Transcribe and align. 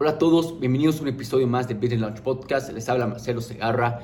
Hola 0.00 0.10
a 0.10 0.18
todos, 0.18 0.60
bienvenidos 0.60 1.00
a 1.00 1.02
un 1.02 1.08
episodio 1.08 1.48
más 1.48 1.66
de 1.66 1.74
Business 1.74 1.98
Launch 1.98 2.20
Podcast. 2.20 2.72
Les 2.72 2.88
habla 2.88 3.08
Marcelo 3.08 3.40
Segarra 3.40 3.98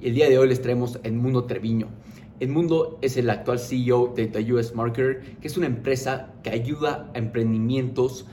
y 0.00 0.08
el 0.08 0.14
día 0.16 0.28
de 0.28 0.38
hoy 0.38 0.48
les 0.48 0.60
traemos 0.60 0.98
Edmundo 1.04 1.44
Treviño. 1.44 1.86
Edmundo 2.40 2.98
es 3.00 3.16
el 3.16 3.30
actual 3.30 3.60
CEO 3.60 4.12
de 4.16 4.26
The 4.26 4.52
US 4.52 4.74
Marketer, 4.74 5.36
que 5.40 5.46
es 5.46 5.56
una 5.56 5.68
empresa 5.68 6.32
que 6.42 6.50
ayuda 6.50 7.12
a 7.14 7.18
emprendimientos 7.18 8.26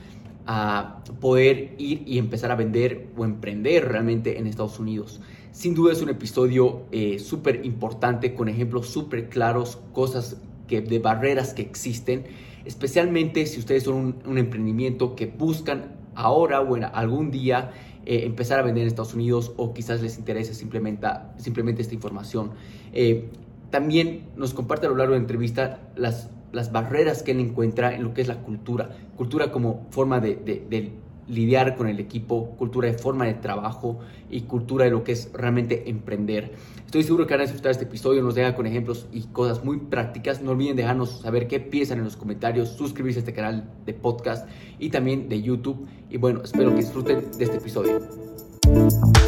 a 0.46 1.04
poder 1.20 1.76
ir 1.78 2.02
y 2.04 2.18
empezar 2.18 2.50
a 2.50 2.56
vender 2.56 3.06
o 3.16 3.24
emprender 3.24 3.88
realmente 3.88 4.36
en 4.36 4.48
Estados 4.48 4.80
Unidos. 4.80 5.20
Sin 5.52 5.76
duda 5.76 5.92
es 5.92 6.02
un 6.02 6.08
episodio 6.08 6.82
eh, 6.90 7.20
súper 7.20 7.64
importante 7.64 8.34
con 8.34 8.48
ejemplos 8.48 8.88
súper 8.88 9.28
claros, 9.28 9.78
cosas 9.92 10.36
que, 10.66 10.80
de 10.80 10.98
barreras 10.98 11.54
que 11.54 11.62
existen, 11.62 12.24
especialmente 12.64 13.46
si 13.46 13.60
ustedes 13.60 13.84
son 13.84 13.94
un, 13.94 14.16
un 14.26 14.36
emprendimiento 14.36 15.14
que 15.14 15.26
buscan 15.26 16.02
ahora 16.14 16.60
o 16.60 16.76
en 16.76 16.84
algún 16.84 17.30
día 17.30 17.72
eh, 18.06 18.24
empezar 18.24 18.58
a 18.60 18.62
vender 18.62 18.82
en 18.82 18.88
Estados 18.88 19.14
Unidos 19.14 19.52
o 19.56 19.72
quizás 19.72 20.02
les 20.02 20.18
interese 20.18 20.54
simplemente, 20.54 21.06
simplemente 21.38 21.82
esta 21.82 21.94
información. 21.94 22.50
Eh, 22.92 23.28
también 23.70 24.26
nos 24.36 24.54
comparte 24.54 24.86
a 24.86 24.90
lo 24.90 24.96
largo 24.96 25.14
de 25.14 25.18
la 25.18 25.22
entrevista 25.22 25.80
las, 25.96 26.30
las 26.52 26.70
barreras 26.70 27.22
que 27.22 27.32
él 27.32 27.40
encuentra 27.40 27.94
en 27.94 28.04
lo 28.04 28.14
que 28.14 28.20
es 28.20 28.28
la 28.28 28.42
cultura. 28.42 28.90
Cultura 29.16 29.50
como 29.50 29.86
forma 29.90 30.20
de, 30.20 30.92
lidiar 31.28 31.76
con 31.76 31.88
el 31.88 32.00
equipo, 32.00 32.50
cultura 32.56 32.88
de 32.88 32.98
forma 32.98 33.26
de 33.26 33.34
trabajo 33.34 34.00
y 34.30 34.42
cultura 34.42 34.84
de 34.84 34.90
lo 34.90 35.04
que 35.04 35.12
es 35.12 35.30
realmente 35.32 35.88
emprender. 35.88 36.52
Estoy 36.84 37.02
seguro 37.02 37.26
que 37.26 37.34
van 37.34 37.40
a 37.40 37.44
disfrutar 37.44 37.72
este 37.72 37.84
episodio, 37.84 38.22
nos 38.22 38.34
deja 38.34 38.54
con 38.54 38.66
ejemplos 38.66 39.06
y 39.12 39.22
cosas 39.22 39.64
muy 39.64 39.78
prácticas. 39.78 40.42
No 40.42 40.52
olviden 40.52 40.76
dejarnos 40.76 41.20
saber 41.20 41.48
qué 41.48 41.60
piensan 41.60 41.98
en 41.98 42.04
los 42.04 42.16
comentarios, 42.16 42.70
suscribirse 42.70 43.18
a 43.18 43.22
este 43.22 43.32
canal 43.32 43.68
de 43.84 43.94
podcast 43.94 44.48
y 44.78 44.90
también 44.90 45.28
de 45.28 45.42
YouTube. 45.42 45.86
Y 46.10 46.18
bueno, 46.18 46.42
espero 46.44 46.70
que 46.70 46.76
disfruten 46.76 47.24
de 47.36 47.44
este 47.44 47.56
episodio. 47.56 48.33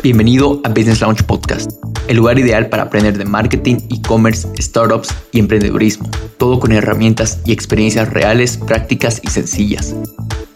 Bienvenido 0.03 0.61
a 0.65 0.69
Business 0.69 1.01
Launch 1.01 1.23
Podcast, 1.25 1.71
el 2.09 2.17
lugar 2.17 2.39
ideal 2.39 2.69
para 2.69 2.85
aprender 2.85 3.19
de 3.19 3.25
marketing, 3.25 3.77
e-commerce, 3.91 4.49
startups 4.59 5.09
y 5.33 5.41
emprendedurismo, 5.41 6.09
todo 6.39 6.59
con 6.59 6.73
herramientas 6.73 7.41
y 7.45 7.53
experiencias 7.53 8.13
reales, 8.13 8.57
prácticas 8.57 9.21
y 9.23 9.29
sencillas. 9.29 9.95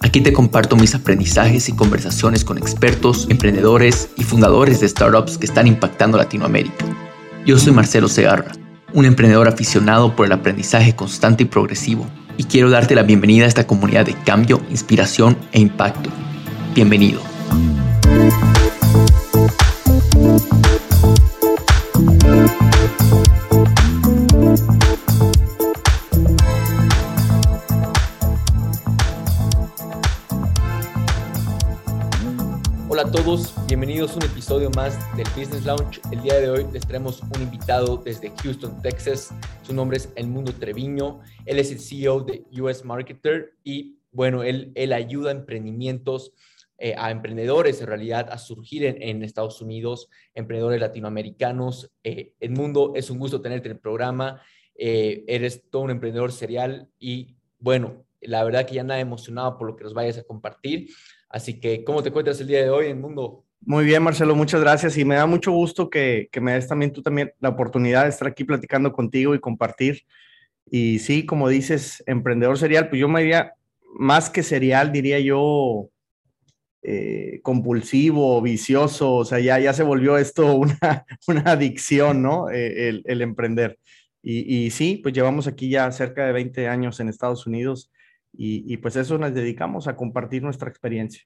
Aquí 0.01 0.21
te 0.21 0.33
comparto 0.33 0.77
mis 0.77 0.95
aprendizajes 0.95 1.69
y 1.69 1.73
conversaciones 1.73 2.45
con 2.45 2.59
expertos, 2.59 3.27
emprendedores 3.29 4.09
y 4.17 4.25
fundadores 4.25 4.81
de 4.81 4.89
startups 4.89 5.37
que 5.37 5.47
están 5.47 5.67
impactando 5.67 6.17
Latinoamérica. 6.17 6.85
Yo 7.45 7.59
soy 7.59 7.73
Marcelo 7.73 8.09
Segarra, 8.09 8.53
un 8.95 9.05
emprendedor 9.05 9.49
aficionado 9.49 10.17
por 10.17 10.27
el 10.27 10.33
aprendizaje 10.33 10.97
constante 10.97 11.43
y 11.43 11.47
progresivo, 11.47 12.07
y 12.37 12.45
quiero 12.45 12.71
darte 12.71 12.95
la 12.95 13.03
bienvenida 13.03 13.45
a 13.45 13.49
esta 13.49 13.67
comunidad 13.67 14.07
de 14.07 14.15
cambio, 14.15 14.61
inspiración 14.71 15.37
e 15.53 15.61
impacto. 15.61 16.09
Bienvenido. 16.75 17.21
Hola 20.21 20.33
a 33.03 33.11
todos, 33.11 33.55
bienvenidos 33.67 34.13
a 34.13 34.17
un 34.17 34.25
episodio 34.25 34.69
más 34.77 34.99
del 35.17 35.27
Business 35.35 35.65
Lounge. 35.65 36.03
El 36.13 36.21
día 36.21 36.35
de 36.35 36.51
hoy 36.51 36.67
les 36.71 36.87
traemos 36.87 37.23
un 37.23 37.41
invitado 37.41 37.97
desde 37.97 38.31
Houston, 38.43 38.83
Texas. 38.83 39.31
Su 39.63 39.73
nombre 39.73 39.97
es 39.97 40.11
El 40.17 40.27
Mundo 40.27 40.53
Treviño. 40.53 41.21
Él 41.47 41.59
es 41.59 41.73
el 41.73 41.81
CEO 41.81 42.21
de 42.21 42.45
US 42.61 42.85
Marketer 42.85 43.55
y 43.65 43.97
bueno, 44.13 44.43
él, 44.43 44.73
él 44.75 44.93
ayuda 44.93 45.31
a 45.31 45.33
emprendimientos, 45.33 46.35
eh, 46.83 46.95
a 46.97 47.11
emprendedores 47.11 47.79
en 47.83 47.89
realidad 47.89 48.31
a 48.33 48.39
surgir 48.39 48.87
en, 48.87 49.23
Estados 49.23 49.61
Unidos, 49.61 50.09
emprendedores 50.35 50.81
latinoamericanos. 50.81 51.93
Eh, 52.03 52.33
Edmundo, 52.41 52.95
es 52.97 53.11
un 53.11 53.19
gusto 53.19 53.43
tenerte 53.43 53.69
en 53.69 53.75
el 53.75 53.81
programa. 53.81 54.41
Eh, 54.75 55.23
eres 55.29 55.69
todo 55.69 55.83
un 55.83 55.91
emprendedor 55.91 56.33
serial 56.33 56.89
y 56.99 57.37
bueno, 57.59 58.07
la 58.23 58.43
verdad 58.45 58.65
que 58.65 58.77
ya 58.77 58.83
nada 58.83 58.99
emocionado 58.99 59.59
por 59.59 59.69
lo 59.69 59.77
que 59.77 59.85
nos 59.85 59.93
vayas 59.93 60.17
a 60.17 60.23
compartir. 60.23 60.89
Así 61.29 61.61
que, 61.61 61.85
¿cómo 61.85 62.03
te 62.03 62.09
encuentras 62.09 62.41
el 62.41 62.47
día 62.47 62.63
de 62.63 62.71
hoy 62.71 62.87
en 62.87 62.99
Mundo? 62.99 63.45
Muy 63.61 63.85
bien, 63.85 64.03
Marcelo, 64.03 64.35
muchas 64.35 64.63
gracias 64.63 64.97
y 64.97 65.05
me 65.05 65.17
da 65.17 65.27
mucho 65.27 65.53
gusto 65.53 65.91
que, 65.91 66.31
que, 66.33 66.41
me 66.41 66.55
des 66.55 66.67
también 66.67 66.95
tú 66.95 67.03
también 67.03 67.35
la 67.41 67.51
oportunidad 67.51 68.05
de 68.05 68.09
estar 68.09 68.27
aquí 68.27 68.45
platicando 68.45 68.91
contigo 68.91 69.35
y 69.35 69.39
compartir. 69.39 70.07
Y 70.65 71.01
sí, 71.01 71.27
como 71.27 71.51
dices, 71.51 72.03
emprendedor 72.07 72.57
serial, 72.57 72.89
pues 72.89 73.01
yo 73.01 73.09
me 73.09 73.21
diría, 73.21 73.53
más 73.99 74.31
que 74.31 74.43
serial, 74.43 74.93
diría 74.93 75.21
yo 75.21 75.91
eh, 76.83 77.41
compulsivo, 77.43 78.41
vicioso, 78.41 79.17
o 79.17 79.25
sea, 79.25 79.39
ya, 79.39 79.59
ya 79.59 79.73
se 79.73 79.83
volvió 79.83 80.17
esto 80.17 80.55
una, 80.57 81.05
una 81.27 81.43
adicción, 81.43 82.23
¿no? 82.23 82.51
Eh, 82.51 83.03
el, 83.05 83.23
emprender. 83.23 83.79
Y, 84.23 84.65
y, 84.65 84.71
sí, 84.71 84.97
pues 85.03 85.15
llevamos 85.15 85.47
aquí 85.47 85.71
ya 85.71 85.91
cerca 85.93 86.27
de 86.27 86.33
20 86.33 86.69
años 86.69 87.01
en 87.01 87.09
Estados 87.09 87.47
Unidos 87.47 87.91
y, 88.33 88.73
y, 88.73 88.77
pues 88.79 88.97
eso 88.97 89.19
nos 89.19 89.35
dedicamos 89.35 89.89
a 89.89 89.97
compartir 89.97 90.43
nuestra 90.43 90.69
experiencia. 90.69 91.23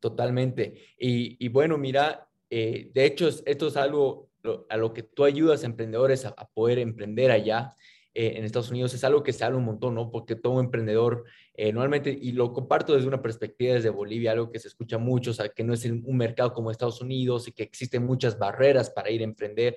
Totalmente. 0.00 0.74
Y, 0.98 1.36
y 1.44 1.48
bueno, 1.48 1.78
mira, 1.78 2.28
eh, 2.50 2.90
de 2.92 3.04
hecho, 3.06 3.28
esto 3.28 3.68
es 3.68 3.76
algo 3.76 4.28
a 4.68 4.76
lo 4.76 4.92
que 4.92 5.02
tú 5.02 5.24
ayudas 5.24 5.62
a 5.62 5.66
emprendedores 5.66 6.26
a 6.26 6.48
poder 6.52 6.78
emprender 6.78 7.30
allá 7.30 7.74
eh, 8.14 8.34
en 8.36 8.44
Estados 8.44 8.70
Unidos. 8.70 8.94
Es 8.94 9.04
algo 9.04 9.22
que 9.22 9.32
se 9.32 9.44
habla 9.44 9.58
un 9.58 9.64
montón, 9.64 9.94
¿no? 9.94 10.10
Porque 10.10 10.36
todo 10.36 10.60
emprendedor, 10.60 11.24
eh, 11.54 11.72
normalmente, 11.72 12.16
y 12.18 12.32
lo 12.32 12.52
comparto 12.52 12.94
desde 12.94 13.08
una 13.08 13.20
perspectiva 13.20 13.74
desde 13.74 13.90
Bolivia, 13.90 14.32
algo 14.32 14.50
que 14.50 14.60
se 14.60 14.68
escucha 14.68 14.98
mucho, 14.98 15.32
o 15.32 15.34
sea, 15.34 15.48
que 15.48 15.64
no 15.64 15.74
es 15.74 15.84
un 15.84 16.16
mercado 16.16 16.52
como 16.52 16.70
Estados 16.70 17.00
Unidos 17.00 17.48
y 17.48 17.52
que 17.52 17.64
existen 17.64 18.06
muchas 18.06 18.38
barreras 18.38 18.90
para 18.90 19.10
ir 19.10 19.20
a 19.20 19.24
emprender. 19.24 19.76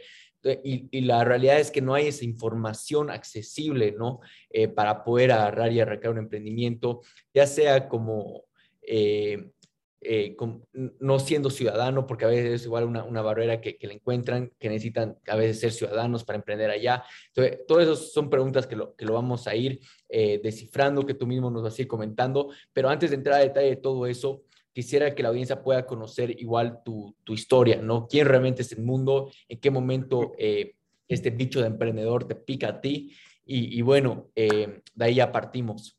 Y, 0.64 0.88
y, 0.92 1.02
la 1.02 1.24
realidad 1.26 1.60
es 1.60 1.72
que 1.72 1.82
no 1.82 1.94
hay 1.94 2.08
esa 2.08 2.24
información 2.24 3.10
accesible, 3.10 3.92
¿no? 3.92 4.22
Eh, 4.50 4.68
para 4.68 5.04
poder 5.04 5.32
agarrar 5.32 5.74
y 5.74 5.80
arrancar 5.80 6.12
un 6.12 6.20
emprendimiento, 6.20 7.02
ya 7.34 7.48
sea 7.48 7.90
como 7.90 8.46
eh, 8.90 9.52
eh, 10.00 10.36
con, 10.36 10.64
no 10.74 11.18
siendo 11.18 11.50
ciudadano, 11.50 12.06
porque 12.06 12.26
a 12.26 12.28
veces 12.28 12.62
es 12.62 12.66
igual 12.66 12.84
una, 12.84 13.04
una 13.04 13.24
barrera 13.24 13.60
que, 13.60 13.78
que, 13.78 13.88
le 13.88 13.96
encuentran, 13.96 14.52
que 14.60 14.70
necesitan 14.70 15.18
a 15.28 15.36
veces 15.36 15.60
ser 15.60 15.72
ciudadanos 15.72 16.24
para 16.24 16.38
emprender 16.38 16.70
allá. 16.70 17.04
Entonces, 17.30 17.66
todas 17.68 17.88
esas 17.88 18.12
son 18.12 18.30
preguntas 18.30 18.68
que 18.68 18.76
lo, 18.76 18.96
que 18.96 19.06
lo 19.06 19.14
vamos 19.14 19.48
a 19.48 19.56
ir 19.56 19.80
eh, 20.10 20.40
descifrando, 20.44 21.04
que 21.04 21.16
tú 21.16 21.26
mismo 21.26 21.50
nos 21.50 21.64
vas 21.64 21.78
a 21.78 21.82
ir 21.82 21.88
comentando, 21.88 22.52
pero 22.74 22.90
antes 22.90 23.10
de 23.10 23.16
entrar 23.16 23.40
a 23.40 23.44
detalle 23.44 23.70
de 23.70 23.76
todo 23.78 24.06
eso, 24.06 24.44
quisiera 24.72 25.16
que 25.16 25.24
la 25.24 25.30
audiencia 25.30 25.64
pueda 25.64 25.88
conocer 25.88 26.40
igual 26.40 26.84
tu, 26.86 27.16
tu 27.24 27.34
historia, 27.34 27.82
¿no? 27.82 28.08
¿Quién 28.08 28.28
realmente 28.28 28.62
es 28.62 28.72
el 28.74 28.84
mundo? 28.84 29.32
¿En 29.50 29.60
qué 29.60 29.72
momento 29.72 30.34
eh, 30.38 30.76
este 31.08 31.32
bicho 31.32 31.60
de 31.60 31.68
emprendedor 31.68 32.28
te 32.28 32.36
pica 32.36 32.68
a 32.70 32.82
ti? 32.82 33.16
Y, 33.46 33.80
y 33.80 33.82
bueno, 33.82 34.30
de 34.36 34.82
ahí 35.00 35.16
ya 35.16 35.32
partimos. 35.32 35.98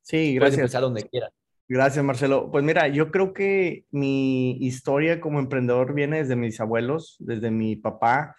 Sí, 0.00 0.34
gracias. 0.34 0.38
Puedes 0.38 0.58
empezar 0.58 0.82
donde 0.82 1.02
quieras. 1.02 1.32
Gracias, 1.70 2.04
Marcelo. 2.04 2.50
Pues 2.50 2.64
mira, 2.64 2.88
yo 2.88 3.12
creo 3.12 3.32
que 3.32 3.84
mi 3.92 4.56
historia 4.56 5.20
como 5.20 5.38
emprendedor 5.38 5.94
viene 5.94 6.18
desde 6.18 6.34
mis 6.34 6.60
abuelos, 6.60 7.14
desde 7.20 7.52
mi 7.52 7.76
papá, 7.76 8.34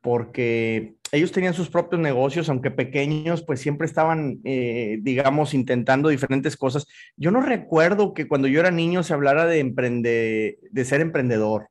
porque 0.00 0.96
ellos 1.12 1.30
tenían 1.30 1.54
sus 1.54 1.70
propios 1.70 2.02
negocios, 2.02 2.48
aunque 2.48 2.72
pequeños, 2.72 3.44
pues 3.44 3.60
siempre 3.60 3.86
estaban, 3.86 4.40
eh, 4.42 4.98
digamos, 5.00 5.54
intentando 5.54 6.08
diferentes 6.08 6.56
cosas. 6.56 6.88
Yo 7.16 7.30
no 7.30 7.40
recuerdo 7.40 8.14
que 8.14 8.26
cuando 8.26 8.48
yo 8.48 8.58
era 8.58 8.72
niño 8.72 9.04
se 9.04 9.14
hablara 9.14 9.46
de, 9.46 9.60
emprende, 9.60 10.58
de 10.68 10.84
ser 10.84 11.00
emprendedor. 11.00 11.68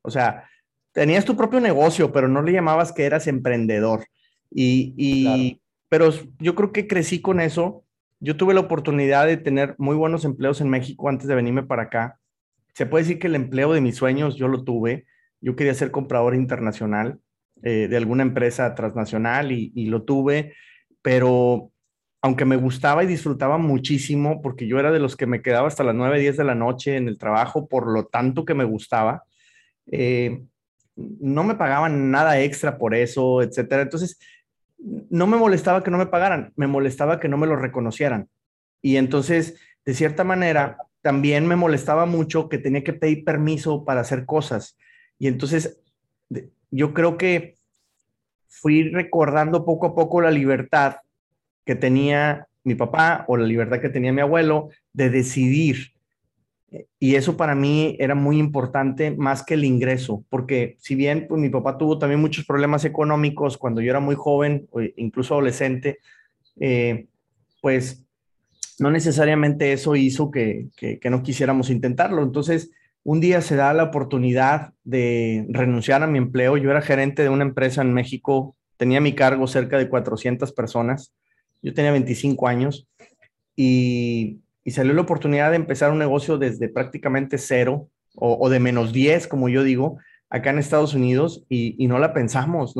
O 0.00 0.10
sea, 0.10 0.48
tenías 0.92 1.26
tu 1.26 1.36
propio 1.36 1.60
negocio, 1.60 2.10
pero 2.10 2.26
no 2.26 2.40
le 2.40 2.52
llamabas 2.52 2.90
que 2.92 3.04
eras 3.04 3.26
emprendedor. 3.26 4.06
Y, 4.50 4.94
y 4.96 5.24
claro. 5.24 5.60
pero 5.90 6.10
yo 6.38 6.54
creo 6.54 6.72
que 6.72 6.86
crecí 6.86 7.20
con 7.20 7.38
eso 7.38 7.83
yo 8.24 8.38
tuve 8.38 8.54
la 8.54 8.60
oportunidad 8.60 9.26
de 9.26 9.36
tener 9.36 9.74
muy 9.76 9.94
buenos 9.96 10.24
empleos 10.24 10.62
en 10.62 10.70
México 10.70 11.10
antes 11.10 11.28
de 11.28 11.34
venirme 11.34 11.62
para 11.62 11.82
acá. 11.82 12.18
Se 12.72 12.86
puede 12.86 13.04
decir 13.04 13.18
que 13.18 13.26
el 13.26 13.34
empleo 13.34 13.74
de 13.74 13.82
mis 13.82 13.96
sueños 13.96 14.36
yo 14.36 14.48
lo 14.48 14.64
tuve. 14.64 15.04
Yo 15.42 15.56
quería 15.56 15.74
ser 15.74 15.90
comprador 15.90 16.34
internacional 16.34 17.20
eh, 17.62 17.86
de 17.86 17.96
alguna 17.98 18.22
empresa 18.22 18.74
transnacional 18.74 19.52
y, 19.52 19.86
lo 19.86 20.04
tuve, 20.04 20.54
pero 21.02 21.70
aunque 22.22 22.46
me 22.46 22.56
gustaba 22.56 23.04
y 23.04 23.06
disfrutaba 23.06 23.58
muchísimo, 23.58 24.40
porque 24.40 24.66
yo 24.66 24.78
era 24.78 24.90
de 24.90 25.00
los 25.00 25.16
que 25.16 25.26
me 25.26 25.42
quedaba 25.42 25.68
hasta 25.68 25.84
las 25.84 25.94
9, 25.94 26.18
10 26.18 26.38
de 26.38 26.44
la 26.44 26.54
noche 26.54 26.96
en 26.96 27.08
el 27.08 27.18
trabajo, 27.18 27.68
por 27.68 27.92
lo 27.92 28.06
tanto 28.06 28.46
que 28.46 28.54
me 28.54 28.64
gustaba, 28.64 29.24
eh, 29.92 30.42
no 30.96 31.44
me 31.44 31.56
pagaban 31.56 32.10
nada 32.10 32.40
extra 32.40 32.78
por 32.78 32.94
eso, 32.94 33.42
etcétera. 33.42 33.82
Entonces, 33.82 34.18
no 35.10 35.26
me 35.26 35.36
molestaba 35.36 35.82
que 35.82 35.90
no 35.90 35.98
me 35.98 36.06
pagaran, 36.06 36.52
me 36.56 36.66
molestaba 36.66 37.20
que 37.20 37.28
no 37.28 37.38
me 37.38 37.46
lo 37.46 37.56
reconocieran. 37.56 38.28
Y 38.82 38.96
entonces, 38.96 39.58
de 39.84 39.94
cierta 39.94 40.24
manera, 40.24 40.76
también 41.00 41.46
me 41.46 41.56
molestaba 41.56 42.06
mucho 42.06 42.48
que 42.48 42.58
tenía 42.58 42.84
que 42.84 42.92
pedir 42.92 43.24
permiso 43.24 43.84
para 43.84 44.02
hacer 44.02 44.26
cosas. 44.26 44.76
Y 45.18 45.28
entonces, 45.28 45.80
yo 46.70 46.92
creo 46.92 47.16
que 47.16 47.54
fui 48.48 48.90
recordando 48.90 49.64
poco 49.64 49.86
a 49.86 49.94
poco 49.94 50.20
la 50.20 50.30
libertad 50.30 50.96
que 51.64 51.74
tenía 51.74 52.46
mi 52.62 52.74
papá 52.74 53.24
o 53.28 53.36
la 53.36 53.46
libertad 53.46 53.80
que 53.80 53.88
tenía 53.88 54.12
mi 54.12 54.20
abuelo 54.20 54.68
de 54.92 55.10
decidir 55.10 55.93
Y 56.98 57.14
eso 57.14 57.36
para 57.36 57.54
mí 57.54 57.96
era 57.98 58.14
muy 58.14 58.38
importante 58.38 59.10
más 59.10 59.44
que 59.44 59.54
el 59.54 59.64
ingreso, 59.64 60.24
porque 60.28 60.76
si 60.80 60.94
bien 60.94 61.26
pues, 61.28 61.40
mi 61.40 61.48
papá 61.48 61.78
tuvo 61.78 61.98
también 61.98 62.20
muchos 62.20 62.44
problemas 62.44 62.84
económicos 62.84 63.58
cuando 63.58 63.80
yo 63.80 63.90
era 63.90 64.00
muy 64.00 64.14
joven, 64.14 64.68
incluso 64.96 65.34
adolescente, 65.34 65.98
eh, 66.58 67.06
pues 67.60 68.04
no 68.78 68.90
necesariamente 68.90 69.72
eso 69.72 69.94
hizo 69.94 70.30
que, 70.30 70.68
que, 70.76 70.98
que 70.98 71.10
no 71.10 71.22
quisiéramos 71.22 71.70
intentarlo. 71.70 72.22
Entonces, 72.22 72.70
un 73.04 73.20
día 73.20 73.40
se 73.40 73.56
da 73.56 73.72
la 73.74 73.84
oportunidad 73.84 74.72
de 74.82 75.46
renunciar 75.50 76.02
a 76.02 76.06
mi 76.06 76.18
empleo. 76.18 76.56
Yo 76.56 76.70
era 76.70 76.80
gerente 76.80 77.22
de 77.22 77.28
una 77.28 77.44
empresa 77.44 77.82
en 77.82 77.92
México, 77.92 78.56
tenía 78.76 79.00
mi 79.00 79.14
cargo 79.14 79.46
cerca 79.46 79.78
de 79.78 79.88
400 79.88 80.52
personas. 80.52 81.14
Yo 81.62 81.72
tenía 81.72 81.92
25 81.92 82.48
años 82.48 82.88
y, 83.56 84.40
salió 84.70 84.92
la 84.92 85.02
oportunidad 85.02 85.50
de 85.50 85.56
empezar 85.56 85.90
un 85.90 85.98
negocio 85.98 86.38
desde 86.38 86.68
prácticamente 86.68 87.38
cero 87.38 87.88
o, 88.16 88.48
de 88.48 88.60
menos 88.60 88.92
10, 88.92 89.26
como 89.26 89.48
yo 89.48 89.64
digo, 89.64 89.98
acá 90.30 90.50
en 90.50 90.58
Estados 90.58 90.94
Unidos 90.94 91.44
y, 91.48 91.86
no 91.88 91.98
la 91.98 92.14
pensamos. 92.14 92.74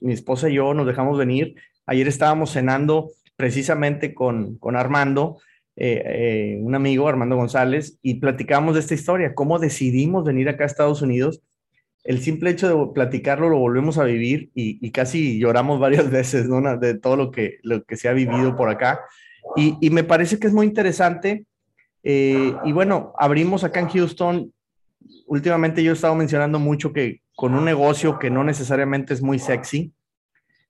mi 0.00 0.12
esposa 0.12 0.48
y 0.48 0.54
yo 0.54 0.72
nos 0.74 0.86
dejamos 0.86 1.18
venir. 1.18 1.54
Ayer 1.86 2.08
estábamos 2.08 2.52
cenando 2.52 3.10
precisamente 3.36 4.14
con, 4.14 4.56
con 4.56 4.76
Armando 4.76 5.38
eh, 5.82 6.02
eh, 6.04 6.58
un 6.60 6.74
amigo, 6.74 7.08
Armando 7.08 7.36
González, 7.36 7.98
y 8.02 8.14
platicamos 8.20 8.74
de 8.74 8.80
esta 8.80 8.92
historia, 8.92 9.34
cómo 9.34 9.58
decidimos 9.58 10.24
venir 10.24 10.48
acá 10.50 10.64
a 10.64 10.66
Estados 10.66 11.00
Unidos. 11.00 11.40
El 12.04 12.20
simple 12.20 12.50
hecho 12.50 12.68
de 12.68 12.92
platicarlo 12.92 13.48
lo 13.48 13.58
volvemos 13.58 13.96
a 13.96 14.04
vivir 14.04 14.50
y, 14.54 14.90
casi 14.90 15.38
lloramos 15.38 15.80
varias 15.80 16.10
veces 16.10 16.48
de 16.80 16.98
todo 16.98 17.16
lo 17.16 17.30
que, 17.30 17.60
lo 17.62 17.82
que 17.84 17.96
se 17.96 18.10
ha 18.10 18.12
vivido 18.12 18.56
por 18.56 18.68
acá. 18.68 19.00
Y, 19.56 19.90
me 19.90 20.04
parece 20.04 20.38
que 20.38 20.46
es 20.46 20.52
muy 20.52 20.66
interesante. 20.66 21.44
Eh, 22.02 22.54
y 22.64 22.72
bueno, 22.72 23.12
abrimos 23.18 23.64
acá 23.64 23.80
en 23.80 23.88
Houston. 23.88 24.52
Últimamente 25.26 25.82
yo 25.82 25.92
he 25.92 25.94
estado 25.94 26.14
mencionando 26.14 26.58
mucho 26.58 26.92
que 26.92 27.20
con 27.36 27.54
un 27.54 27.64
negocio 27.64 28.18
que 28.18 28.30
no 28.30 28.44
necesariamente 28.44 29.14
es 29.14 29.22
muy 29.22 29.38
sexy, 29.38 29.92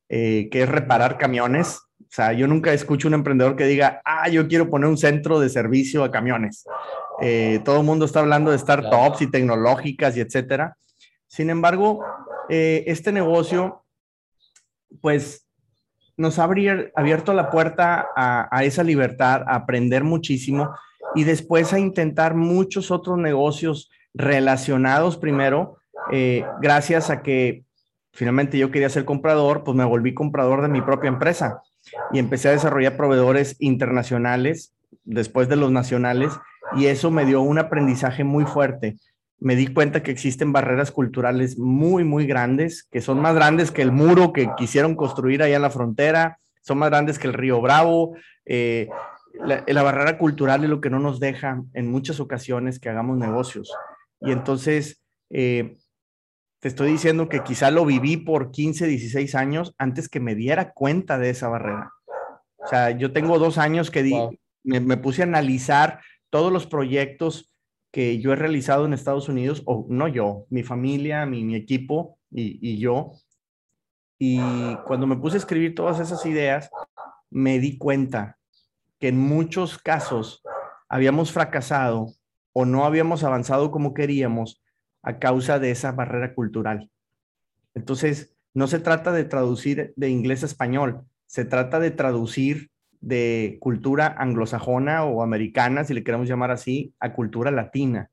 que 0.09 0.49
es 0.51 0.69
reparar 0.69 1.19
camiones, 1.19 1.81
o 2.11 2.13
sea, 2.13 2.33
yo 2.33 2.49
nunca 2.49 2.73
escucho 2.73 3.07
un 3.07 3.15
emprendedor 3.15 3.55
que 3.55 3.67
diga, 3.67 4.03
ah, 4.05 4.29
yo 4.29 4.49
quiero 4.49 4.69
poner 4.69 4.89
un 4.89 4.99
centro 4.99 5.39
de 5.39 5.49
servicio 5.49 6.03
a 6.03 6.11
camiones. 6.11 6.65
Eh, 7.21 7.61
todo 7.65 7.79
el 7.79 7.87
mundo 7.87 8.05
está 8.05 8.19
hablando 8.19 8.51
de 8.51 8.59
startups 8.59 9.23
y 9.23 9.31
tecnológicas 9.31 10.17
y 10.17 10.21
etcétera. 10.21 10.77
Sin 11.29 11.51
embargo, 11.51 12.05
eh, 12.49 12.83
este 12.89 13.13
negocio, 13.13 13.85
pues, 15.01 15.47
nos 16.21 16.39
ha 16.39 16.45
abierto 16.45 17.33
la 17.33 17.51
puerta 17.51 18.09
a, 18.15 18.65
esa 18.65 18.85
libertad, 18.85 19.43
a 19.47 19.55
aprender 19.55 20.05
muchísimo 20.05 20.75
y 21.15 21.25
después 21.25 21.73
a 21.73 21.79
intentar 21.79 22.35
muchos 22.35 22.91
otros 22.91 23.17
negocios 23.17 23.91
relacionados 24.13 25.17
primero, 25.17 25.79
eh, 26.13 26.45
gracias 26.61 27.09
a 27.09 27.23
que 27.23 27.65
finalmente 28.13 28.59
yo 28.59 28.71
quería 28.71 28.91
ser 28.91 29.07
comprador, 29.07 29.65
pues 29.65 29.75
me 29.75 29.85
volví 29.85 30.13
comprador 30.13 30.61
de 30.61 30.69
mi 30.69 30.83
propia 30.83 31.09
empresa 31.09 31.63
y 32.13 32.19
empecé 32.19 32.49
a 32.49 32.53
desarrollar 32.53 32.99
proveedores 32.99 33.57
internacionales 33.59 34.75
después 35.05 35.49
de 35.49 35.57
los 35.57 35.73
nacionales 35.73 36.39
y 36.77 36.87
eso 36.87 37.11
me 37.11 37.25
dio 37.25 37.41
un 37.41 37.59
aprendizaje 37.59 38.25
muy 38.25 38.45
fuerte. 38.45 38.97
Me 39.41 39.57
di 39.57 39.69
cuenta 39.69 40.03
que 40.03 40.11
existen 40.11 40.53
barreras 40.53 40.93
culturales 40.93 41.59
muy, 41.59 42.05
muy 42.05 42.27
grandes, 42.27 42.85
que 42.85 43.01
son 43.01 43.21
más 43.21 43.35
grandes 43.35 43.71
que 43.71 43.83
el 43.83 43.91
muro 43.91 44.33
que 44.33 44.51
quisieron 44.57 44.95
construir 44.95 45.43
allá 45.43 45.57
en 45.57 45.63
la 45.63 45.71
frontera, 45.71 46.39
son 46.63 46.79
más 46.79 46.91
grandes 46.91 47.19
que 47.19 47.27
el 47.27 47.35
río 47.35 47.61
Bravo. 47.61 48.15
Eh, 48.45 48.89
la, 49.35 49.83
barrera 49.83 50.19
cultural 50.19 50.65
es 50.65 50.71
lo 50.71 50.81
que 50.81 50.91
no 50.91 50.99
nos 50.99 51.21
deja 51.21 51.63
en 51.73 51.91
muchas 51.91 52.21
ocasiones 52.21 52.79
que 52.79 52.91
hagamos 52.91 53.17
negocios. 53.17 53.73
Y 54.21 54.33
entonces, 54.33 55.03
eh, 55.31 55.79
te 56.61 56.69
estoy 56.69 56.93
diciendo 56.93 57.29
que 57.29 57.43
quizá 57.43 57.71
lo 57.71 57.87
viví 57.87 58.19
por 58.19 58.51
15, 58.51 58.87
16 58.87 59.35
años 59.35 59.75
antes 59.79 60.09
que 60.09 60.21
me 60.21 60.35
diera 60.35 60.73
cuenta 60.73 61.19
de 61.19 61.31
esa 61.31 61.49
barrera. 61.49 61.93
O 62.59 62.67
sea, 62.67 62.91
yo 62.91 63.13
tengo 63.13 63.39
dos 63.39 63.57
años 63.57 63.91
que 63.91 64.39
me, 64.63 64.97
puse 64.99 65.23
a 65.23 65.25
analizar 65.25 66.01
todos 66.29 66.53
los 66.53 66.67
proyectos 66.67 67.51
que 67.91 68.21
yo 68.21 68.33
he 68.33 68.37
realizado 68.37 68.87
en 68.87 68.93
Estados 68.93 69.29
Unidos, 69.29 69.63
o 69.67 69.87
no 69.89 70.09
yo, 70.09 70.47
mi 70.51 70.63
familia, 70.63 71.27
mi, 71.27 71.55
equipo 71.55 72.19
y, 72.31 72.59
y 72.61 72.79
yo. 72.79 73.13
Y 74.19 74.41
cuando 74.85 75.07
me 75.07 75.17
puse 75.17 75.37
a 75.37 75.39
escribir 75.39 75.75
todas 75.75 75.99
esas 75.99 76.25
ideas, 76.27 76.71
me 77.31 77.59
di 77.59 77.79
cuenta 77.79 78.39
que 78.99 79.09
en 79.09 79.19
muchos 79.19 79.79
casos 79.79 80.43
habíamos 80.89 81.33
fracasado 81.33 82.09
o 82.53 82.65
no 82.65 82.85
habíamos 82.85 83.25
avanzado 83.25 83.71
como 83.71 83.95
queríamos 83.95 84.63
a 85.03 85.19
causa 85.19 85.59
de 85.59 85.71
esa 85.71 85.93
barrera 85.93 86.35
cultural. 86.35 86.91
Entonces, 87.75 88.37
no 88.53 88.67
se 88.67 88.81
trata 88.81 89.13
de 89.13 89.25
traducir 89.25 89.93
de 89.97 90.11
inglés 90.11 90.43
a 90.43 90.47
español, 90.47 91.07
se 91.27 91.45
trata 91.45 91.79
de 91.79 91.91
traducir 91.91 92.71
de 93.01 93.59
cultura 93.61 94.15
anglosajona 94.19 95.05
o 95.05 95.23
americana, 95.23 95.85
si 95.85 95.95
le 95.95 96.05
queremos 96.05 96.29
llamar 96.29 96.51
así, 96.51 96.95
a 97.01 97.13
cultura 97.13 97.51
latina. 97.51 98.11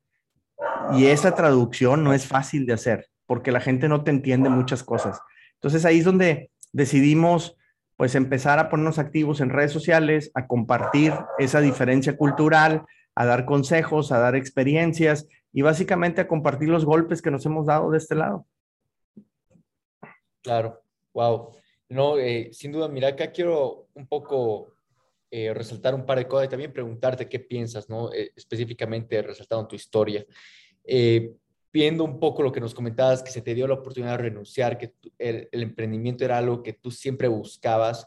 Y 0.92 1.06
esa 1.06 1.34
traducción 1.34 2.02
no 2.04 2.14
es 2.14 2.26
fácil 2.26 2.66
de 2.66 2.72
hacer, 2.72 3.08
porque 3.26 3.52
la 3.52 3.60
gente 3.60 3.88
no 3.88 4.02
te 4.02 4.10
entiende 4.10 4.48
muchas 4.48 4.82
cosas. 4.82 5.20
Entonces 5.54 5.84
ahí 5.84 5.98
es 5.98 6.04
donde 6.04 6.50
decidimos 6.72 7.56
pues 7.96 8.14
empezar 8.14 8.60
a 8.60 8.70
ponernos 8.70 8.98
activos 8.98 9.40
en 9.40 9.50
redes 9.50 9.72
sociales, 9.72 10.30
a 10.34 10.46
compartir 10.46 11.12
esa 11.38 11.60
diferencia 11.60 12.16
cultural, 12.16 12.86
a 13.16 13.26
dar 13.26 13.44
consejos, 13.44 14.12
a 14.12 14.20
dar 14.20 14.36
experiencias 14.36 15.26
y 15.52 15.62
básicamente 15.62 16.20
a 16.20 16.28
compartir 16.28 16.68
los 16.68 16.84
golpes 16.84 17.20
que 17.20 17.32
nos 17.32 17.44
hemos 17.44 17.66
dado 17.66 17.90
de 17.90 17.98
este 17.98 18.14
lado. 18.14 18.46
Claro, 20.42 20.80
wow. 21.12 21.50
No, 21.88 22.18
eh, 22.18 22.50
sin 22.52 22.70
duda, 22.70 22.88
mira, 22.88 23.08
acá 23.08 23.32
quiero 23.32 23.88
un 23.94 24.06
poco 24.06 24.74
eh, 25.30 25.52
resaltar 25.54 25.94
un 25.94 26.06
par 26.06 26.18
de 26.18 26.26
cosas 26.26 26.46
y 26.46 26.50
también 26.50 26.72
preguntarte 26.72 27.28
qué 27.28 27.38
piensas, 27.38 27.88
¿no? 27.88 28.12
Eh, 28.12 28.32
específicamente 28.36 29.22
resaltando 29.22 29.68
tu 29.68 29.76
historia. 29.76 30.24
viendo 31.70 32.02
un 32.02 32.18
poco 32.18 32.42
lo 32.42 32.50
que 32.50 32.60
nos 32.60 32.74
comentabas, 32.74 33.22
que 33.22 33.30
se 33.30 33.42
te 33.42 33.54
dio 33.54 33.68
la 33.68 33.74
oportunidad 33.74 34.12
de 34.12 34.22
renunciar, 34.24 34.78
que 34.78 34.94
el, 35.18 35.48
el, 35.52 35.62
emprendimiento 35.62 36.24
era 36.24 36.38
algo 36.38 36.62
que 36.62 36.72
tú 36.72 36.90
siempre 36.90 37.28
buscabas 37.28 38.06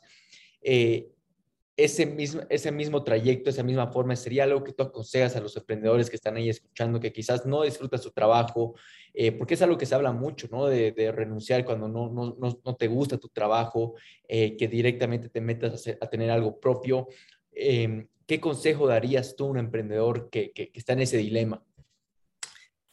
ese 1.83 2.05
mismo, 2.05 2.41
ese 2.49 2.71
mismo 2.71 3.03
trayecto, 3.03 3.49
esa 3.49 3.63
misma 3.63 3.87
forma, 3.87 4.15
sería 4.15 4.43
algo 4.43 4.63
que 4.63 4.73
tú 4.73 4.83
aconsejas 4.83 5.35
a 5.35 5.41
los 5.41 5.55
emprendedores 5.57 6.09
que 6.09 6.15
están 6.15 6.35
ahí 6.35 6.49
escuchando, 6.49 6.99
que 6.99 7.11
quizás 7.11 7.45
no 7.45 7.63
disfrutan 7.63 7.99
su 7.99 8.11
trabajo, 8.11 8.75
eh, 9.13 9.31
porque 9.31 9.55
es 9.55 9.61
algo 9.61 9.77
que 9.77 9.85
se 9.85 9.95
habla 9.95 10.11
mucho, 10.11 10.47
¿no? 10.51 10.67
De, 10.67 11.11
renunciar 11.11 11.65
cuando 11.65 11.87
no, 11.87 12.09
no, 12.09 12.37
no, 12.63 12.75
te 12.75 12.87
gusta 12.87 13.17
tu 13.17 13.29
trabajo, 13.29 13.95
eh, 14.27 14.55
que 14.57 14.67
directamente 14.67 15.29
te 15.29 15.41
metas 15.41 15.87
a, 15.87 16.07
tener 16.07 16.29
algo 16.29 16.59
propio. 16.59 17.07
Em, 17.51 18.07
¿Qué 18.27 18.39
consejo 18.39 18.87
darías 18.87 19.35
tú 19.35 19.45
a 19.45 19.49
un 19.49 19.57
emprendedor 19.57 20.29
que, 20.29 20.51
que 20.51 20.71
está 20.73 20.93
en 20.93 21.01
ese 21.01 21.17
dilema? 21.17 21.63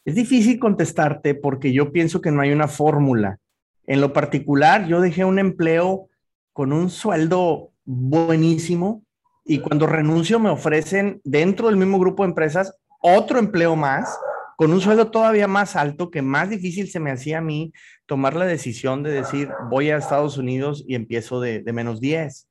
Es 0.04 0.14
difícil 0.14 0.58
contestarte 0.58 1.34
porque 1.34 1.72
yo 1.72 1.92
pienso 1.92 2.20
que 2.20 2.30
no 2.30 2.40
hay 2.40 2.50
una 2.50 2.66
fórmula. 2.66 3.38
En 3.86 4.00
lo 4.00 4.12
particular, 4.12 4.86
yo 4.88 5.00
dejé 5.00 5.24
un 5.24 5.38
empleo 5.38 6.08
con 6.52 6.72
un 6.72 6.90
sueldo 6.90 7.72
buenísimo 7.90 9.02
y 9.46 9.60
cuando 9.60 9.86
renuncio 9.86 10.38
me 10.38 10.50
ofrecen 10.50 11.22
dentro 11.24 11.68
del 11.68 11.78
mismo 11.78 11.98
grupo 11.98 12.22
de 12.22 12.28
empresas 12.28 12.76
otro 13.00 13.38
empleo 13.38 13.76
más 13.76 14.18
con 14.58 14.72
un 14.72 14.82
sueldo 14.82 15.10
todavía 15.10 15.48
más 15.48 15.74
alto 15.74 16.10
que 16.10 16.20
más 16.20 16.50
difícil 16.50 16.90
se 16.90 17.00
me 17.00 17.10
hacía 17.10 17.38
a 17.38 17.40
mí 17.40 17.72
tomar 18.04 18.36
la 18.36 18.44
decisión 18.44 19.02
de 19.02 19.12
decir 19.12 19.48
voy 19.70 19.88
a 19.88 19.96
Estados 19.96 20.36
Unidos 20.36 20.84
y 20.86 20.96
empiezo 20.96 21.40
de, 21.40 21.62
menos 21.72 21.98
10. 21.98 22.46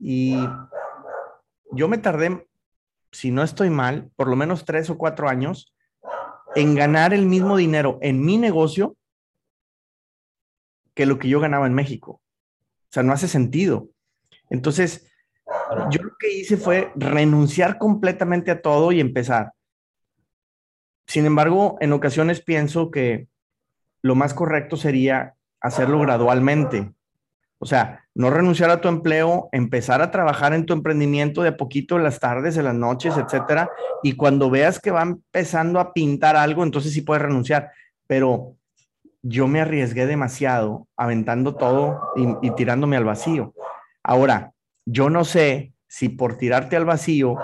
Y 0.00 0.36
yo 1.70 1.86
me 1.86 1.98
tardé, 1.98 2.44
si 3.12 3.30
no 3.30 3.44
estoy 3.44 3.70
mal, 3.70 4.10
por 4.16 4.26
lo 4.26 4.34
menos 4.34 4.64
tres 4.64 4.90
o 4.90 4.98
cuatro 4.98 5.28
años 5.28 5.72
en 6.56 6.74
ganar 6.74 7.14
el 7.14 7.26
mismo 7.26 7.56
dinero 7.56 7.98
en 8.02 8.24
mi 8.24 8.38
negocio 8.38 8.96
que 10.94 11.06
lo 11.06 11.20
que 11.20 11.28
yo 11.28 11.38
ganaba 11.38 11.68
en 11.68 11.74
México. 11.74 12.12
O 12.12 12.90
sea, 12.90 13.04
no 13.04 13.12
hace 13.12 13.28
sentido. 13.28 13.90
Entonces, 14.50 15.10
yo 15.90 16.02
lo 16.02 16.16
que 16.18 16.32
hice 16.32 16.56
fue 16.56 16.92
renunciar 16.96 17.78
completamente 17.78 18.50
a 18.50 18.62
todo 18.62 18.92
y 18.92 19.00
empezar. 19.00 19.52
Sin 21.06 21.26
embargo, 21.26 21.76
en 21.80 21.92
ocasiones 21.92 22.40
pienso 22.40 22.90
que 22.90 23.28
lo 24.02 24.14
más 24.14 24.34
correcto 24.34 24.76
sería 24.76 25.34
hacerlo 25.60 26.00
gradualmente. 26.00 26.92
O 27.58 27.66
sea, 27.66 28.04
no 28.14 28.30
renunciar 28.30 28.70
a 28.70 28.80
tu 28.80 28.88
empleo, 28.88 29.48
empezar 29.52 30.02
a 30.02 30.10
trabajar 30.10 30.52
en 30.52 30.66
tu 30.66 30.74
emprendimiento 30.74 31.42
de 31.42 31.52
poquito 31.52 31.96
en 31.96 32.02
las 32.02 32.20
tardes, 32.20 32.56
en 32.56 32.64
las 32.64 32.74
noches, 32.74 33.16
etcétera. 33.16 33.70
Y 34.02 34.14
cuando 34.14 34.50
veas 34.50 34.78
que 34.78 34.90
va 34.90 35.02
empezando 35.02 35.80
a 35.80 35.92
pintar 35.92 36.36
algo, 36.36 36.62
entonces 36.62 36.92
sí 36.92 37.00
puedes 37.00 37.22
renunciar. 37.22 37.70
Pero 38.06 38.56
yo 39.22 39.48
me 39.48 39.62
arriesgué 39.62 40.06
demasiado 40.06 40.86
aventando 40.96 41.54
todo 41.56 42.12
y 42.42 42.50
tirándome 42.50 42.96
al 42.96 43.04
vacío. 43.04 43.54
Ahora, 44.04 44.52
yo 44.86 45.08
no 45.08 45.24
sé 45.24 45.72
si 45.88 46.10
por 46.10 46.36
tirarte 46.36 46.76
al 46.76 46.84
vacío 46.84 47.36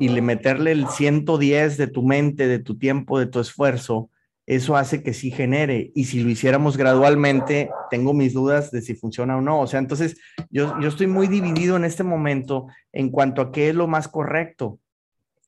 y 0.00 0.08
le 0.08 0.20
meterle 0.20 0.72
el 0.72 0.88
110 0.88 1.76
de 1.76 1.86
tu 1.86 2.02
mente, 2.02 2.48
de 2.48 2.58
tu 2.58 2.76
tiempo, 2.76 3.20
de 3.20 3.26
tu 3.26 3.38
esfuerzo, 3.38 4.10
eso 4.46 4.76
hace 4.76 5.04
que 5.04 5.14
sí 5.14 5.30
genere. 5.30 5.92
Y 5.94 6.04
si 6.04 6.20
lo 6.22 6.28
hiciéramos 6.28 6.76
gradualmente, 6.76 7.70
tengo 7.88 8.12
mis 8.12 8.34
dudas 8.34 8.72
de 8.72 8.82
si 8.82 8.94
funciona 8.96 9.36
o 9.36 9.40
no. 9.40 9.60
O 9.60 9.66
sea, 9.68 9.78
entonces 9.78 10.16
yo, 10.50 10.74
yo 10.80 10.88
estoy 10.88 11.06
muy 11.06 11.28
dividido 11.28 11.76
en 11.76 11.84
este 11.84 12.02
momento 12.02 12.66
en 12.92 13.10
cuanto 13.10 13.40
a 13.40 13.52
qué 13.52 13.68
es 13.68 13.74
lo 13.76 13.86
más 13.86 14.08
correcto. 14.08 14.80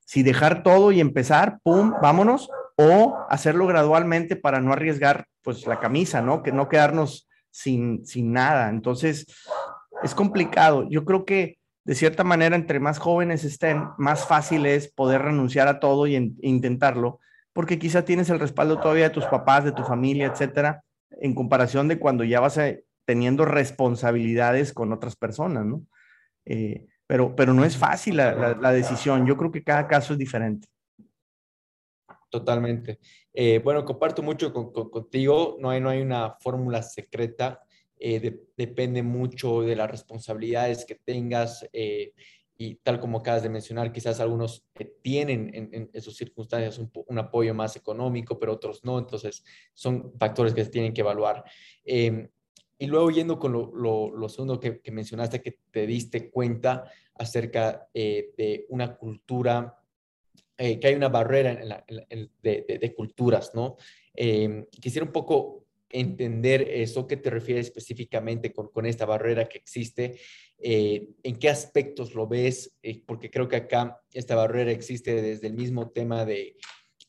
Si 0.06 0.22
dejar 0.22 0.62
todo 0.62 0.92
y 0.92 1.00
empezar, 1.00 1.58
pum, 1.64 1.94
vámonos, 2.00 2.48
o 2.76 3.16
hacerlo 3.28 3.66
gradualmente 3.66 4.36
para 4.36 4.60
no 4.60 4.72
arriesgar 4.72 5.26
pues 5.42 5.66
la 5.66 5.80
camisa, 5.80 6.22
¿no? 6.22 6.42
Que 6.42 6.52
no 6.52 6.68
quedarnos 6.68 7.28
sin, 7.50 8.04
sin 8.06 8.32
nada. 8.32 8.68
Entonces, 8.68 9.26
es 10.02 10.14
complicado. 10.14 10.88
Yo 10.88 11.04
creo 11.04 11.24
que 11.24 11.58
de 11.84 11.94
cierta 11.94 12.24
manera, 12.24 12.56
entre 12.56 12.80
más 12.80 12.98
jóvenes 12.98 13.44
estén, 13.44 13.88
más 13.98 14.26
fácil 14.26 14.64
es 14.66 14.90
poder 14.90 15.22
renunciar 15.22 15.68
a 15.68 15.80
todo 15.80 16.06
y 16.06 16.34
intentarlo 16.40 17.20
porque 17.54 17.78
quizá 17.78 18.04
tienes 18.04 18.28
el 18.28 18.40
respaldo 18.40 18.78
todavía 18.78 19.04
de 19.04 19.14
tus 19.14 19.24
papás, 19.26 19.64
de 19.64 19.72
tu 19.72 19.84
familia, 19.84 20.26
etcétera, 20.26 20.84
en 21.10 21.34
comparación 21.34 21.88
de 21.88 21.98
cuando 21.98 22.24
ya 22.24 22.40
vas 22.40 22.60
teniendo 23.06 23.44
responsabilidades 23.44 24.72
con 24.72 24.92
otras 24.92 25.16
personas, 25.16 25.64
¿no? 25.64 25.86
Eh, 26.44 26.86
pero, 27.06 27.36
pero 27.36 27.54
no 27.54 27.64
es 27.64 27.76
fácil 27.76 28.16
la, 28.16 28.72
decisión. 28.72 29.24
Yo 29.24 29.36
creo 29.36 29.52
que 29.52 29.62
cada 29.62 29.86
caso 29.86 30.14
es 30.14 30.18
diferente. 30.18 30.66
Totalmente. 32.28 32.98
Eh, 33.32 33.60
bueno, 33.62 33.84
comparto 33.84 34.20
mucho 34.22 34.52
contigo. 34.52 35.56
No 35.60 35.70
hay, 35.70 35.80
no 35.80 35.90
hay 35.90 36.02
una 36.02 36.34
fórmula 36.40 36.82
secreta. 36.82 37.60
Eh, 37.98 38.46
depende 38.56 39.02
mucho 39.02 39.62
de 39.62 39.76
las 39.76 39.90
responsabilidades 39.90 40.84
que 40.84 40.96
tengas 40.96 41.66
y 42.56 42.76
tal 42.76 43.00
como 43.00 43.18
acabas 43.18 43.42
de 43.42 43.48
mencionar, 43.48 43.92
quizás 43.92 44.20
algunos 44.20 44.64
tienen 45.02 45.50
en, 45.54 45.90
en, 45.92 46.02
sus 46.02 46.16
circunstancias 46.16 46.78
un, 46.78 47.18
apoyo 47.18 47.52
más 47.52 47.74
económico, 47.76 48.38
pero 48.38 48.52
otros 48.52 48.84
no, 48.84 48.98
entonces 48.98 49.44
son 49.72 50.12
factores 50.18 50.54
que 50.54 50.64
se 50.64 50.70
tienen 50.70 50.92
que 50.92 51.00
evaluar. 51.00 51.44
Em, 51.84 52.28
y 52.78 52.86
luego 52.86 53.10
yendo 53.10 53.38
con 53.38 53.52
lo, 53.52 53.72
lo, 53.72 54.28
segundo 54.28 54.60
que, 54.60 54.80
mencionaste, 54.92 55.42
que 55.42 55.58
te 55.70 55.86
diste 55.86 56.30
cuenta 56.30 56.84
acerca 57.14 57.88
eh, 57.92 58.32
de 58.36 58.66
una 58.68 58.96
cultura, 58.96 59.76
eh, 60.56 60.78
que 60.78 60.88
hay 60.88 60.94
una 60.94 61.08
barrera 61.08 61.82
en 62.08 62.30
de, 62.40 62.78
de, 62.80 62.94
culturas, 62.94 63.52
¿no? 63.54 63.76
Em, 64.14 64.64
quisiera 64.66 65.04
un 65.04 65.12
poco 65.12 65.63
entender 65.94 66.62
eso, 66.68 67.06
qué 67.06 67.16
te 67.16 67.30
refieres 67.30 67.66
específicamente 67.66 68.52
con, 68.52 68.84
esta 68.84 69.06
barrera 69.06 69.48
que 69.48 69.58
existe 69.58 70.18
eh, 70.58 71.08
en 71.22 71.36
qué 71.36 71.48
aspectos 71.48 72.14
lo 72.16 72.26
ves, 72.26 72.76
eh, 72.82 73.00
porque 73.06 73.30
creo 73.30 73.46
que 73.46 73.56
acá 73.56 74.00
esta 74.12 74.34
barrera 74.34 74.72
existe 74.72 75.22
desde 75.22 75.46
el 75.46 75.54
mismo 75.54 75.90
tema 75.90 76.24
de, 76.24 76.56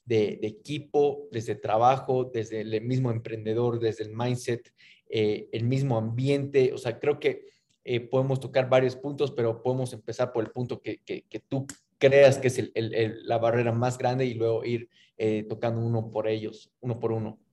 equipo, 0.07 1.27
desde 1.31 1.55
trabajo, 1.55 2.29
desde 2.31 2.61
el 2.61 2.79
mismo 2.81 3.09
emprendedor, 3.09 3.79
desde 3.79 4.03
el 4.03 4.11
mindset, 4.15 4.71
eh, 5.09 5.49
el 5.51 5.63
mismo 5.63 5.97
ambiente, 5.97 6.71
o 6.71 6.77
sea, 6.77 6.99
creo 6.99 7.19
que 7.19 7.55
podemos 8.09 8.39
tocar 8.39 8.67
varios 8.67 8.95
puntos, 8.95 9.31
pero 9.31 9.61
podemos 9.61 9.93
empezar 9.93 10.31
por 10.31 10.43
el 10.43 10.51
punto 10.51 10.81
que, 10.81 10.99
que, 11.03 11.39
tú 11.47 11.67
creas 11.99 12.39
que 12.39 12.47
es 12.47 12.71
la 12.73 13.37
barrera 13.37 13.71
más 13.71 13.99
grande 13.99 14.25
y 14.25 14.33
luego 14.33 14.65
ir 14.65 14.89
tocando 15.47 15.81
uno 15.81 16.11
por 16.11 16.27
ellos, 16.27 16.71
uno 16.81 16.99
por 16.99 17.11
uno. 17.11 17.44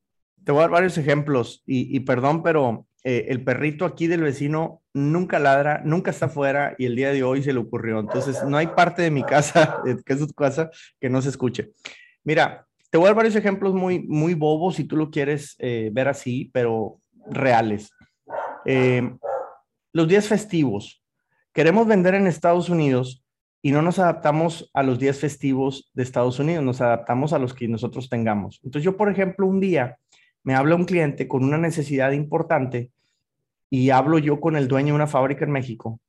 Te 0.44 0.52
voy 0.52 0.60
a 0.60 0.62
dar 0.62 0.70
varios 0.70 0.98
ejemplos 0.98 1.62
y, 1.66 1.94
y 1.94 2.00
perdón, 2.00 2.42
pero 2.42 2.86
eh, 3.04 3.26
el 3.30 3.42
perrito 3.42 3.84
aquí 3.84 4.06
del 4.06 4.22
vecino 4.22 4.82
nunca 4.94 5.40
ladra, 5.40 5.82
nunca 5.84 6.12
está 6.12 6.26
afuera 6.26 6.76
y 6.78 6.86
el 6.86 6.94
día 6.94 7.12
de 7.12 7.24
hoy 7.24 7.42
se 7.42 7.52
le 7.52 7.58
ocurrió. 7.58 7.98
Entonces, 7.98 8.44
no 8.44 8.56
hay 8.56 8.68
parte 8.68 9.02
de 9.02 9.10
mi 9.10 9.24
casa, 9.24 9.82
que 10.06 10.12
es 10.12 10.20
tu 10.20 10.28
casa, 10.28 10.70
que 11.00 11.10
no 11.10 11.20
se 11.20 11.30
escuche. 11.30 11.72
Mira, 12.22 12.66
te 12.90 12.98
voy 12.98 13.06
a 13.06 13.08
dar 13.08 13.16
varios 13.16 13.34
ejemplos 13.34 13.74
muy, 13.74 14.00
muy 14.00 14.34
bobos 14.34 14.76
si 14.76 14.84
tú 14.84 14.96
lo 14.96 15.10
quieres 15.10 15.56
eh, 15.58 15.90
ver 15.92 16.08
así, 16.08 16.50
pero 16.52 16.98
reales. 17.28 17.90
Eh, 18.64 19.16
los 19.92 20.06
días 20.06 20.28
festivos. 20.28 21.02
Queremos 21.52 21.86
vender 21.86 22.14
en 22.14 22.26
Estados 22.26 22.68
Unidos 22.68 23.24
y 23.62 23.72
no 23.72 23.82
nos 23.82 23.98
adaptamos 23.98 24.70
a 24.74 24.82
los 24.82 24.98
días 24.98 25.18
festivos 25.18 25.90
de 25.92 26.02
Estados 26.02 26.38
Unidos, 26.38 26.64
nos 26.64 26.80
adaptamos 26.80 27.32
a 27.32 27.38
los 27.38 27.52
que 27.52 27.68
nosotros 27.68 28.08
tengamos. 28.08 28.60
Entonces, 28.62 28.84
yo, 28.84 28.96
por 28.96 29.10
ejemplo, 29.10 29.46
un 29.46 29.60
día 29.60 29.98
me 30.44 30.54
habla 30.54 30.74
un 30.74 30.84
cliente 30.84 31.28
con 31.28 31.44
una 31.44 31.58
necesidad 31.58 32.12
importante 32.12 32.90
y 33.70 33.90
hablo 33.90 34.18
yo 34.18 34.40
con 34.40 34.56
el 34.56 34.68
dueño 34.68 34.88
de 34.88 34.96
una 34.96 35.06
fábrica 35.06 35.44
en 35.44 35.52
México 35.52 36.00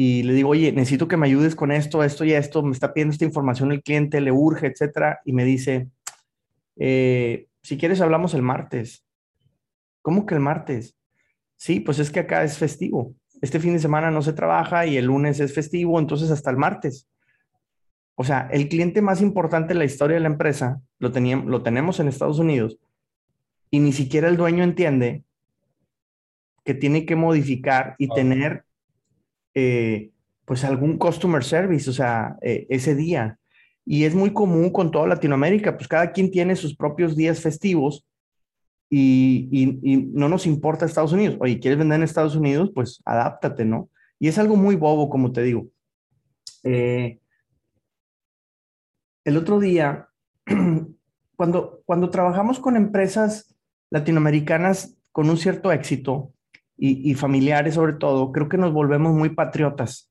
y 0.00 0.22
le 0.22 0.32
digo, 0.32 0.50
oye, 0.50 0.70
necesito 0.70 1.08
que 1.08 1.16
me 1.16 1.26
ayudes 1.26 1.56
con 1.56 1.72
esto, 1.72 2.04
esto 2.04 2.24
y 2.24 2.32
esto, 2.32 2.62
me 2.62 2.70
está 2.70 2.94
pidiendo 2.94 3.12
esta 3.12 3.24
información 3.24 3.72
el 3.72 3.82
cliente, 3.82 4.20
le 4.20 4.30
urge, 4.30 4.68
etcétera, 4.68 5.18
y 5.24 5.32
me 5.32 5.44
dice, 5.44 5.88
eh, 6.76 7.48
si 7.64 7.76
quieres 7.76 8.00
hablamos 8.00 8.32
el 8.34 8.42
martes. 8.42 9.04
¿Cómo 10.00 10.24
que 10.24 10.34
el 10.34 10.40
martes? 10.40 10.96
Sí, 11.56 11.80
pues 11.80 11.98
es 11.98 12.12
que 12.12 12.20
acá 12.20 12.44
es 12.44 12.58
festivo. 12.58 13.12
Este 13.42 13.58
fin 13.58 13.72
de 13.72 13.80
semana 13.80 14.12
no 14.12 14.22
se 14.22 14.32
trabaja 14.32 14.86
y 14.86 14.96
el 14.96 15.06
lunes 15.06 15.40
es 15.40 15.52
festivo, 15.52 15.98
entonces 15.98 16.30
hasta 16.30 16.50
el 16.50 16.58
martes. 16.58 17.08
O 18.14 18.22
sea, 18.22 18.48
el 18.52 18.68
cliente 18.68 19.02
más 19.02 19.20
importante 19.20 19.72
en 19.72 19.80
la 19.80 19.84
historia 19.84 20.14
de 20.14 20.20
la 20.20 20.28
empresa 20.28 20.80
lo, 21.00 21.08
lo 21.08 21.62
tenemos 21.64 21.98
en 21.98 22.06
Estados 22.06 22.38
Unidos 22.38 22.78
y 23.70 23.80
ni 23.80 23.92
siquiera 23.92 24.28
el 24.28 24.36
dueño 24.36 24.64
entiende 24.64 25.24
que 26.64 26.74
tiene 26.74 27.06
que 27.06 27.16
modificar 27.16 27.94
y 27.98 28.08
tener 28.08 28.64
eh, 29.54 30.10
pues 30.44 30.64
algún 30.64 30.98
customer 30.98 31.42
service, 31.44 31.88
o 31.88 31.92
sea, 31.92 32.36
eh, 32.42 32.66
ese 32.68 32.94
día. 32.94 33.38
Y 33.84 34.04
es 34.04 34.14
muy 34.14 34.32
común 34.32 34.70
con 34.70 34.90
toda 34.90 35.06
Latinoamérica, 35.06 35.76
pues 35.76 35.88
cada 35.88 36.12
quien 36.12 36.30
tiene 36.30 36.56
sus 36.56 36.76
propios 36.76 37.16
días 37.16 37.40
festivos 37.40 38.06
y, 38.90 40.08
no 40.12 40.28
nos 40.28 40.46
importa 40.46 40.86
Estados 40.86 41.12
Unidos. 41.12 41.36
Oye, 41.40 41.58
¿quieres 41.58 41.78
vender 41.78 41.96
en 41.96 42.02
Estados 42.04 42.36
Unidos? 42.36 42.70
Pues 42.74 43.02
adáptate, 43.04 43.64
¿no? 43.64 43.90
Y 44.18 44.28
es 44.28 44.38
algo 44.38 44.56
muy 44.56 44.76
bobo, 44.76 45.08
como 45.08 45.32
te 45.32 45.42
digo. 45.42 45.68
Eh, 46.64 47.18
el 49.24 49.36
otro 49.36 49.60
día, 49.60 50.08
cuando, 51.36 51.82
cuando 51.84 52.10
trabajamos 52.10 52.58
con 52.58 52.76
empresas 52.76 53.57
latinoamericanas 53.90 54.96
con 55.12 55.30
un 55.30 55.36
cierto 55.36 55.72
éxito 55.72 56.32
y, 56.80 57.14
familiares 57.14 57.74
sobre 57.74 57.94
todo, 57.94 58.30
creo 58.30 58.48
que 58.48 58.56
nos 58.56 58.72
volvemos 58.72 59.12
muy 59.12 59.30
patriotas. 59.30 60.10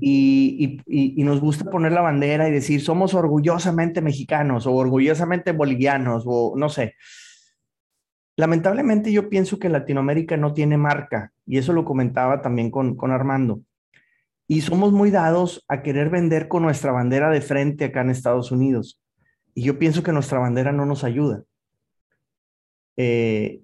y, 0.00 0.80
y, 0.86 1.24
nos 1.24 1.40
gusta 1.40 1.70
poner 1.70 1.92
la 1.92 2.00
bandera 2.00 2.48
y 2.48 2.52
decir, 2.52 2.80
somos 2.80 3.14
orgullosamente 3.14 4.00
mexicanos 4.00 4.66
o 4.66 4.72
orgullosamente 4.72 5.52
bolivianos 5.52 6.24
o 6.26 6.54
no 6.56 6.68
sé. 6.68 6.94
Lamentablemente 8.36 9.12
yo 9.12 9.28
pienso 9.28 9.58
que 9.58 9.68
Latinoamérica 9.68 10.36
no 10.36 10.54
tiene 10.54 10.76
marca 10.76 11.32
y 11.46 11.58
eso 11.58 11.72
lo 11.72 11.84
comentaba 11.84 12.42
también 12.42 12.70
con, 12.70 12.94
con 12.94 13.10
Armando. 13.10 13.60
Y 14.48 14.60
somos 14.60 14.92
muy 14.92 15.10
dados 15.10 15.64
a 15.68 15.82
querer 15.82 16.08
vender 16.08 16.46
con 16.46 16.62
nuestra 16.62 16.92
bandera 16.92 17.30
de 17.30 17.40
frente 17.40 17.86
acá 17.86 18.02
en 18.02 18.10
Estados 18.10 18.52
Unidos. 18.52 19.02
Y 19.54 19.62
yo 19.62 19.78
pienso 19.78 20.02
que 20.02 20.12
nuestra 20.12 20.38
bandera 20.38 20.70
no 20.70 20.86
nos 20.86 21.02
ayuda. 21.02 21.42
Eh, 22.96 23.60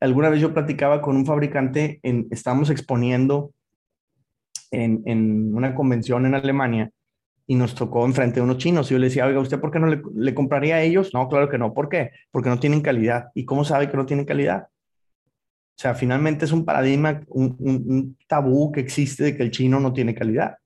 alguna 0.00 0.28
vez 0.28 0.40
yo 0.40 0.54
platicaba 0.54 1.02
con 1.02 1.16
un 1.16 1.26
fabricante, 1.26 2.00
en, 2.02 2.28
estábamos 2.30 2.70
exponiendo 2.70 3.52
en, 4.70 5.54
una 5.54 5.74
convención 5.74 6.26
en 6.26 6.34
Alemania 6.34 6.90
y 7.46 7.54
nos 7.54 7.74
tocó 7.74 8.04
enfrente 8.04 8.36
de 8.36 8.42
unos 8.42 8.58
chinos. 8.58 8.90
Y 8.90 8.94
yo 8.94 8.98
le 8.98 9.06
decía, 9.06 9.26
oiga, 9.26 9.40
¿usted 9.40 9.60
por 9.60 9.70
qué 9.70 9.78
no 9.78 9.86
le, 9.86 10.34
compraría 10.34 10.76
a 10.76 10.82
ellos? 10.82 11.12
No, 11.14 11.28
claro 11.28 11.48
que 11.48 11.58
no. 11.58 11.72
¿Por 11.72 11.88
qué? 11.88 12.10
Porque 12.30 12.48
no 12.48 12.58
tienen 12.58 12.80
calidad. 12.80 13.28
¿Y 13.34 13.44
cómo 13.44 13.64
sabe 13.64 13.88
que 13.88 13.96
no 13.96 14.06
tienen 14.06 14.26
calidad? 14.26 14.68
O 14.68 15.78
sea, 15.78 15.94
finalmente 15.94 16.44
es 16.44 16.52
un 16.52 16.64
paradigma, 16.64 17.22
un, 17.28 18.16
tabú 18.26 18.72
que 18.72 18.80
existe 18.80 19.24
de 19.24 19.36
que 19.36 19.42
el 19.42 19.50
chino 19.50 19.78
no 19.78 19.92
tiene 19.92 20.14
calidad. 20.14 20.56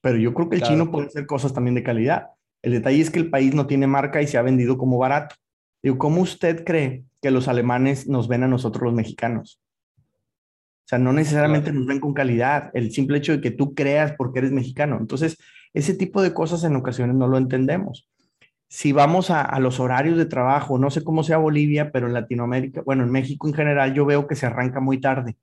Pero 0.00 0.16
yo 0.18 0.32
creo 0.32 0.48
que 0.48 0.56
el 0.56 0.62
chino 0.62 0.90
puede 0.90 1.08
hacer 1.08 1.26
cosas 1.26 1.52
también 1.52 1.74
de 1.74 1.82
calidad. 1.82 2.28
El 2.62 2.72
detalle 2.72 3.00
es 3.00 3.10
que 3.10 3.18
el 3.18 3.30
país 3.30 3.54
no 3.54 3.66
tiene 3.66 3.86
marca 3.86 4.22
y 4.22 4.26
se 4.26 4.38
ha 4.38 4.42
vendido 4.42 4.78
como 4.78 4.98
barato. 4.98 5.34
Digo, 5.82 5.98
¿cómo 5.98 6.20
usted 6.20 6.64
cree 6.64 7.04
que 7.20 7.30
los 7.30 7.48
alemanes 7.48 8.08
nos 8.08 8.28
ven 8.28 8.42
a 8.42 8.48
nosotros 8.48 8.84
los 8.84 8.94
mexicanos? 8.94 9.60
O 9.98 10.88
sea, 10.88 10.98
no 10.98 11.12
necesariamente 11.12 11.70
nos 11.70 11.86
ven 11.86 12.00
con 12.00 12.14
calidad, 12.14 12.70
el 12.72 12.92
simple 12.92 13.18
hecho 13.18 13.32
de 13.32 13.40
que 13.42 13.50
tú 13.50 13.74
creas 13.74 14.12
porque 14.12 14.38
eres 14.38 14.52
mexicano. 14.52 14.96
Entonces, 14.98 15.36
ese 15.74 15.92
tipo 15.92 16.22
de 16.22 16.32
cosas 16.32 16.64
en 16.64 16.76
ocasiones 16.76 17.14
no 17.14 17.28
lo 17.28 17.36
entendemos. 17.36 18.08
Si 18.68 18.92
vamos 18.92 19.30
a, 19.30 19.58
los 19.60 19.80
horarios 19.80 20.16
de 20.16 20.24
trabajo, 20.24 20.78
no 20.78 20.90
sé 20.90 21.04
cómo 21.04 21.22
sea 21.22 21.36
Bolivia, 21.36 21.92
pero 21.92 22.06
en 22.06 22.14
Latinoamérica, 22.14 22.82
bueno, 22.82 23.04
en 23.04 23.10
México 23.10 23.46
en 23.46 23.54
general, 23.54 23.92
yo 23.92 24.06
veo 24.06 24.26
que 24.26 24.34
se 24.34 24.46
arranca 24.46 24.80
muy 24.80 24.98
tarde. 24.98 25.36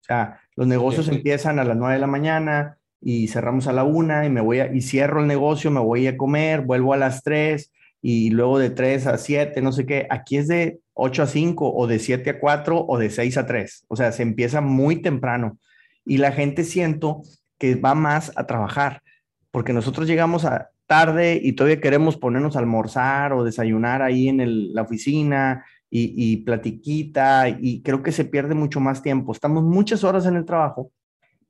O 0.00 0.04
sea, 0.06 0.40
los 0.56 0.66
negocios 0.66 1.08
empiezan 1.08 1.58
a 1.58 1.64
las 1.64 1.76
9 1.76 1.94
de 1.94 2.00
la 2.00 2.06
mañana 2.08 2.78
y 3.00 3.28
cerramos 3.28 3.68
a 3.68 3.72
la 3.72 3.84
una 3.84 4.26
y 4.26 4.30
me 4.30 4.40
voy 4.40 4.58
a, 4.58 4.74
y 4.74 4.82
cierro 4.82 5.20
el 5.20 5.28
negocio, 5.28 5.70
me 5.70 5.80
voy 5.80 6.06
a 6.08 6.16
comer, 6.16 6.62
vuelvo 6.62 6.94
a 6.94 6.96
las 6.96 7.22
3 7.22 7.72
y 8.08 8.30
luego 8.30 8.60
de 8.60 8.70
3 8.70 9.08
a 9.08 9.18
7, 9.18 9.60
no 9.62 9.72
sé 9.72 9.84
qué. 9.84 10.06
Aquí 10.10 10.36
es 10.36 10.46
de 10.46 10.78
8 10.94 11.24
a 11.24 11.26
5 11.26 11.74
o 11.74 11.88
de 11.88 11.98
7 11.98 12.30
a 12.30 12.38
4 12.38 12.86
o 12.86 12.98
de 12.98 13.10
6 13.10 13.36
a 13.36 13.46
3. 13.46 13.86
O 13.88 13.96
sea, 13.96 14.12
se 14.12 14.22
empieza 14.22 14.60
muy 14.60 15.02
temprano 15.02 15.58
y 16.04 16.18
la 16.18 16.30
gente 16.30 16.62
siento 16.62 17.22
que 17.58 17.74
va 17.74 17.96
más 17.96 18.30
a 18.36 18.46
trabajar, 18.46 19.02
porque 19.50 19.72
nosotros 19.72 20.06
llegamos 20.06 20.44
a 20.44 20.70
tarde 20.86 21.40
y 21.42 21.54
todavía 21.54 21.80
queremos 21.80 22.16
ponernos 22.16 22.54
a 22.54 22.60
almorzar 22.60 23.32
o 23.32 23.42
desayunar 23.42 24.02
ahí 24.02 24.28
en 24.28 24.72
la 24.72 24.82
oficina 24.82 25.64
y, 25.90 26.36
platiquita 26.44 27.48
y 27.48 27.82
creo 27.82 28.04
que 28.04 28.12
se 28.12 28.24
pierde 28.24 28.54
mucho 28.54 28.78
más 28.78 29.02
tiempo. 29.02 29.32
Estamos 29.32 29.64
muchas 29.64 30.04
horas 30.04 30.26
en 30.26 30.36
el 30.36 30.44
trabajo, 30.44 30.92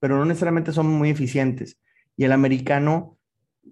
pero 0.01 0.17
no 0.17 0.25
necesariamente 0.25 0.73
somos 0.73 0.95
muy 0.95 1.11
eficientes. 1.11 1.77
Y 2.17 2.25
el 2.25 2.33
americano 2.33 3.19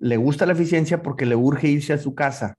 le 0.00 0.19
gusta 0.19 0.45
la 0.45 0.53
eficiencia 0.53 1.03
porque 1.03 1.25
le 1.25 1.35
urge 1.35 1.69
irse 1.69 1.95
a 1.95 1.99
su 1.99 2.14
casa. 2.14 2.59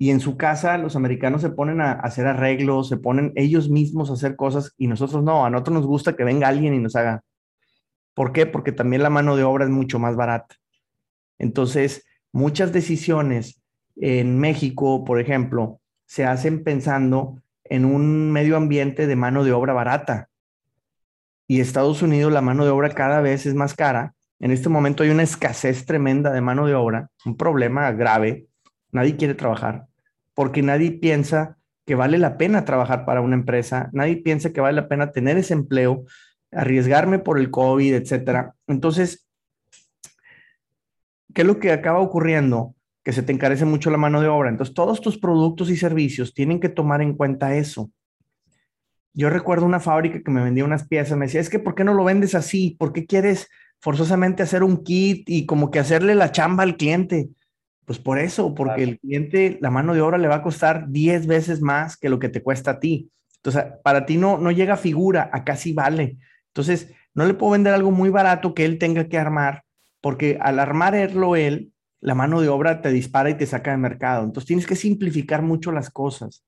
Y 0.00 0.10
en 0.10 0.20
su 0.20 0.36
casa 0.36 0.78
los 0.78 0.94
americanos 0.94 1.42
se 1.42 1.50
ponen 1.50 1.80
a 1.80 1.92
hacer 1.92 2.28
arreglos, 2.28 2.88
se 2.88 2.96
ponen 2.96 3.32
ellos 3.34 3.68
mismos 3.68 4.10
a 4.10 4.12
hacer 4.12 4.36
cosas 4.36 4.72
y 4.78 4.86
nosotros 4.86 5.24
no, 5.24 5.44
a 5.44 5.50
nosotros 5.50 5.74
nos 5.74 5.86
gusta 5.86 6.14
que 6.14 6.22
venga 6.22 6.46
alguien 6.46 6.72
y 6.72 6.78
nos 6.78 6.94
haga. 6.94 7.24
¿Por 8.14 8.32
qué? 8.32 8.46
Porque 8.46 8.70
también 8.70 9.02
la 9.02 9.10
mano 9.10 9.34
de 9.36 9.42
obra 9.42 9.64
es 9.64 9.70
mucho 9.70 9.98
más 9.98 10.14
barata. 10.14 10.54
Entonces, 11.36 12.04
muchas 12.32 12.72
decisiones 12.72 13.60
en 13.96 14.38
México, 14.38 15.04
por 15.04 15.20
ejemplo, 15.20 15.80
se 16.06 16.24
hacen 16.24 16.62
pensando 16.62 17.42
en 17.64 17.84
un 17.84 18.30
medio 18.30 18.56
ambiente 18.56 19.08
de 19.08 19.16
mano 19.16 19.42
de 19.42 19.52
obra 19.52 19.72
barata. 19.72 20.28
Y 21.48 21.60
Estados 21.60 22.02
Unidos 22.02 22.32
la 22.32 22.40
mano 22.40 22.64
de 22.64 22.70
obra 22.70 22.90
cada 22.90 23.20
vez 23.20 23.46
es 23.46 23.54
más 23.54 23.74
cara. 23.74 24.14
En 24.38 24.52
este 24.52 24.68
momento 24.68 25.02
hay 25.02 25.10
una 25.10 25.24
escasez 25.24 25.86
tremenda 25.86 26.32
de 26.32 26.40
mano 26.40 26.66
de 26.66 26.76
obra, 26.76 27.10
un 27.24 27.36
problema 27.36 27.90
grave. 27.90 28.46
Nadie 28.92 29.16
quiere 29.16 29.34
trabajar 29.34 29.87
porque 30.38 30.62
nadie 30.62 30.92
piensa 30.92 31.58
que 31.84 31.96
vale 31.96 32.16
la 32.16 32.38
pena 32.38 32.64
trabajar 32.64 33.04
para 33.04 33.20
una 33.20 33.34
empresa, 33.34 33.90
nadie 33.92 34.18
piensa 34.18 34.52
que 34.52 34.60
vale 34.60 34.76
la 34.76 34.86
pena 34.86 35.10
tener 35.10 35.36
ese 35.36 35.52
empleo, 35.52 36.04
arriesgarme 36.52 37.18
por 37.18 37.40
el 37.40 37.50
COVID, 37.50 37.92
etcétera. 37.94 38.54
Entonces, 38.68 39.28
¿qué 41.34 41.42
es 41.42 41.44
lo 41.44 41.58
que 41.58 41.72
acaba 41.72 41.98
ocurriendo? 41.98 42.76
Que 43.02 43.12
se 43.12 43.24
te 43.24 43.32
encarece 43.32 43.64
mucho 43.64 43.90
la 43.90 43.96
mano 43.96 44.20
de 44.20 44.28
obra. 44.28 44.48
Entonces, 44.48 44.76
todos 44.76 45.00
tus 45.00 45.18
productos 45.18 45.70
y 45.70 45.76
servicios 45.76 46.32
tienen 46.32 46.60
que 46.60 46.68
tomar 46.68 47.02
en 47.02 47.16
cuenta 47.16 47.56
eso. 47.56 47.90
Yo 49.14 49.30
recuerdo 49.30 49.66
una 49.66 49.80
fábrica 49.80 50.22
que 50.22 50.30
me 50.30 50.44
vendía 50.44 50.64
unas 50.64 50.86
piezas, 50.86 51.18
me 51.18 51.26
decía, 51.26 51.40
es 51.40 51.50
que 51.50 51.58
¿por 51.58 51.74
qué 51.74 51.82
no 51.82 51.94
lo 51.94 52.04
vendes 52.04 52.36
así? 52.36 52.76
¿Por 52.78 52.92
qué 52.92 53.06
quieres 53.06 53.48
forzosamente 53.80 54.44
hacer 54.44 54.62
un 54.62 54.84
kit 54.84 55.28
y 55.28 55.46
como 55.46 55.72
que 55.72 55.80
hacerle 55.80 56.14
la 56.14 56.30
chamba 56.30 56.62
al 56.62 56.76
cliente? 56.76 57.28
Pues 57.88 57.98
por 57.98 58.20
eso, 58.20 58.54
porque 58.54 58.84
el 58.84 59.00
cliente, 59.00 59.58
la 59.60 59.70
mano 59.70 59.94
de 59.94 60.00
obra 60.00 60.16
le 60.16 60.28
va 60.28 60.36
a 60.36 60.42
costar 60.42 60.88
10 60.90 61.26
veces 61.26 61.60
más 61.60 61.96
que 61.96 62.08
lo 62.08 62.20
que 62.20 62.28
te 62.28 62.44
cuesta 62.44 62.70
a 62.72 62.78
ti. 62.78 63.10
Entonces, 63.38 63.64
para 63.82 64.06
ti 64.06 64.16
no, 64.16 64.38
no 64.38 64.52
llega 64.52 64.76
figura, 64.76 65.28
acá 65.32 65.56
sí 65.56 65.72
vale. 65.72 66.18
Entonces, 66.48 66.92
no 67.14 67.24
le 67.24 67.34
puedo 67.34 67.52
vender 67.52 67.74
algo 67.74 67.90
muy 67.90 68.10
barato 68.10 68.54
que 68.54 68.64
él 68.64 68.78
tenga 68.78 69.08
que 69.08 69.18
armar 69.18 69.64
porque 70.00 70.38
al 70.40 70.58
armarlo 70.58 71.36
él, 71.36 71.72
la 72.00 72.14
mano 72.14 72.40
de 72.40 72.48
obra 72.48 72.80
te 72.80 72.90
dispara 72.90 73.30
y 73.30 73.36
te 73.36 73.46
saca 73.46 73.72
de 73.72 73.76
mercado. 73.76 74.24
Entonces 74.24 74.46
tienes 74.46 74.66
que 74.66 74.76
simplificar 74.76 75.42
mucho 75.42 75.72
las 75.72 75.90
cosas. 75.90 76.44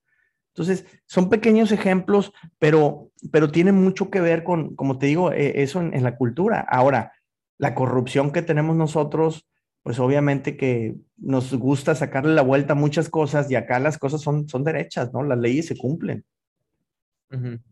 Entonces, 0.55 0.85
son 1.07 1.29
pequeños 1.29 1.73
ejemplos, 1.73 2.33
pero, 2.59 3.11
pero 3.33 3.51
tienen 3.51 3.77
mucho 3.77 4.11
que 4.11 4.21
ver 4.21 4.45
con, 4.45 4.75
como 4.77 4.99
te 4.99 5.07
digo, 5.07 5.33
e, 5.33 5.63
eso 5.63 5.81
en, 5.81 6.03
la 6.03 6.17
cultura. 6.17 6.61
Ahora, 6.69 7.13
la 7.59 7.75
corrupción 7.75 8.33
que 8.33 8.43
tenemos 8.43 8.77
nosotros, 8.77 9.49
pues 9.83 9.99
obviamente 9.99 10.57
que 10.57 10.95
nos 11.17 11.55
gusta 11.55 11.95
sacarle 11.95 12.35
la 12.35 12.43
vuelta 12.43 12.73
a 12.73 12.77
muchas 12.77 13.09
cosas 13.09 13.51
y 13.51 13.55
acá 13.55 13.79
las 13.79 13.99
cosas 13.99 14.21
son, 14.21 14.49
son 14.49 14.65
derechas, 14.65 15.13
¿no? 15.13 15.23
Las 15.23 15.39
leyes 15.39 15.67
se 15.67 15.77
cumplen. 15.77 16.25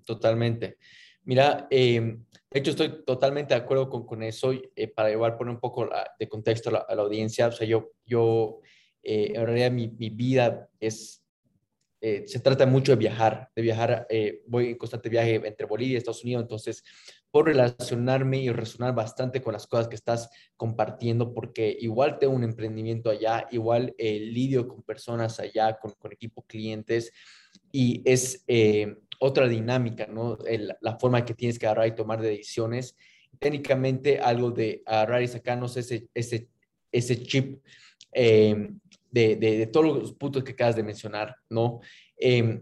totalmente. 0.04 0.78
Mira, 1.24 1.66
eh, 1.70 2.18
de 2.50 2.60
hecho, 2.60 2.70
estoy 2.70 3.04
totalmente 3.04 3.52
de 3.52 3.60
acuerdo 3.60 3.90
con, 3.90 4.06
con 4.06 4.22
eso. 4.22 4.52
Eh, 4.52 4.88
para 4.88 5.10
igual 5.10 5.36
poner 5.36 5.54
un 5.54 5.60
poco 5.60 5.88
de 6.18 6.28
contexto 6.28 6.70
a 6.70 6.94
la, 6.94 7.02
audiencia, 7.02 7.48
o 7.48 7.52
sea, 7.52 7.66
yo, 7.66 7.90
yo 8.06 8.60
eh, 9.02 9.32
en 9.34 9.44
realidad 9.44 9.70
mi, 9.70 9.88
mi 9.88 10.08
vida 10.08 10.68
es, 10.80 11.22
eh, 12.00 12.24
se 12.26 12.40
trata 12.40 12.64
mucho 12.64 12.92
de 12.92 12.96
viajar, 12.96 13.50
de 13.54 13.62
viajar, 13.62 14.06
voy 14.46 14.68
en 14.68 14.78
constante 14.78 15.10
viaje 15.10 15.34
entre 15.34 15.66
Bolivia 15.66 15.94
y 15.94 15.96
Estados 15.96 16.24
Unidos, 16.24 16.42
entonces 16.42 16.82
por 17.30 17.46
relacionarme 17.46 18.38
y 18.38 18.50
resonar 18.50 18.94
bastante 18.94 19.42
con 19.42 19.52
las 19.52 19.66
cosas 19.66 19.88
que 19.88 19.96
estás 19.96 20.30
compartiendo, 20.56 21.34
porque 21.34 21.76
igual 21.80 22.18
tengo 22.18 22.34
un 22.34 22.44
emprendimiento 22.44 23.10
allá, 23.10 23.46
igual 23.50 23.94
lidio 23.98 24.66
con 24.66 24.82
personas 24.82 25.38
allá, 25.38 25.78
con, 25.78 25.92
con 25.92 26.12
equipo 26.12 26.42
clientes, 26.42 27.12
y 27.70 28.02
es 28.04 28.44
otra 29.18 29.48
dinámica, 29.48 30.06
¿no? 30.06 30.38
la 30.80 30.98
forma 30.98 31.24
que 31.24 31.34
tienes 31.34 31.58
que 31.58 31.66
agarrar 31.66 31.88
y 31.88 31.94
tomar 31.94 32.20
decisiones. 32.20 32.96
Técnicamente, 33.38 34.18
algo 34.18 34.50
de 34.50 34.82
agarrar 34.86 35.22
y 35.22 35.28
sacarnos 35.28 35.76
ese, 35.76 36.08
ese, 36.14 36.48
ese 36.90 37.22
chip 37.22 37.62
eh, 38.12 38.70
de, 39.10 39.36
de, 39.36 39.66
todos 39.66 39.86
los 39.86 40.12
puntos 40.12 40.44
que 40.44 40.52
acabas 40.52 40.76
de 40.76 40.82
mencionar, 40.82 41.36
¿no? 41.48 41.80
Eh, 42.18 42.60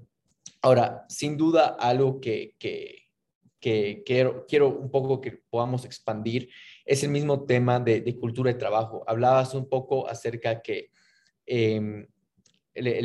ahora, 0.62 1.04
sin 1.08 1.36
duda, 1.36 1.76
algo 1.78 2.20
que, 2.20 2.54
que, 3.66 4.04
quiero, 4.06 4.46
quiero 4.46 4.68
un 4.68 4.92
poco 4.92 5.20
que 5.20 5.40
podamos 5.50 5.84
expandir 5.84 6.48
es 6.84 7.02
el 7.02 7.10
mismo 7.10 7.46
tema 7.46 7.80
de, 7.80 8.00
de 8.00 8.16
cultura 8.16 8.52
de 8.52 8.58
trabajo. 8.60 9.02
Hablabas 9.08 9.54
un 9.54 9.68
poco 9.68 10.08
acerca 10.08 10.62
que 10.62 10.92
eh, 11.46 12.06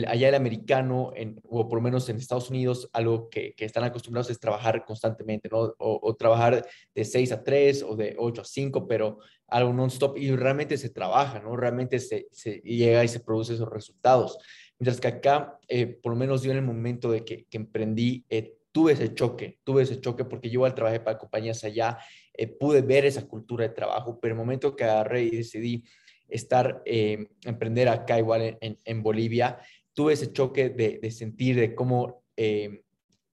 allá 0.07 0.29
el 0.29 0.35
americano, 0.35 1.13
o 1.49 1.67
por 1.67 1.79
lo 1.79 1.81
menos 1.81 2.07
en 2.09 2.17
Estados 2.17 2.51
Unidos, 2.51 2.91
algo 2.93 3.27
que, 3.27 3.55
están 3.57 3.85
acostumbrados 3.85 4.29
es 4.29 4.39
trabajar 4.39 4.85
constantemente, 4.85 5.49
¿no? 5.51 5.73
O, 5.79 6.15
trabajar 6.15 6.63
de 6.93 7.05
6 7.05 7.31
a 7.31 7.43
3 7.43 7.81
o 7.81 7.95
de 7.95 8.15
8 8.19 8.41
a 8.41 8.45
5, 8.45 8.87
pero 8.87 9.17
algo 9.47 9.73
non-stop 9.73 10.15
y 10.15 10.29
realmente 10.35 10.77
se 10.77 10.89
trabaja, 10.89 11.39
¿no? 11.39 11.57
Realmente 11.57 11.99
se, 11.99 12.27
llega 12.63 13.03
y 13.03 13.07
se 13.07 13.21
produce 13.21 13.55
esos 13.55 13.69
resultados. 13.69 14.37
Mientras 14.77 15.01
que 15.01 15.07
acá, 15.07 15.57
eh, 15.67 15.87
por 15.87 16.11
lo 16.11 16.19
menos 16.19 16.43
yo 16.43 16.51
en 16.51 16.57
el 16.57 16.63
momento 16.63 17.09
de 17.09 17.25
que, 17.25 17.47
emprendí, 17.51 18.25
eh, 18.29 18.57
tuve 18.71 18.93
ese 18.93 19.13
choque, 19.13 19.59
tuve 19.63 19.83
ese 19.83 19.99
choque 19.99 20.25
porque 20.25 20.49
yo 20.49 20.53
igual 20.53 20.75
trabajé 20.75 20.99
para 20.99 21.17
compañías 21.17 21.63
allá, 21.63 21.97
eh, 22.33 22.47
pude 22.47 22.81
ver 22.81 23.05
esa 23.05 23.27
cultura 23.27 23.67
de 23.67 23.73
trabajo, 23.73 24.19
pero 24.19 24.33
el 24.33 24.37
momento 24.37 24.75
que 24.75 24.83
agarré 24.83 25.23
y 25.23 25.29
decidí 25.31 25.83
estar, 26.31 26.81
eh, 26.85 27.27
emprender 27.43 27.89
acá 27.89 28.17
igual 28.17 28.57
en, 28.61 29.03
Bolivia, 29.03 29.59
tuve 29.93 30.13
ese 30.13 30.31
choque 30.31 30.69
de, 30.69 31.11
sentir 31.11 31.57
de 31.57 31.75
cómo 31.75 32.23
eh, 32.37 32.83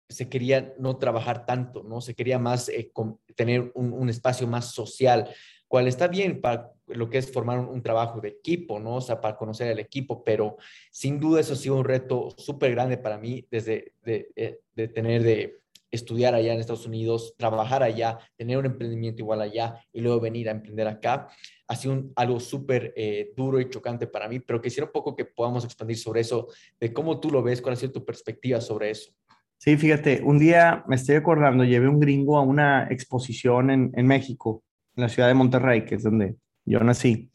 se 0.09 0.29
quería 0.29 0.73
no 0.79 0.97
trabajar 0.97 1.45
tanto, 1.45 1.83
¿no? 1.83 2.01
Se 2.01 2.15
quería 2.15 2.39
más 2.39 2.69
eh, 2.69 2.91
tener 3.35 3.71
un, 3.75 4.09
espacio 4.09 4.47
más 4.47 4.71
social, 4.71 5.29
cual 5.67 5.87
está 5.87 6.07
bien 6.07 6.41
para 6.41 6.71
lo 6.87 7.09
que 7.09 7.17
es 7.17 7.31
formar 7.31 7.59
un, 7.59 7.81
trabajo 7.81 8.21
de 8.21 8.29
equipo, 8.29 8.79
¿no? 8.79 8.95
O 8.95 9.01
sea, 9.01 9.19
para 9.21 9.37
conocer 9.37 9.67
el 9.67 9.79
equipo, 9.79 10.23
pero 10.23 10.57
sin 10.91 11.19
duda 11.19 11.39
eso 11.39 11.53
ha 11.53 11.57
sido 11.57 11.75
un 11.75 11.85
reto 11.85 12.29
súper 12.37 12.71
grande 12.71 12.97
para 12.97 13.17
mí 13.17 13.45
desde 13.49 13.93
de, 14.03 14.59
de 14.75 14.87
tener 14.87 15.23
de 15.23 15.61
estudiar 15.95 16.35
allá 16.35 16.53
en 16.53 16.59
Estados 16.59 16.85
Unidos, 16.85 17.35
trabajar 17.37 17.81
allá, 17.81 18.19
tener 18.35 18.57
un 18.57 18.65
emprendimiento 18.65 19.21
igual 19.21 19.41
allá 19.41 19.81
y 19.91 20.01
luego 20.01 20.19
venir 20.19 20.47
a 20.49 20.51
emprender 20.51 20.87
acá 20.87 21.27
ha 21.67 21.75
sido 21.75 22.03
algo 22.15 22.39
súper 22.39 22.93
eh, 22.95 23.33
duro 23.35 23.59
y 23.59 23.69
chocante 23.69 24.05
para 24.05 24.27
mí, 24.27 24.39
pero 24.39 24.61
quisiera 24.61 24.85
un 24.85 24.91
poco 24.91 25.15
que 25.15 25.25
podamos 25.25 25.65
expandir 25.65 25.97
sobre 25.97 26.21
eso, 26.21 26.47
de 26.79 26.93
cómo 26.93 27.19
tú 27.19 27.31
lo 27.31 27.41
ves, 27.41 27.61
cuál 27.61 27.73
ha 27.73 27.77
sido 27.77 27.93
tu 27.93 28.05
perspectiva 28.05 28.61
sobre 28.61 28.91
eso. 28.91 29.11
Sí, 29.57 29.77
fíjate, 29.77 30.21
un 30.23 30.37
día 30.37 30.83
me 30.87 30.95
estoy 30.95 31.15
acordando, 31.15 31.63
llevé 31.63 31.87
un 31.87 31.99
gringo 31.99 32.37
a 32.37 32.41
una 32.41 32.87
exposición 32.91 33.71
en, 33.71 33.91
en 33.95 34.05
México, 34.05 34.63
en 34.95 35.03
la 35.03 35.09
ciudad 35.09 35.27
de 35.27 35.33
Monterrey, 35.33 35.85
que 35.85 35.95
es 35.95 36.03
donde 36.03 36.35
yo 36.65 36.79
nací. 36.81 37.31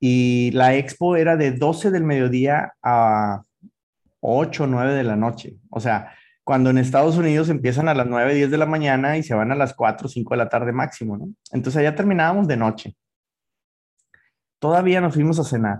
Y 0.00 0.50
la 0.52 0.74
expo 0.74 1.16
era 1.16 1.36
de 1.36 1.52
12 1.52 1.90
del 1.90 2.04
mediodía 2.04 2.72
a 2.82 3.42
8 4.20 4.64
o 4.64 4.66
9 4.66 4.94
de 4.94 5.04
la 5.04 5.16
noche. 5.16 5.56
O 5.70 5.80
sea, 5.80 6.14
cuando 6.44 6.70
en 6.70 6.78
Estados 6.78 7.16
Unidos 7.16 7.48
empiezan 7.48 7.88
a 7.88 7.94
las 7.94 8.06
9, 8.06 8.34
10 8.34 8.50
de 8.50 8.58
la 8.58 8.66
mañana 8.66 9.18
y 9.18 9.22
se 9.22 9.34
van 9.34 9.52
a 9.52 9.54
las 9.54 9.74
4, 9.74 10.08
5 10.08 10.34
de 10.34 10.38
la 10.38 10.48
tarde 10.48 10.72
máximo, 10.72 11.16
¿no? 11.16 11.28
Entonces 11.52 11.80
allá 11.80 11.94
terminábamos 11.94 12.48
de 12.48 12.56
noche. 12.56 12.96
Todavía 14.58 15.00
nos 15.00 15.14
fuimos 15.14 15.38
a 15.38 15.44
cenar. 15.44 15.78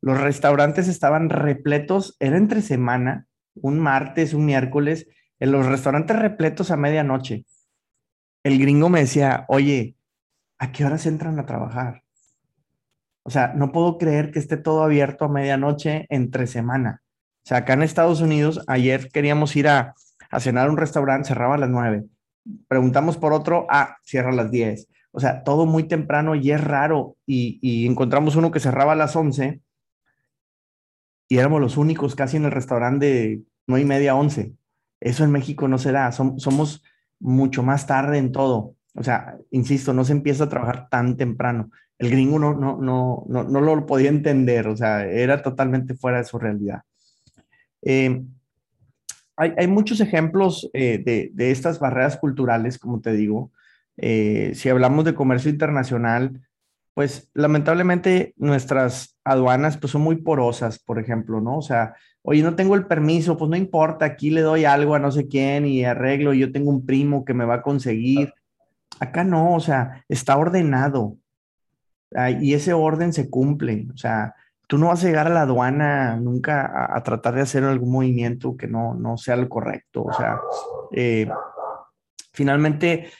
Los 0.00 0.20
restaurantes 0.20 0.88
estaban 0.88 1.30
repletos, 1.30 2.16
era 2.18 2.36
entre 2.36 2.62
semana, 2.62 3.26
un 3.54 3.78
martes, 3.78 4.34
un 4.34 4.46
miércoles, 4.46 5.06
en 5.38 5.52
los 5.52 5.66
restaurantes 5.66 6.18
repletos 6.18 6.70
a 6.70 6.76
medianoche. 6.76 7.44
El 8.44 8.58
gringo 8.58 8.88
me 8.88 9.00
decía, 9.00 9.44
oye, 9.48 9.96
¿a 10.58 10.72
qué 10.72 10.84
horas 10.84 11.06
entran 11.06 11.38
a 11.38 11.46
trabajar? 11.46 12.01
O 13.24 13.30
sea, 13.30 13.52
no 13.54 13.72
puedo 13.72 13.98
creer 13.98 14.30
que 14.30 14.38
esté 14.38 14.56
todo 14.56 14.82
abierto 14.82 15.24
a 15.24 15.28
medianoche 15.28 16.06
entre 16.08 16.46
semana. 16.46 17.02
O 17.44 17.48
sea, 17.48 17.58
acá 17.58 17.74
en 17.74 17.82
Estados 17.82 18.20
Unidos, 18.20 18.60
ayer 18.66 19.08
queríamos 19.12 19.54
ir 19.56 19.68
a, 19.68 19.94
cenar 20.38 20.68
a 20.68 20.70
un 20.70 20.76
restaurante, 20.76 21.28
cerraba 21.28 21.56
a 21.56 21.58
las 21.58 21.70
nueve. 21.70 22.04
Preguntamos 22.68 23.16
por 23.16 23.32
otro, 23.32 23.66
ah, 23.70 23.96
cierra 24.04 24.30
a 24.30 24.34
las 24.34 24.50
diez. 24.50 24.88
O 25.12 25.20
sea, 25.20 25.44
todo 25.44 25.66
muy 25.66 25.84
temprano 25.84 26.34
y 26.34 26.50
es 26.50 26.62
raro. 26.62 27.16
Y, 27.26 27.86
encontramos 27.86 28.36
uno 28.36 28.50
que 28.50 28.60
cerraba 28.60 28.92
a 28.92 28.96
las 28.96 29.14
11 29.14 29.60
y 31.28 31.38
éramos 31.38 31.60
los 31.60 31.76
únicos 31.76 32.14
casi 32.14 32.36
en 32.36 32.44
el 32.44 32.50
restaurante 32.50 33.06
de 33.06 33.42
9 33.66 33.82
y 33.82 33.86
media, 33.86 34.14
11. 34.14 34.54
Eso 35.00 35.24
en 35.24 35.30
México 35.30 35.68
no 35.68 35.78
se 35.78 35.92
da. 35.92 36.10
somos 36.12 36.82
mucho 37.20 37.62
más 37.62 37.86
tarde 37.86 38.18
en 38.18 38.32
todo. 38.32 38.74
O 38.94 39.02
sea, 39.02 39.36
insisto, 39.50 39.92
no 39.92 40.04
se 40.04 40.12
empieza 40.12 40.44
a 40.44 40.48
trabajar 40.48 40.88
tan 40.90 41.16
temprano. 41.16 41.70
El 42.02 42.10
gringo 42.10 42.36
no, 42.40 42.52
no, 42.52 42.78
no, 42.78 43.24
no, 43.28 43.44
no 43.44 43.60
lo 43.60 43.86
podía 43.86 44.08
entender, 44.08 44.66
o 44.66 44.76
sea, 44.76 45.06
era 45.06 45.40
totalmente 45.40 45.94
fuera 45.94 46.18
de 46.18 46.24
su 46.24 46.36
realidad. 46.36 46.82
Eh, 47.80 48.24
hay, 49.36 49.52
hay, 49.56 49.68
muchos 49.68 50.00
ejemplos 50.00 50.68
eh, 50.72 50.98
de, 50.98 51.30
de, 51.32 51.52
estas 51.52 51.78
barreras 51.78 52.16
culturales, 52.16 52.80
como 52.80 53.00
te 53.00 53.12
digo. 53.12 53.52
Eh, 53.98 54.50
si 54.56 54.68
hablamos 54.68 55.04
de 55.04 55.14
comercio 55.14 55.48
internacional, 55.48 56.40
pues 56.92 57.30
lamentablemente 57.34 58.34
nuestras 58.36 59.16
aduanas 59.22 59.76
pues 59.76 59.92
son 59.92 60.02
muy 60.02 60.16
porosas, 60.16 60.80
por 60.80 60.98
ejemplo, 60.98 61.40
¿no? 61.40 61.58
O 61.58 61.62
sea, 61.62 61.94
oye, 62.22 62.42
no 62.42 62.56
tengo 62.56 62.74
el 62.74 62.86
permiso, 62.86 63.36
pues 63.36 63.48
no 63.48 63.56
importa, 63.56 64.06
aquí 64.06 64.30
le 64.30 64.40
doy 64.40 64.64
algo 64.64 64.96
a 64.96 64.98
no 64.98 65.12
sé 65.12 65.28
quién 65.28 65.66
y 65.66 65.84
arreglo, 65.84 66.34
yo 66.34 66.50
tengo 66.50 66.70
un 66.70 66.84
primo 66.84 67.24
que 67.24 67.32
me 67.32 67.44
va 67.44 67.54
a 67.54 67.62
conseguir. 67.62 68.34
Acá 68.98 69.22
no, 69.22 69.54
o 69.54 69.60
sea, 69.60 70.04
está 70.08 70.36
ordenado 70.36 71.16
y 72.40 72.54
ese 72.54 72.72
orden 72.72 73.12
se 73.12 73.30
cumple, 73.30 73.86
o 73.92 73.96
sea, 73.96 74.34
tú 74.66 74.78
no 74.78 74.88
vas 74.88 75.04
a 75.04 75.06
llegar 75.06 75.26
a 75.26 75.30
la 75.30 75.42
aduana 75.42 76.16
nunca 76.16 76.88
a, 76.94 77.02
tratar 77.02 77.34
de 77.34 77.42
hacer 77.42 77.64
algún 77.64 77.92
movimiento 77.92 78.56
que 78.56 78.68
no, 78.68 78.94
no 78.94 79.16
sea 79.16 79.36
lo 79.36 79.48
correcto, 79.48 80.04
o 80.04 80.12
sea, 80.12 80.38
eh, 80.92 81.28
finalmente 82.32 83.10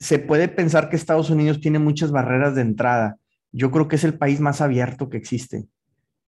se 0.00 0.18
puede 0.18 0.48
pensar 0.48 0.88
que 0.88 0.96
Estados 0.96 1.30
Unidos 1.30 1.60
tiene 1.60 1.78
muchas 1.78 2.12
barreras 2.12 2.54
de 2.54 2.62
entrada. 2.62 3.16
Yo 3.52 3.70
creo 3.70 3.88
que 3.88 3.96
es 3.96 4.04
el 4.04 4.16
país 4.16 4.40
más 4.40 4.60
abierto 4.60 5.08
que 5.08 5.16
existe. 5.16 5.66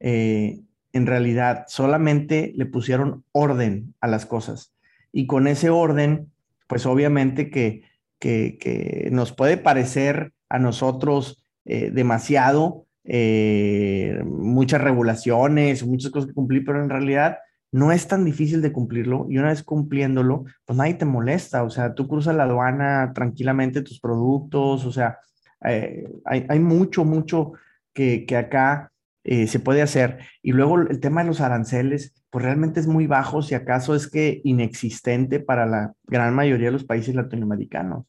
Eh, 0.01 0.61
en 0.93 1.07
realidad, 1.07 1.65
solamente 1.69 2.53
le 2.57 2.67
pusieron 2.67 3.25
orden 3.33 3.95
a 4.01 4.07
las 4.07 4.27
cosas. 4.27 4.73
Y 5.13 5.27
con 5.27 5.47
ese 5.47 5.71
orden, 5.71 6.33
pues 6.67 6.87
obviamente 6.87 7.51
que, 7.51 7.83
que, 8.19 9.09
nos 9.13 9.33
puede 9.33 9.57
parecer 9.57 10.33
a 10.49 10.59
nosotros 10.59 11.43
eh, 11.69 11.91
demasiado, 11.93 12.87
eh, 13.05 14.21
muchas 14.25 14.81
regulaciones, 14.81 15.87
muchas 15.87 16.11
cosas 16.11 16.29
que 16.29 16.35
cumplir, 16.35 16.65
pero 16.65 16.83
en 16.83 16.91
realidad 16.91 17.39
no 17.71 17.93
es 17.93 18.09
tan 18.09 18.25
difícil 18.25 18.63
de 18.63 18.73
cumplirlo 18.73 19.27
y 19.29 19.39
una 19.39 19.49
vez 19.49 19.63
cumpliéndolo, 19.63 20.45
pues 20.65 20.77
nadie 20.77 20.95
te 20.95 21.05
molesta, 21.05 21.63
o 21.63 21.71
sea, 21.71 21.95
tú 21.95 22.09
cruzas 22.09 22.35
la 22.35 22.45
aduana 22.45 23.13
tranquilamente 23.15 23.83
tus 23.83 24.01
productos, 24.01 24.85
o 24.85 24.93
sea, 24.93 25.19
eh, 25.65 26.09
hay, 26.25 26.59
mucho, 26.59 27.05
mucho 27.05 27.53
que, 27.93 28.27
acá 28.37 28.93
eh, 29.25 29.47
se 29.47 29.61
puede 29.61 29.83
hacer. 29.83 30.19
Y 30.43 30.53
luego 30.53 30.79
el 30.81 31.01
tema 31.01 31.23
de 31.23 31.29
los 31.29 31.41
aranceles, 31.41 32.15
pues 32.31 32.45
realmente 32.45 32.81
es 32.81 32.87
muy 32.87 33.07
bajo, 33.07 33.43
si 33.43 33.55
acaso 33.55 33.95
es 33.95 34.09
que 34.09 34.41
inexistente 34.45 35.41
para 35.41 35.67
la 35.67 35.93
gran 36.05 36.35
mayoría 36.35 36.67
de 36.67 36.73
los 36.73 36.85
países 36.85 37.15
latinoamericanos. 37.15 38.07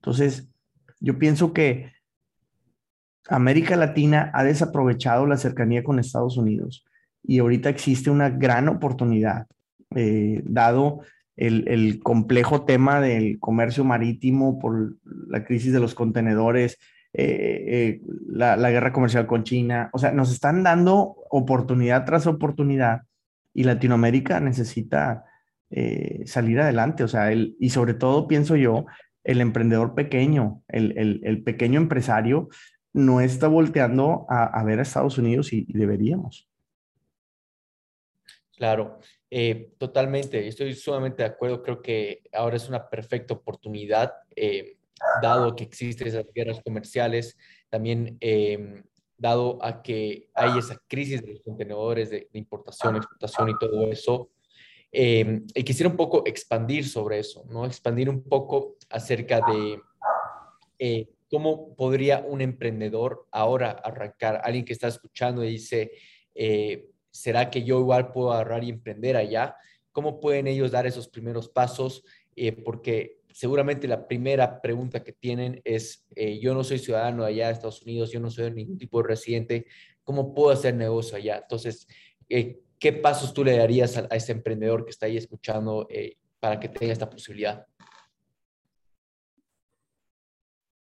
Entonces, 0.00 0.48
yo 1.00 1.18
pienso 1.18 1.52
que 1.52 1.92
América 3.28 3.76
Latina 3.76 4.30
ha 4.34 4.44
desaprovechado 4.44 5.26
la 5.26 5.36
cercanía 5.36 5.84
con 5.84 5.98
Estados 5.98 6.36
Unidos 6.36 6.84
y 7.22 7.38
ahorita 7.38 7.68
existe 7.68 8.10
una 8.10 8.30
gran 8.30 8.68
oportunidad, 8.68 9.46
eh, 9.94 10.42
dado 10.44 11.00
el, 11.36 12.00
complejo 12.02 12.64
tema 12.64 13.00
del 13.00 13.38
comercio 13.38 13.84
marítimo 13.84 14.58
por 14.58 14.96
la 15.28 15.44
crisis 15.44 15.72
de 15.72 15.80
los 15.80 15.94
contenedores, 15.94 16.78
eh, 17.12 17.64
eh, 17.68 18.00
la, 18.28 18.56
guerra 18.70 18.92
comercial 18.92 19.26
con 19.26 19.44
China. 19.44 19.90
O 19.92 19.98
sea, 19.98 20.10
nos 20.12 20.32
están 20.32 20.62
dando 20.62 21.16
oportunidad 21.30 22.04
tras 22.04 22.26
oportunidad 22.26 23.02
y 23.54 23.64
Latinoamérica 23.64 24.40
necesita 24.40 25.24
salir 26.24 26.60
adelante. 26.60 27.04
O 27.04 27.08
sea, 27.08 27.30
el, 27.30 27.54
y 27.60 27.70
sobre 27.70 27.92
todo 27.92 28.26
pienso 28.26 28.56
yo, 28.56 28.86
el 29.28 29.42
emprendedor 29.42 29.94
pequeño, 29.94 30.62
el, 30.68 31.42
pequeño 31.44 31.78
empresario, 31.78 32.48
no 32.92 33.20
está 33.20 33.48
volteando 33.48 34.26
a, 34.28 34.62
ver 34.64 34.78
a 34.78 34.82
Estados 34.82 35.18
Unidos 35.18 35.52
y 35.52 35.64
deberíamos. 35.72 36.48
Claro, 38.58 38.98
eh, 39.30 39.74
totalmente, 39.78 40.48
estoy 40.48 40.74
sumamente 40.74 41.22
de 41.22 41.28
acuerdo, 41.28 41.62
creo 41.62 41.80
que 41.80 42.22
ahora 42.32 42.56
es 42.56 42.68
una 42.68 42.90
perfecta 42.90 43.34
oportunidad, 43.34 44.14
eh, 44.34 44.78
dado 45.22 45.54
que 45.54 45.62
existen 45.62 46.08
esas 46.08 46.26
guerras 46.34 46.60
comerciales, 46.64 47.38
también 47.68 48.16
em, 48.20 48.82
dado 49.16 49.64
a 49.64 49.80
que 49.80 50.28
hay 50.34 50.58
esa 50.58 50.76
crisis 50.88 51.22
de 51.22 51.34
los 51.34 51.42
contenedores 51.42 52.10
de, 52.10 52.28
importación, 52.32 52.96
exportación 52.96 53.50
y 53.50 53.58
todo 53.58 53.86
eso. 53.92 54.30
Em, 54.90 55.46
y 55.54 55.62
quisiera 55.62 55.90
un 55.90 55.96
poco 55.96 56.24
expandir 56.26 56.88
sobre 56.88 57.20
eso, 57.20 57.44
¿no? 57.48 57.64
Expandir 57.64 58.08
un 58.08 58.22
poco 58.24 58.76
acerca 58.90 59.40
de 59.46 59.80
eh, 60.80 61.08
cómo 61.30 61.74
podría 61.76 62.20
un 62.20 62.40
emprendedor 62.40 63.26
ahora 63.30 63.70
arrancar, 63.70 64.40
alguien 64.44 64.64
que 64.64 64.72
está 64.72 64.88
escuchando 64.88 65.44
y 65.44 65.50
dice, 65.50 65.92
¿será 67.10 67.50
que 67.50 67.64
yo 67.64 67.80
igual 67.80 68.12
puedo 68.12 68.32
agarrar 68.32 68.64
y 68.64 68.70
emprender 68.70 69.16
allá? 69.16 69.56
¿Cómo 69.92 70.20
pueden 70.20 70.46
ellos 70.46 70.70
dar 70.70 70.86
esos 70.86 71.08
primeros 71.08 71.48
pasos? 71.48 72.04
Eh, 72.36 72.52
porque 72.52 73.18
seguramente 73.32 73.88
la 73.88 74.06
primera 74.06 74.60
pregunta 74.60 75.02
que 75.02 75.12
tienen 75.12 75.60
es, 75.64 76.06
eh, 76.14 76.38
yo 76.38 76.54
no 76.54 76.62
soy 76.62 76.78
ciudadano 76.78 77.24
allá 77.24 77.48
de 77.48 77.54
Estados 77.54 77.82
Unidos, 77.82 78.12
yo 78.12 78.20
no 78.20 78.30
soy 78.30 78.52
ningún 78.52 78.78
tipo 78.78 79.02
de 79.02 79.08
residente, 79.08 79.66
¿cómo 80.04 80.32
puedo 80.34 80.50
hacer 80.50 80.74
negocio 80.74 81.16
allá? 81.16 81.38
Entonces, 81.38 81.88
eh, 82.28 82.60
¿qué 82.78 82.92
pasos 82.92 83.34
tú 83.34 83.42
le 83.42 83.56
darías 83.56 83.96
a, 83.96 84.06
ese 84.14 84.30
emprendedor 84.30 84.84
que 84.84 84.90
está 84.90 85.06
ahí 85.06 85.16
escuchando 85.16 85.88
para 86.38 86.60
que 86.60 86.68
tenga 86.68 86.92
esta 86.92 87.10
posibilidad? 87.10 87.66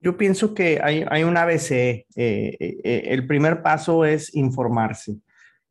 Yo 0.01 0.17
pienso 0.17 0.53
que 0.53 0.79
hay, 0.83 1.05
hay 1.09 1.23
un 1.23 1.37
ABC. 1.37 2.05
el 2.15 3.27
primer 3.27 3.61
paso 3.61 4.03
es 4.03 4.35
informarse. 4.35 5.15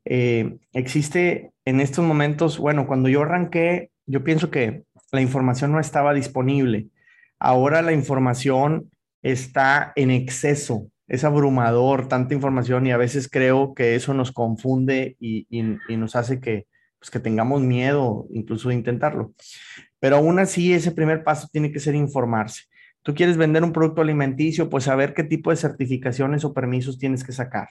Eh, 0.04 0.56
existe 0.72 1.52
en 1.64 1.80
estos 1.80 2.04
momentos, 2.04 2.58
bueno, 2.58 2.86
cuando 2.86 3.08
yo 3.08 3.22
arranqué, 3.22 3.90
yo 4.06 4.24
pienso 4.24 4.50
que 4.50 4.84
la 5.12 5.20
información 5.20 5.72
no 5.72 5.80
estaba 5.80 6.14
disponible. 6.14 6.88
Ahora 7.38 7.82
la 7.82 7.92
información 7.92 8.90
está 9.22 9.92
en 9.96 10.10
exceso, 10.10 10.90
es 11.06 11.24
abrumador, 11.24 12.08
tanta 12.08 12.34
información 12.34 12.86
y 12.86 12.92
a 12.92 12.96
veces 12.96 13.28
creo 13.28 13.74
que 13.74 13.94
eso 13.94 14.14
nos 14.14 14.32
confunde 14.32 15.16
y, 15.20 15.46
nos 15.88 16.16
hace 16.16 16.40
que, 16.40 16.66
pues, 16.98 17.10
que 17.10 17.20
tengamos 17.20 17.60
miedo 17.60 18.26
incluso 18.30 18.68
de 18.68 18.76
intentarlo. 18.76 19.32
Pero 19.98 20.16
aún 20.16 20.38
así, 20.38 20.72
ese 20.72 20.92
primer 20.92 21.24
paso 21.24 21.48
tiene 21.52 21.72
que 21.72 21.80
ser 21.80 21.94
informarse. 21.94 22.64
Tú 23.02 23.14
quieres 23.14 23.36
vender 23.36 23.64
un 23.64 23.72
producto 23.72 24.02
alimenticio, 24.02 24.68
pues 24.68 24.84
saber 24.84 25.14
qué 25.14 25.24
tipo 25.24 25.50
de 25.50 25.56
certificaciones 25.56 26.44
o 26.44 26.52
permisos 26.52 26.98
tienes 26.98 27.24
que 27.24 27.32
sacar. 27.32 27.70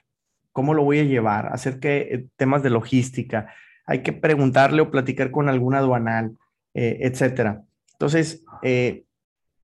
¿Cómo 0.51 0.73
lo 0.73 0.83
voy 0.83 0.99
a 0.99 1.03
llevar? 1.03 1.47
Hacer 1.53 1.79
que 1.79 1.97
eh, 1.97 2.27
temas 2.35 2.63
de 2.63 2.71
logística. 2.71 3.53
Hay 3.85 4.01
que 4.01 4.13
preguntarle 4.13 4.81
o 4.81 4.91
platicar 4.91 5.31
con 5.31 5.49
algún 5.49 5.75
aduanal, 5.75 6.35
eh, 6.73 6.97
etcétera. 7.01 7.63
Entonces, 7.93 8.43
eh, 8.63 9.03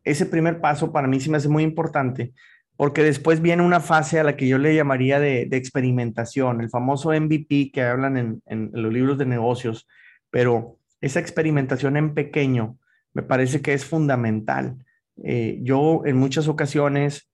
ese 0.04 0.26
primer 0.26 0.62
paso 0.62 0.92
para 0.92 1.08
mí 1.08 1.20
sí 1.20 1.30
me 1.30 1.38
hace 1.38 1.50
muy 1.50 1.64
importante 1.64 2.34
porque 2.78 3.04
después 3.04 3.42
viene 3.42 3.64
una 3.64 3.80
fase 3.80 4.20
a 4.20 4.24
la 4.24 4.36
que 4.36 4.48
yo 4.48 4.58
le 4.58 4.76
llamaría 4.76 5.20
de, 5.20 5.44
experimentación, 5.52 6.62
el 6.62 6.70
famoso 6.70 7.12
MVP 7.12 7.72
que 7.74 7.84
hablan 7.84 8.42
en, 8.46 8.72
los 8.74 8.92
libros 8.92 9.18
de 9.18 9.26
negocios, 9.26 9.88
pero 10.30 10.78
esa 11.00 11.20
experimentación 11.20 11.96
en 11.96 12.14
pequeño 12.14 12.78
me 13.14 13.24
parece 13.24 13.62
que 13.62 13.74
es 13.74 13.86
fundamental. 13.86 14.85
Yo 15.18 16.02
en 16.06 16.18
muchas 16.18 16.48
ocasiones 16.48 17.30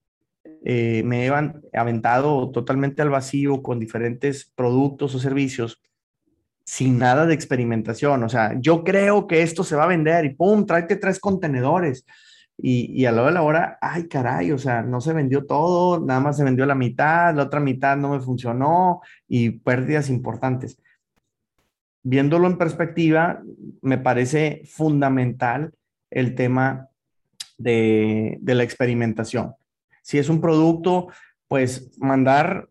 eh, 0.64 1.02
me 1.04 1.26
he 1.26 1.30
aventado 1.76 2.50
totalmente 2.52 3.02
al 3.02 3.10
vacío 3.10 3.62
con 3.62 3.80
diferentes 3.80 4.52
productos 4.54 5.14
o 5.14 5.18
servicios 5.18 5.82
sin 6.64 6.98
nada 6.98 7.26
de 7.26 7.34
experimentación. 7.34 8.22
O 8.22 8.28
sea, 8.28 8.54
yo 8.60 8.84
creo 8.84 9.26
que 9.26 9.42
esto 9.42 9.64
se 9.64 9.74
va 9.74 9.84
a 9.84 9.88
vender 9.88 10.24
y 10.24 10.34
pum, 10.34 10.64
tráete 10.64 10.96
tres 10.96 11.18
contenedores. 11.18 12.04
Y, 12.56 12.92
y 12.92 13.06
a 13.06 13.12
lo 13.12 13.26
de 13.26 13.32
la 13.32 13.42
hora, 13.42 13.78
ay 13.80 14.06
caray, 14.06 14.52
o 14.52 14.58
sea, 14.58 14.82
no 14.82 15.00
se 15.00 15.12
vendió 15.12 15.46
todo, 15.46 15.98
nada 15.98 16.20
más 16.20 16.36
se 16.36 16.44
vendió 16.44 16.64
la 16.66 16.76
mitad, 16.76 17.34
la 17.34 17.44
otra 17.44 17.58
mitad 17.58 17.96
no 17.96 18.10
me 18.10 18.20
funcionó 18.20 19.00
y 19.26 19.50
pérdidas 19.50 20.10
importantes. 20.10 20.78
Viéndolo 22.04 22.46
en 22.46 22.58
perspectiva, 22.58 23.42
me 23.80 23.98
parece 23.98 24.62
fundamental 24.66 25.72
el 26.10 26.34
tema 26.34 26.88
de, 27.62 28.38
de 28.40 28.54
la 28.54 28.62
experimentación. 28.62 29.54
Si 30.02 30.18
es 30.18 30.28
un 30.28 30.40
producto, 30.40 31.08
pues 31.48 31.92
mandar, 31.98 32.68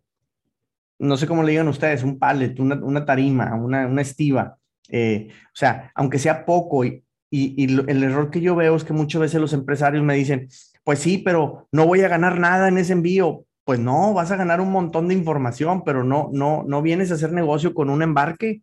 no 0.98 1.16
sé 1.16 1.26
cómo 1.26 1.42
le 1.42 1.52
digan 1.52 1.68
ustedes, 1.68 2.02
un 2.02 2.18
pallet, 2.18 2.58
una, 2.58 3.04
tarima, 3.04 3.54
una, 3.54 3.86
una 3.86 4.02
estiva. 4.02 4.58
Eh, 4.88 5.28
o 5.30 5.54
sea, 5.56 5.90
aunque 5.94 6.18
sea 6.18 6.44
poco, 6.44 6.84
y, 6.84 7.02
y, 7.30 7.64
el 7.64 8.02
error 8.02 8.30
que 8.30 8.40
yo 8.40 8.54
veo 8.54 8.76
es 8.76 8.84
que 8.84 8.92
muchas 8.92 9.20
veces 9.20 9.40
los 9.40 9.52
empresarios 9.52 10.04
me 10.04 10.14
dicen, 10.14 10.48
pues 10.84 10.98
sí, 10.98 11.18
pero 11.18 11.68
no 11.72 11.86
voy 11.86 12.02
a 12.02 12.08
ganar 12.08 12.38
nada 12.38 12.68
en 12.68 12.78
ese 12.78 12.92
envío. 12.92 13.44
Pues 13.64 13.78
no, 13.78 14.12
vas 14.12 14.32
a 14.32 14.36
ganar 14.36 14.60
un 14.60 14.72
montón 14.72 15.08
de 15.08 15.14
información, 15.14 15.84
pero 15.84 16.02
no, 16.02 16.30
no, 16.32 16.64
no 16.66 16.82
vienes 16.82 17.10
a 17.10 17.14
hacer 17.14 17.32
negocio 17.32 17.74
con 17.74 17.88
un 17.90 18.02
embarque. 18.02 18.62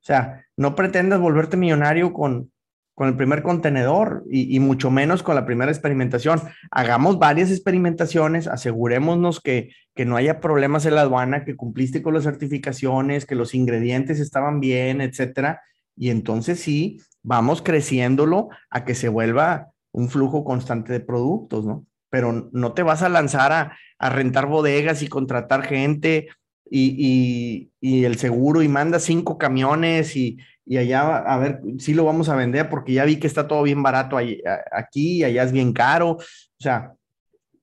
O 0.00 0.04
sea, 0.04 0.46
no 0.56 0.74
pretendas 0.74 1.20
volverte 1.20 1.56
millonario 1.56 2.12
con, 2.12 2.52
con 2.94 3.08
el 3.08 3.16
primer 3.16 3.42
contenedor 3.42 4.24
y, 4.30 4.58
mucho 4.60 4.90
menos 4.90 5.22
con 5.22 5.34
la 5.34 5.46
primera 5.46 5.70
experimentación. 5.70 6.40
Hagamos 6.70 7.18
varias 7.18 7.50
experimentaciones, 7.50 8.46
asegurémonos 8.46 9.40
que, 9.40 9.70
que 9.94 10.04
no 10.04 10.16
haya 10.16 10.40
problemas 10.40 10.84
en 10.84 10.96
la 10.96 11.02
aduana, 11.02 11.44
que 11.44 11.56
cumpliste 11.56 12.02
con 12.02 12.14
las 12.14 12.24
certificaciones, 12.24 13.24
que 13.24 13.34
los 13.34 13.54
ingredientes 13.54 14.20
estaban 14.20 14.60
bien, 14.60 15.00
etcétera. 15.00 15.62
Y 15.96 16.10
entonces 16.10 16.60
sí, 16.60 17.00
vamos 17.22 17.62
creciéndolo 17.62 18.50
a 18.70 18.84
que 18.84 18.94
se 18.94 19.08
vuelva 19.08 19.70
un 19.90 20.10
flujo 20.10 20.44
constante 20.44 20.92
de 20.92 21.00
productos, 21.00 21.64
¿no? 21.64 21.86
Pero 22.10 22.50
no 22.52 22.72
te 22.74 22.82
vas 22.82 23.02
a 23.02 23.08
lanzar 23.08 23.52
a, 23.52 23.76
a 23.98 24.10
rentar 24.10 24.46
bodegas 24.46 25.02
y 25.02 25.08
contratar 25.08 25.62
gente 25.62 26.28
y, 26.74 27.70
y, 27.80 28.04
el 28.04 28.16
seguro 28.16 28.62
y 28.62 28.68
manda 28.68 28.98
cinco 28.98 29.36
camiones 29.36 30.16
y, 30.16 30.38
y, 30.64 30.78
allá 30.78 31.18
a 31.18 31.36
ver 31.36 31.60
si 31.78 31.92
lo 31.92 32.06
vamos 32.06 32.30
a 32.30 32.36
vender 32.36 32.70
porque 32.70 32.94
ya 32.94 33.04
vi 33.04 33.16
que 33.16 33.26
está 33.26 33.46
todo 33.46 33.62
bien 33.62 33.82
barato 33.82 34.16
aquí 34.16 35.18
y 35.18 35.24
allá 35.24 35.42
es 35.42 35.52
bien 35.52 35.74
caro. 35.74 36.12
O 36.12 36.22
sea, 36.58 36.94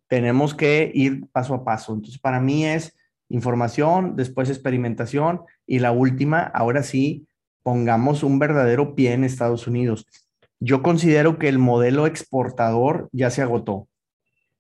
tenemos 0.08 0.54
que 0.54 0.91
ir 0.93 1.26
paso 1.32 1.56
a 1.56 1.63
paso. 1.63 1.93
Entonces, 1.93 2.19
para 2.19 2.39
mí 2.39 2.65
es 2.65 2.95
información, 3.30 4.15
después 4.15 4.50
experimentación 4.50 5.41
y 5.65 5.80
la 5.80 5.91
última, 5.91 6.43
ahora 6.43 6.84
sí, 6.84 7.28
pongamos 7.63 8.22
un 8.22 8.38
verdadero 8.38 8.93
pie 8.93 9.13
en 9.13 9.24
Estados 9.24 9.65
Unidos. 9.65 10.06
Yo 10.60 10.84
considero 10.84 11.39
que 11.39 11.48
el 11.48 11.58
modelo 11.58 12.06
exportador 12.06 13.10
ya 13.12 13.32
se 13.32 13.41
agotó. 13.41 13.74
O 13.74 13.89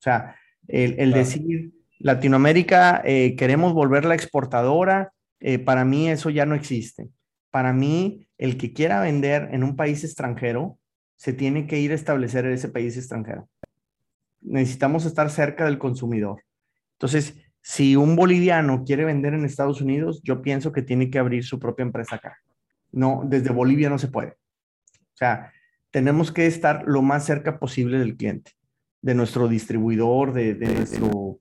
sea, 0.01 0.35
el, 0.67 1.11
decir, 1.11 1.71
Latinoamérica, 1.99 3.01
eh, 3.05 3.35
queremos 3.35 3.73
volverla 3.73 4.15
exportadora, 4.15 5.11
eh, 5.39 5.59
para 5.59 5.85
mí 5.85 6.09
eso 6.09 6.29
ya 6.29 6.45
no 6.45 6.55
existe. 6.55 7.09
Para 7.51 7.73
mí, 7.73 8.27
el 8.37 8.57
que 8.57 8.73
quiera 8.73 9.01
vender 9.01 9.49
en 9.51 9.63
un 9.63 9.75
país 9.75 10.03
extranjero, 10.03 10.77
se 11.17 11.33
tiene 11.33 11.67
que 11.67 11.79
ir 11.79 11.91
a 11.91 11.95
establecer 11.95 12.45
en 12.45 12.53
ese 12.53 12.69
país 12.69 12.95
extranjero. 12.95 13.49
Necesitamos 14.41 15.05
estar 15.05 15.29
cerca 15.29 15.65
del 15.65 15.77
consumidor. 15.77 16.43
Entonces, 16.93 17.35
si 17.61 17.95
un 17.95 18.15
boliviano 18.15 18.83
quiere 18.85 19.03
vender 19.03 19.33
en 19.33 19.43
Estados 19.43 19.81
Unidos, 19.81 20.21
yo 20.23 20.41
pienso 20.41 20.71
que 20.71 20.81
tiene 20.81 21.09
que 21.09 21.19
abrir 21.19 21.43
su 21.43 21.59
propia 21.59 21.83
empresa 21.83 22.15
acá. 22.15 22.37
No, 22.91 23.23
desde 23.25 23.51
Bolivia 23.51 23.89
no 23.89 23.99
se 23.99 24.07
puede. 24.07 24.37
O 24.91 25.17
sea, 25.19 25.51
tenemos 25.91 26.31
que 26.31 26.45
estar 26.45 26.83
lo 26.87 27.01
más 27.01 27.25
cerca 27.25 27.59
posible 27.59 27.99
del 27.99 28.15
cliente, 28.15 28.51
de 29.01 29.15
nuestro 29.15 29.47
distribuidor, 29.47 30.33
de, 30.33 30.55
nuestro 30.55 31.39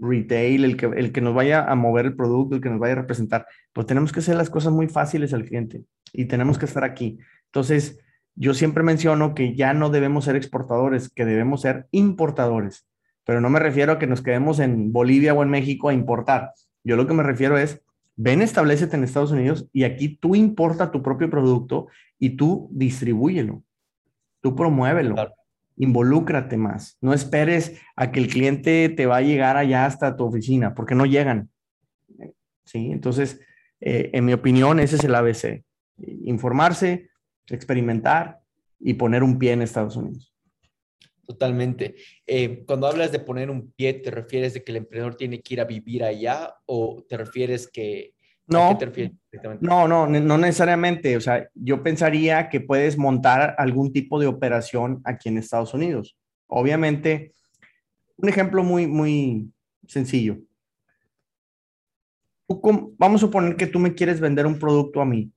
retail, 0.00 0.64
el 0.64 0.76
que, 0.76 0.86
el 0.86 1.12
que 1.12 1.20
nos 1.20 1.34
vaya 1.34 1.64
a 1.64 1.74
mover 1.74 2.06
el 2.06 2.16
producto, 2.16 2.56
el 2.56 2.62
que 2.62 2.70
nos 2.70 2.80
vaya 2.80 2.94
a 2.94 2.96
representar. 2.96 3.46
Pues 3.72 3.86
tenemos 3.86 4.12
que 4.12 4.20
hacer 4.20 4.36
las 4.36 4.50
cosas 4.50 4.72
muy 4.72 4.88
fáciles 4.88 5.32
al 5.34 5.44
cliente 5.44 5.84
y 6.12 6.24
tenemos 6.24 6.58
que 6.58 6.66
estar 6.66 6.84
aquí. 6.84 7.18
Entonces, 7.46 7.98
yo 8.34 8.54
siempre 8.54 8.82
menciono 8.82 9.34
que 9.34 9.54
ya 9.54 9.74
no 9.74 9.90
debemos 9.90 10.24
ser 10.24 10.36
exportadores, 10.36 11.10
que 11.10 11.24
debemos 11.24 11.62
ser 11.62 11.86
importadores. 11.90 12.86
Pero 13.24 13.40
no 13.40 13.50
me 13.50 13.60
refiero 13.60 13.92
a 13.92 13.98
que 13.98 14.06
nos 14.06 14.22
quedemos 14.22 14.58
en 14.58 14.92
Bolivia 14.92 15.34
o 15.34 15.42
en 15.42 15.50
México 15.50 15.88
a 15.88 15.94
importar. 15.94 16.52
Yo 16.82 16.96
lo 16.96 17.06
que 17.06 17.14
me 17.14 17.22
refiero 17.22 17.58
es 17.58 17.82
ven, 18.16 18.42
establecete 18.42 18.96
en 18.96 19.04
Estados 19.04 19.32
Unidos 19.32 19.66
y 19.72 19.84
aquí 19.84 20.16
tú 20.16 20.34
importa 20.34 20.90
tu 20.90 21.02
propio 21.02 21.30
producto 21.30 21.88
y 22.18 22.36
tú 22.36 22.68
distribúyelo, 22.70 23.62
tú 24.42 24.54
promuévelo, 24.54 25.16
involúcrate 25.76 26.56
más. 26.56 26.98
No 27.00 27.12
esperes 27.12 27.80
a 27.96 28.12
que 28.12 28.20
el 28.20 28.28
cliente 28.28 28.88
te 28.88 29.06
va 29.06 29.18
a 29.18 29.22
llegar 29.22 29.56
allá 29.56 29.86
hasta 29.86 30.16
tu 30.16 30.24
oficina, 30.24 30.74
porque 30.74 30.94
no 30.94 31.06
llegan. 31.06 31.50
¿Sí? 32.64 32.90
Entonces, 32.92 33.40
eh, 33.80 34.10
en 34.12 34.24
mi 34.24 34.32
opinión, 34.32 34.78
ese 34.78 34.96
es 34.96 35.04
el 35.04 35.14
ABC. 35.14 35.64
Informarse, 36.24 37.10
experimentar 37.48 38.40
y 38.78 38.94
poner 38.94 39.22
un 39.22 39.38
pie 39.38 39.52
en 39.52 39.62
Estados 39.62 39.96
Unidos. 39.96 40.34
Totalmente. 41.26 41.94
Eh, 42.26 42.64
cuando 42.66 42.88
hablas 42.88 43.12
de 43.12 43.20
poner 43.20 43.50
un 43.50 43.70
pie, 43.72 43.94
¿te 43.94 44.10
refieres 44.10 44.54
de 44.54 44.64
que 44.64 44.72
el 44.72 44.78
emprendedor 44.78 45.14
tiene 45.14 45.40
que 45.40 45.54
ir 45.54 45.60
a 45.60 45.64
vivir 45.64 46.02
allá 46.02 46.54
o 46.66 47.04
te 47.08 47.16
refieres 47.16 47.70
que... 47.70 48.14
No, 48.50 48.76
no, 49.60 50.06
no, 50.06 50.06
no 50.06 50.38
necesariamente. 50.38 51.16
O 51.16 51.20
sea, 51.20 51.48
yo 51.54 51.82
pensaría 51.82 52.48
que 52.48 52.60
puedes 52.60 52.98
montar 52.98 53.54
algún 53.58 53.92
tipo 53.92 54.18
de 54.18 54.26
operación 54.26 55.00
aquí 55.04 55.28
en 55.28 55.38
Estados 55.38 55.72
Unidos. 55.72 56.16
Obviamente, 56.48 57.32
un 58.16 58.28
ejemplo 58.28 58.62
muy, 58.62 58.86
muy 58.86 59.50
sencillo. 59.86 60.38
Vamos 62.48 63.22
a 63.22 63.26
suponer 63.26 63.56
que 63.56 63.68
tú 63.68 63.78
me 63.78 63.94
quieres 63.94 64.20
vender 64.20 64.46
un 64.46 64.58
producto 64.58 65.00
a 65.00 65.04
mí. 65.04 65.32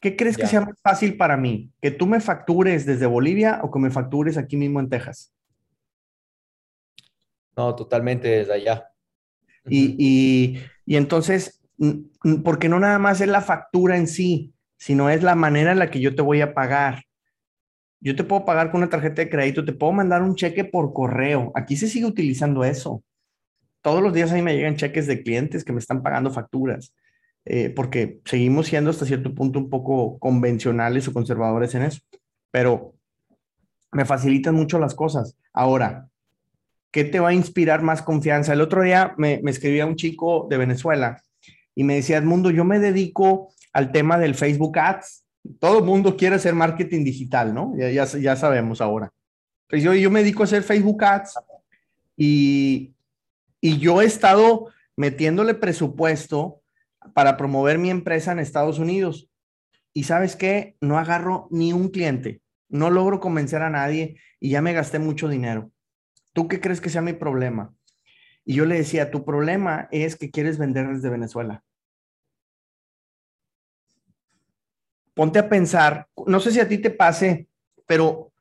¿Qué 0.00 0.16
crees 0.16 0.36
que 0.36 0.46
sea 0.46 0.62
más 0.62 0.80
fácil 0.82 1.16
para 1.16 1.36
mí? 1.36 1.72
¿Que 1.80 1.90
tú 1.90 2.06
me 2.06 2.20
factures 2.20 2.86
desde 2.86 3.04
Bolivia 3.04 3.60
o 3.62 3.70
que 3.70 3.78
me 3.78 3.90
factures 3.90 4.38
aquí 4.38 4.56
mismo 4.56 4.80
en 4.80 4.88
Texas? 4.88 5.34
No, 7.54 7.74
totalmente 7.74 8.28
desde 8.28 8.54
allá. 8.54 8.86
Y, 9.68 10.56
y, 10.86 10.96
entonces, 10.96 11.59
porque 12.44 12.68
no 12.68 12.78
nada 12.78 12.98
más 12.98 13.20
es 13.20 13.28
la 13.28 13.40
factura 13.40 13.96
en 13.96 14.06
sí, 14.06 14.52
sino 14.76 15.10
es 15.10 15.22
la 15.22 15.34
manera 15.34 15.72
en 15.72 15.78
la 15.78 15.90
que 15.90 16.00
yo 16.00 16.14
te 16.14 16.22
voy 16.22 16.40
a 16.40 16.54
pagar. 16.54 17.04
Yo 18.00 18.16
te 18.16 18.24
puedo 18.24 18.44
pagar 18.44 18.70
con 18.70 18.78
una 18.78 18.90
tarjeta 18.90 19.22
de 19.22 19.30
crédito, 19.30 19.64
te 19.64 19.72
puedo 19.72 19.92
mandar 19.92 20.22
un 20.22 20.34
cheque 20.34 20.64
por 20.64 20.92
correo. 20.92 21.52
Aquí 21.54 21.76
se 21.76 21.88
sigue 21.88 22.06
utilizando 22.06 22.64
eso. 22.64 23.02
Todos 23.82 24.02
los 24.02 24.12
días 24.12 24.30
a 24.30 24.34
mí 24.34 24.42
me 24.42 24.54
llegan 24.54 24.76
cheques 24.76 25.06
de 25.06 25.22
clientes 25.22 25.64
que 25.64 25.72
me 25.72 25.78
están 25.78 26.02
pagando 26.02 26.30
facturas. 26.30 26.94
Eh, 27.46 27.70
porque 27.70 28.20
seguimos 28.26 28.66
siendo 28.66 28.90
hasta 28.90 29.06
cierto 29.06 29.34
punto 29.34 29.58
un 29.58 29.70
poco 29.70 30.18
convencionales 30.18 31.08
o 31.08 31.12
conservadores 31.12 31.74
en 31.74 31.82
eso, 31.82 32.00
pero 32.50 32.94
me 33.92 34.04
facilitan 34.04 34.54
mucho 34.54 34.78
las 34.78 34.94
cosas. 34.94 35.36
Ahora, 35.52 36.08
¿qué 36.90 37.04
te 37.04 37.18
va 37.18 37.30
a 37.30 37.34
inspirar 37.34 37.82
más 37.82 38.02
confianza? 38.02 38.52
El 38.52 38.60
otro 38.60 38.82
día 38.82 39.14
me, 39.16 39.40
me 39.42 39.50
escribía 39.50 39.86
un 39.86 39.96
chico 39.96 40.46
de 40.50 40.58
Venezuela 40.58 41.22
y 41.80 41.82
me 41.82 41.94
decía, 41.94 42.18
Edmundo, 42.18 42.50
yo 42.50 42.62
me 42.62 42.78
dedico 42.78 43.54
al 43.72 43.90
tema 43.90 44.18
del 44.18 44.34
Facebook 44.34 44.78
Ads. 44.78 45.24
Todo 45.58 45.78
el 45.78 45.84
mundo 45.84 46.14
quiere 46.14 46.36
hacer 46.36 46.54
marketing 46.54 47.04
digital, 47.04 47.54
¿no? 47.54 47.72
Ya, 47.74 48.04
ya, 48.04 48.36
sabemos 48.36 48.82
ahora. 48.82 49.10
Pues 49.66 49.82
yo, 49.82 49.94
yo 49.94 50.10
me 50.10 50.20
dedico 50.20 50.42
a 50.42 50.44
hacer 50.44 50.62
Facebook 50.62 51.02
Ads 51.02 51.38
y, 52.18 52.92
y 53.62 53.78
yo 53.78 54.02
he 54.02 54.04
estado 54.04 54.66
metiéndole 54.94 55.54
presupuesto 55.54 56.60
para 57.14 57.38
promover 57.38 57.78
mi 57.78 57.88
empresa 57.88 58.32
en 58.32 58.40
Estados 58.40 58.78
Unidos. 58.78 59.30
Y 59.94 60.04
sabes 60.04 60.36
qué, 60.36 60.76
no 60.82 60.98
agarro 60.98 61.48
ni 61.50 61.72
un 61.72 61.88
cliente, 61.88 62.42
no 62.68 62.90
logro 62.90 63.20
convencer 63.20 63.62
a 63.62 63.70
nadie 63.70 64.20
y 64.38 64.50
ya 64.50 64.60
me 64.60 64.74
gasté 64.74 64.98
mucho 64.98 65.30
dinero. 65.30 65.70
¿Tú 66.34 66.46
qué 66.46 66.60
crees 66.60 66.82
que 66.82 66.90
sea 66.90 67.00
mi 67.00 67.14
problema? 67.14 67.72
Y 68.44 68.52
yo 68.52 68.66
le 68.66 68.76
decía, 68.76 69.10
tu 69.10 69.24
problema 69.24 69.88
es 69.90 70.16
que 70.16 70.30
quieres 70.30 70.58
vender 70.58 70.86
desde 70.88 71.08
Venezuela. 71.08 71.64
Ponte 75.20 75.38
a 75.38 75.50
pensar, 75.50 76.08
no 76.26 76.40
sé 76.40 76.50
si 76.50 76.60
a 76.60 76.66
ti 76.66 76.78
te 76.78 76.88
pase, 76.88 77.46
pero 77.84 78.32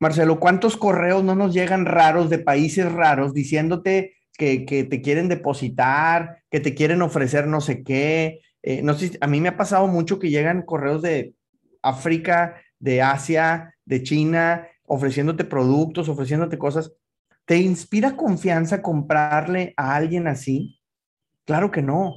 Marcelo, 0.00 0.40
¿cuántos 0.40 0.76
correos 0.76 1.22
no 1.22 1.36
nos 1.36 1.54
llegan 1.54 1.86
raros 1.86 2.28
de 2.28 2.40
países 2.40 2.90
raros 2.90 3.32
diciéndote 3.32 4.16
que, 4.36 4.66
te 4.90 5.00
quieren 5.00 5.28
depositar, 5.28 6.42
que 6.50 6.58
te 6.58 6.74
quieren 6.74 7.02
ofrecer 7.02 7.46
no 7.46 7.60
sé 7.60 7.84
qué. 7.84 8.40
Eh, 8.64 8.82
no 8.82 8.94
sé, 8.94 9.16
a 9.20 9.28
mí 9.28 9.40
me 9.40 9.50
ha 9.50 9.56
pasado 9.56 9.86
mucho 9.86 10.18
que 10.18 10.30
llegan 10.30 10.62
correos 10.62 11.02
de 11.02 11.36
África, 11.82 12.56
de 12.80 13.00
Asia, 13.00 13.76
de 13.84 14.02
China, 14.02 14.66
ofreciéndote 14.86 15.44
productos, 15.44 16.08
ofreciéndote 16.08 16.58
cosas. 16.58 16.92
¿Te 17.44 17.58
inspira 17.58 18.16
confianza 18.16 18.82
comprarle 18.82 19.72
a 19.76 19.94
alguien 19.94 20.26
así? 20.26 20.80
Claro 21.44 21.70
que 21.70 21.80
no. 21.80 22.14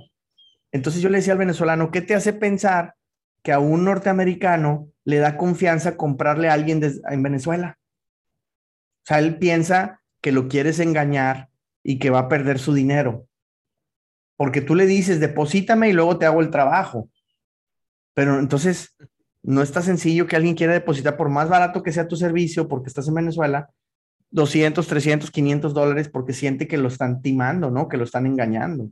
Entonces 0.72 1.04
yo 1.04 1.10
le 1.10 1.20
decía 1.20 1.34
al 1.34 1.38
venezolano, 1.38 1.92
¿qué 1.92 2.02
te 2.02 2.16
hace 2.16 2.34
pensar 2.34 2.96
que 3.46 3.54
a 3.54 3.60
un 3.60 3.86
norteamericano 3.86 4.90
le 5.04 5.20
da 5.20 5.38
confianza 5.38 5.98
comprarle 5.98 6.50
a 6.50 6.54
alguien 6.54 6.82
en 6.84 7.24
Venezuela? 7.24 7.78
O 9.04 9.06
sea, 9.06 9.20
él 9.20 9.38
piensa 9.38 10.02
que 10.20 10.32
lo 10.32 10.48
quieres 10.48 10.80
engañar 10.80 11.50
y 11.84 12.00
que 12.00 12.10
va 12.10 12.22
a 12.22 12.28
perder 12.28 12.58
su 12.58 12.74
dinero. 12.74 13.28
Porque 14.36 14.62
tú 14.62 14.74
le 14.74 14.88
dices, 14.88 15.20
deposítame 15.20 15.90
y 15.90 15.94
luego 15.94 16.18
te 16.18 16.26
hago 16.26 16.42
el 16.42 16.50
trabajo. 16.50 17.08
Pero 18.16 18.40
entonces 18.40 18.96
no 19.44 19.62
está 19.62 19.84
sencillo 19.84 20.26
que 20.26 20.36
alguien 20.36 20.56
quiera 20.56 20.74
depositar 20.74 21.16
por 21.16 21.30
más 21.30 21.48
barato 21.48 21.84
que 21.84 21.92
sea 21.92 22.08
tu 22.08 22.16
servicio, 22.16 22.68
porque 22.68 22.88
estás 22.88 23.08
en 23.08 23.14
Venezuela, 23.14 23.70
200, 24.32 24.88
300, 24.88 25.30
500 25.30 25.74
dólares 25.76 26.10
porque 26.10 26.34
siente 26.34 26.68
que 26.68 26.78
lo 26.78 26.88
están 26.88 27.22
timando, 27.22 27.70
¿no? 27.70 27.88
Que 27.88 27.98
lo 27.98 28.06
están 28.06 28.26
engañando. 28.26 28.90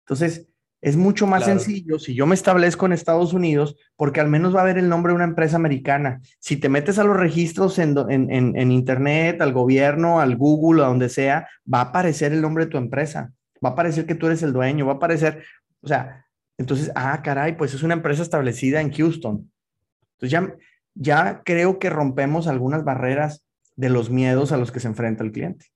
Entonces, 0.00 0.49
es 0.82 0.96
mucho 0.96 1.26
más 1.26 1.44
sencillo 1.44 1.98
si 1.98 2.14
yo 2.14 2.26
me 2.26 2.34
establezco 2.34 2.86
en 2.86 2.92
Estados 2.92 3.32
Unidos, 3.32 3.76
porque 3.96 4.20
al 4.20 4.28
menos 4.28 4.54
va 4.54 4.60
a 4.60 4.62
haber 4.62 4.78
el 4.78 4.88
nombre 4.88 5.12
de 5.12 5.16
una 5.16 5.24
empresa 5.24 5.56
americana. 5.56 6.20
Si 6.38 6.56
te 6.56 6.68
metes 6.68 6.98
a 6.98 7.04
los 7.04 7.16
registros 7.16 7.78
en, 7.78 7.96
en, 8.08 8.72
Internet, 8.72 9.42
al 9.42 9.52
gobierno, 9.52 10.20
al 10.20 10.36
Google, 10.36 10.82
a 10.82 10.86
donde 10.86 11.08
sea, 11.08 11.48
va 11.72 11.80
a 11.80 11.84
aparecer 11.84 12.32
el 12.32 12.40
nombre 12.40 12.64
de 12.64 12.70
tu 12.70 12.78
empresa. 12.78 13.32
Va 13.62 13.70
a 13.70 13.72
aparecer 13.72 14.06
que 14.06 14.14
tú 14.14 14.26
eres 14.26 14.42
el 14.42 14.52
dueño, 14.54 14.86
va 14.86 14.92
a 14.92 14.96
aparecer, 14.96 15.44
o 15.82 15.88
sea, 15.88 16.24
entonces, 16.56 16.90
ah, 16.94 17.20
caray, 17.22 17.56
pues 17.56 17.74
es 17.74 17.82
una 17.82 17.94
empresa 17.94 18.22
establecida 18.22 18.80
en 18.80 18.92
Houston. 18.92 19.50
Entonces 20.12 20.30
ya 20.30 20.56
ya 20.94 21.42
creo 21.44 21.78
que 21.78 21.90
rompemos 21.90 22.46
algunas 22.46 22.84
barreras 22.84 23.46
de 23.76 23.88
los 23.88 24.10
miedos 24.10 24.52
a 24.52 24.56
los 24.56 24.72
que 24.72 24.80
se 24.80 24.88
enfrenta 24.88 25.24
el 25.24 25.32
cliente. 25.32 25.66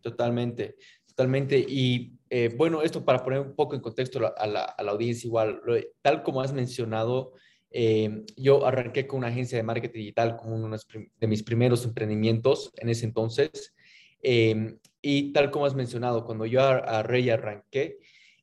Totalmente, 0.00 0.76
totalmente. 1.06 1.58
Y 1.58 2.17
eh, 2.30 2.54
bueno, 2.56 2.82
esto 2.82 3.04
para 3.04 3.22
poner 3.22 3.40
un 3.40 3.54
poco 3.54 3.74
en 3.74 3.80
contexto 3.80 4.20
a 4.36 4.46
la, 4.46 4.62
audiencia, 4.90 5.26
igual, 5.26 5.60
tal 6.02 6.22
como 6.22 6.40
has 6.40 6.52
mencionado, 6.52 7.32
eh, 7.70 8.24
yo 8.36 8.66
arranqué 8.66 9.06
con 9.06 9.18
una 9.18 9.28
agencia 9.28 9.56
de 9.56 9.62
marketing 9.62 10.00
digital 10.00 10.36
como 10.36 10.56
uno 10.56 10.76
de 11.18 11.26
mis 11.26 11.42
primeros 11.42 11.84
emprendimientos 11.84 12.72
en 12.76 12.88
ese 12.88 13.06
entonces. 13.06 13.74
Eh, 14.22 14.76
y 15.00 15.32
tal 15.32 15.50
como 15.50 15.66
has 15.66 15.74
mencionado, 15.74 16.24
cuando 16.24 16.44
yo 16.44 16.60
a, 16.60 17.02
Rey 17.02 17.30
arranqué, 17.30 17.98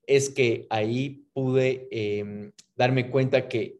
es 0.07 0.29
que 0.29 0.67
ahí 0.69 1.27
pude 1.33 2.53
darme 2.75 3.09
cuenta 3.09 3.47
que 3.47 3.79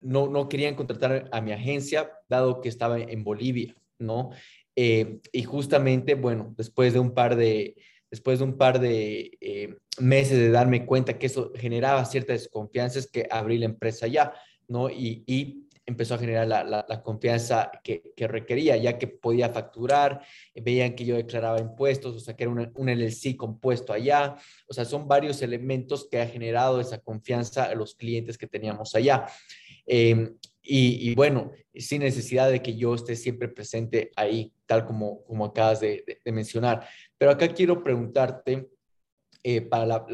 no, 0.00 0.28
no 0.28 0.48
querían 0.48 0.74
contratar 0.74 1.28
a 1.32 1.40
mi 1.40 1.52
agencia, 1.52 2.10
dado 2.28 2.60
que 2.60 2.68
estaba 2.68 2.98
en 2.98 3.24
Bolivia, 3.24 3.74
¿no? 3.98 4.30
Y 4.74 5.42
justamente, 5.44 6.14
bueno, 6.14 6.54
después 6.56 6.92
de 6.92 7.00
un 7.00 7.12
par 7.12 7.36
de, 7.36 7.76
después 8.10 8.38
de 8.38 8.44
un 8.44 8.56
par 8.56 8.80
de 8.80 9.36
eh, 9.40 9.76
meses 9.98 10.38
de 10.38 10.50
darme 10.50 10.86
cuenta 10.86 11.18
que 11.18 11.26
eso 11.26 11.52
generaba 11.54 12.04
cierta 12.04 12.32
desconfianza, 12.32 12.98
es 12.98 13.10
que 13.10 13.26
abrí 13.30 13.58
la 13.58 13.66
empresa 13.66 14.06
ya, 14.06 14.32
¿no? 14.66 14.90
Y, 14.90 15.64
empezó 15.86 16.16
a 16.16 16.18
generar 16.18 16.46
la, 16.46 17.02
confianza 17.02 17.70
que, 17.82 18.12
que, 18.14 18.28
requería, 18.28 18.76
ya 18.76 18.98
que 18.98 19.06
podía 19.06 19.48
facturar, 19.48 20.20
veían 20.54 20.94
que 20.94 21.06
yo 21.06 21.16
declaraba 21.16 21.60
impuestos, 21.60 22.14
o 22.14 22.20
sea, 22.20 22.36
que 22.36 22.44
era 22.44 22.52
un 22.52 22.88
LLC 22.90 23.38
compuesto 23.38 23.94
allá, 23.94 24.36
o 24.66 24.74
sea, 24.74 24.84
son 24.84 25.08
varios 25.08 25.40
elementos 25.40 26.06
que 26.10 26.20
ha 26.20 26.26
generado 26.26 26.78
esa 26.78 26.98
confianza 26.98 27.64
a 27.64 27.74
los 27.74 27.94
clientes 27.94 28.36
que 28.36 28.46
teníamos 28.46 28.94
allá. 28.94 29.24
Eh, 29.86 30.34
y, 30.70 31.14
bueno, 31.14 31.52
sin 31.74 32.02
necesidad 32.02 32.50
de 32.50 32.60
que 32.60 32.76
yo 32.76 32.94
esté 32.94 33.16
siempre 33.16 33.48
presente 33.48 34.10
ahí, 34.16 34.52
tal 34.66 34.84
como, 34.84 35.24
como 35.24 35.46
acabas 35.46 35.80
de, 35.80 36.20
mencionar. 36.26 36.86
Pero 37.16 37.30
acá 37.30 37.48
quiero 37.48 37.82
preguntarte, 37.82 38.68
eh, 39.42 39.62
para 39.62 40.04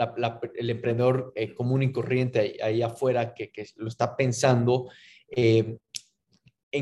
el 0.54 0.70
emprendedor 0.70 1.32
eh, 1.34 1.54
común 1.54 1.82
y 1.82 1.90
corriente 1.90 2.56
ahí, 2.62 2.82
afuera 2.82 3.34
que, 3.34 3.50
lo 3.76 3.88
está 3.88 4.16
pensando, 4.16 4.88
¿en 5.28 5.78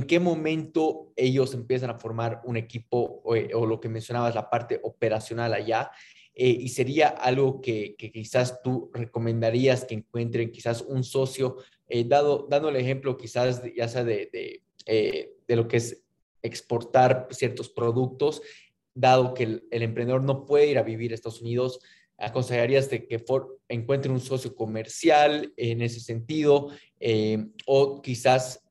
qué 0.07 0.21
momento 0.21 1.13
ellos 1.17 1.55
empiezan 1.55 1.91
a 1.91 1.99
formar 1.99 2.43
un 2.45 2.59
equipo 2.59 3.23
o, 3.25 3.35
o 3.35 3.67
lo 3.67 3.81
que 3.81 3.89
mencionabas, 3.89 4.35
la 4.35 4.51
parte 4.51 4.81
operacional 4.83 5.55
allá? 5.55 5.91
Y 6.35 6.69
sería 6.71 7.09
algo 7.09 7.61
que, 7.61 7.95
que, 7.99 8.11
quizás 8.11 8.63
tú 8.63 8.91
recomendarías 8.95 9.85
que 9.85 9.95
encuentren 9.95 10.51
quizás 10.51 10.81
un 10.81 11.05
socio 11.05 11.59
eh, 11.95 12.05
dado, 12.05 12.47
dando 12.49 12.71
el 12.71 12.77
ejemplo 12.77 13.19
quizás 13.19 13.63
ya 13.77 13.87
sea 13.87 14.03
de, 14.03 14.31
eh, 14.87 15.33
de, 15.47 15.57
lo 15.57 15.69
que 15.69 15.77
es 15.77 16.03
exportar 16.41 17.29
ciertos 17.33 17.69
productos, 17.69 18.41
dado 18.95 19.35
que 19.35 19.43
el, 19.43 19.63
emprendedor 19.71 20.23
no 20.23 20.47
puede 20.47 20.69
ir 20.69 20.79
a 20.79 20.83
vivir 20.83 21.13
a 21.13 21.15
Estados 21.15 21.43
Unidos, 21.43 21.81
aconsejarías 22.17 22.89
de 22.89 23.07
que 23.07 23.19
for, 23.19 23.59
encuentre 23.69 24.11
un 24.11 24.21
socio 24.21 24.55
comercial 24.55 25.53
en 25.59 25.83
ese 25.83 26.01
sentido 26.01 26.71
eh, 26.99 27.47
o 27.67 28.01
quizás 28.01 28.65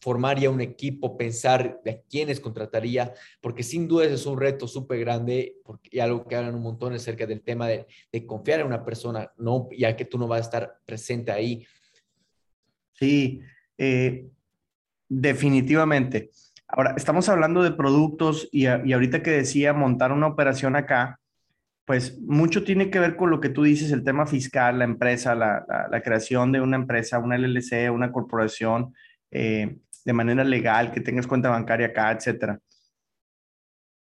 formaría 0.00 0.50
un 0.50 0.60
equipo, 0.60 1.16
pensar 1.16 1.80
de 1.84 2.02
quiénes 2.08 2.40
contrataría, 2.40 3.12
porque 3.40 3.62
sin 3.62 3.88
duda 3.88 4.04
es 4.04 4.26
un 4.26 4.38
reto 4.38 4.66
súper 4.66 5.00
grande 5.00 5.56
porque, 5.64 5.90
y 5.92 6.00
algo 6.00 6.26
que 6.26 6.36
hablan 6.36 6.54
un 6.54 6.62
montón 6.62 6.92
acerca 6.92 7.26
del 7.26 7.42
tema 7.42 7.68
de, 7.68 7.86
confiar 8.26 8.60
en 8.60 8.66
una 8.66 8.84
persona, 8.84 9.32
no, 9.36 9.68
ya 9.76 9.96
que 9.96 10.04
tú 10.04 10.18
no 10.18 10.26
vas 10.26 10.40
a 10.40 10.44
estar 10.44 10.78
presente 10.84 11.30
ahí. 11.30 11.66
Sí, 12.92 13.40
eh, 13.76 14.26
definitivamente. 15.08 16.30
Ahora, 16.66 16.94
estamos 16.96 17.28
hablando 17.30 17.62
de 17.62 17.72
productos 17.72 18.48
y, 18.52 18.66
ahorita 18.66 19.22
que 19.22 19.30
decía 19.30 19.72
montar 19.72 20.12
una 20.12 20.26
operación 20.26 20.76
acá, 20.76 21.18
pues 21.86 22.20
mucho 22.20 22.64
tiene 22.64 22.90
que 22.90 23.00
ver 23.00 23.16
con 23.16 23.30
lo 23.30 23.40
que 23.40 23.48
tú 23.48 23.62
dices, 23.62 23.90
el 23.92 24.04
tema 24.04 24.26
fiscal, 24.26 24.78
la 24.78 24.84
empresa, 24.84 25.34
la, 25.34 26.02
creación 26.04 26.52
de 26.52 26.60
una 26.60 26.76
empresa, 26.76 27.18
una 27.18 27.38
LLC, 27.38 27.90
una 27.90 28.12
corporación, 28.12 28.92
eh, 29.30 29.78
de 30.04 30.12
manera 30.12 30.44
legal, 30.44 30.92
que 30.92 31.00
tengas 31.00 31.26
cuenta 31.26 31.50
bancaria 31.50 31.88
acá, 31.88 32.12
etcétera. 32.12 32.58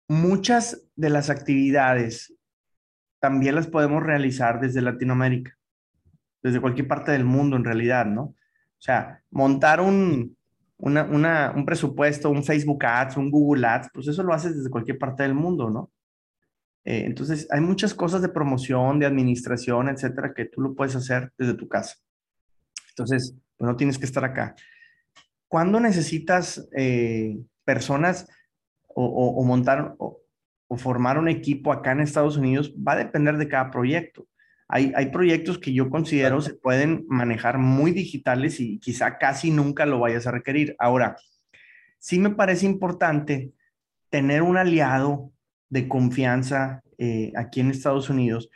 Muchas 0.08 0.86
de 0.96 1.10
las 1.10 1.30
actividades 1.30 2.34
también 3.20 3.56
las 3.56 3.68
podemos 3.68 4.02
realizar 4.02 4.60
desde 4.60 4.82
Latinoamérica, 4.82 5.56
desde 6.42 6.62
cualquier 6.62 6.88
parte 6.88 7.12
del 7.12 7.26
mundo 7.26 7.58
en 7.58 7.66
realidad, 7.66 8.06
¿no? 8.06 8.24
O 8.24 8.82
sea, 8.82 9.22
montar 9.30 9.82
un, 9.82 10.38
un 10.78 11.66
presupuesto, 11.66 12.30
un 12.30 12.44
Facebook 12.44 12.86
Ads, 12.86 13.18
un 13.18 13.30
Google 13.30 13.68
Ads, 13.68 13.90
pues 13.94 14.08
eso 14.08 14.24
lo 14.24 14.34
haces 14.34 14.56
desde 14.56 14.70
cualquier 14.70 14.98
parte 14.98 15.24
del 15.24 15.34
mundo, 15.34 15.70
¿no? 15.70 15.92
Eh, 16.86 17.04
entonces, 17.06 17.48
hay 17.52 17.62
muchas 17.62 17.94
cosas 17.94 18.22
de 18.22 18.30
promoción, 18.30 19.00
de 19.00 19.06
administración, 19.06 19.90
etcétera, 19.90 20.34
que 20.34 20.46
tú 20.46 20.62
lo 20.62 20.74
puedes 20.74 20.96
hacer 20.96 21.32
desde 21.38 21.56
tu 21.56 21.68
casa. 21.68 21.98
Entonces, 22.90 23.36
pues 23.58 23.70
no 23.70 23.76
tienes 23.76 23.98
que 24.00 24.06
estar 24.06 24.24
acá. 24.24 24.56
¿Cuándo 25.50 25.80
necesitas 25.80 26.70
eh, 26.78 27.40
personas 27.66 28.28
o, 28.88 29.44
montar 29.44 29.96
o, 29.98 30.22
formar 30.78 31.18
un 31.18 31.28
equipo 31.28 31.74
acá 31.74 31.92
en 31.92 32.02
Estados 32.02 32.38
Unidos? 32.38 32.72
Va 32.76 32.94
a 32.94 32.98
depender 32.98 33.36
de 33.38 33.48
cada 33.48 33.72
proyecto. 33.72 34.28
Hay, 34.68 35.08
proyectos 35.12 35.58
que 35.58 35.74
yo 35.74 35.90
considero 35.90 36.40
se 36.42 36.54
pueden 36.54 37.04
manejar 37.08 37.58
muy 37.58 37.90
digitales 37.90 38.60
y 38.60 38.78
quizá 38.78 39.18
casi 39.18 39.50
nunca 39.50 39.88
lo 39.88 39.98
vayas 39.98 40.28
a 40.28 40.32
requerir. 40.32 40.76
Ahora, 40.78 41.18
sí 41.98 42.20
me 42.20 42.30
parece 42.30 42.68
importante 42.68 43.52
tener 44.12 44.44
un 44.44 44.58
aliado 44.58 45.32
de 45.70 45.88
confianza 45.88 46.84
eh, 47.00 47.34
aquí 47.36 47.62
en 47.62 47.72
Estados 47.72 48.12
Unidos. 48.12 48.52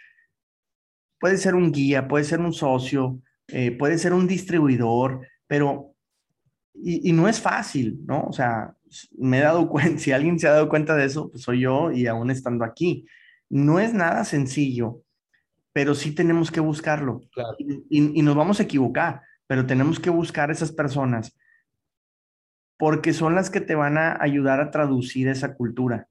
Puede 1.19 1.37
ser 1.37 1.55
un 1.55 1.71
guía, 1.71 2.07
puede 2.07 2.25
ser 2.25 2.39
un 2.41 2.53
socio, 2.53 3.19
eh, 3.47 3.71
puede 3.71 3.97
ser 3.97 4.13
un 4.13 4.27
distribuidor, 4.27 5.27
pero, 5.47 5.92
y, 6.73 7.09
y, 7.09 7.13
no 7.13 7.27
es 7.27 7.39
fácil, 7.39 7.99
¿no? 8.05 8.23
O 8.23 8.33
sea, 8.33 8.73
me 9.17 9.39
he 9.39 9.41
dado 9.41 9.67
cuenta, 9.69 9.99
si 9.99 10.11
alguien 10.11 10.39
se 10.39 10.47
ha 10.47 10.53
dado 10.53 10.69
cuenta 10.69 10.95
de 10.95 11.05
eso, 11.05 11.29
pues 11.29 11.43
soy 11.43 11.61
yo 11.61 11.91
y 11.91 12.07
aún 12.07 12.31
estando 12.31 12.65
aquí. 12.65 13.05
No 13.49 13.79
es 13.79 13.93
nada 13.93 14.23
sencillo 14.23 15.03
pero 15.73 15.95
sí 15.95 16.13
tenemos 16.13 16.51
que 16.51 16.59
buscarlo. 16.59 17.21
Y, 17.89 18.21
nos 18.21 18.35
vamos 18.35 18.59
a 18.59 18.63
equivocar, 18.63 19.21
pero 19.47 19.65
tenemos 19.65 19.99
que 19.99 20.11
buscar 20.11 20.51
esas 20.51 20.71
personas 20.71 21.35
porque 22.77 23.13
son 23.13 23.35
las 23.35 23.49
que 23.49 23.61
te 23.61 23.75
van 23.75 23.97
a 23.97 24.17
ayudar 24.21 24.59
a 24.59 24.69
traducir 24.69 25.27
esa 25.27 25.55
cultura. 25.55 26.07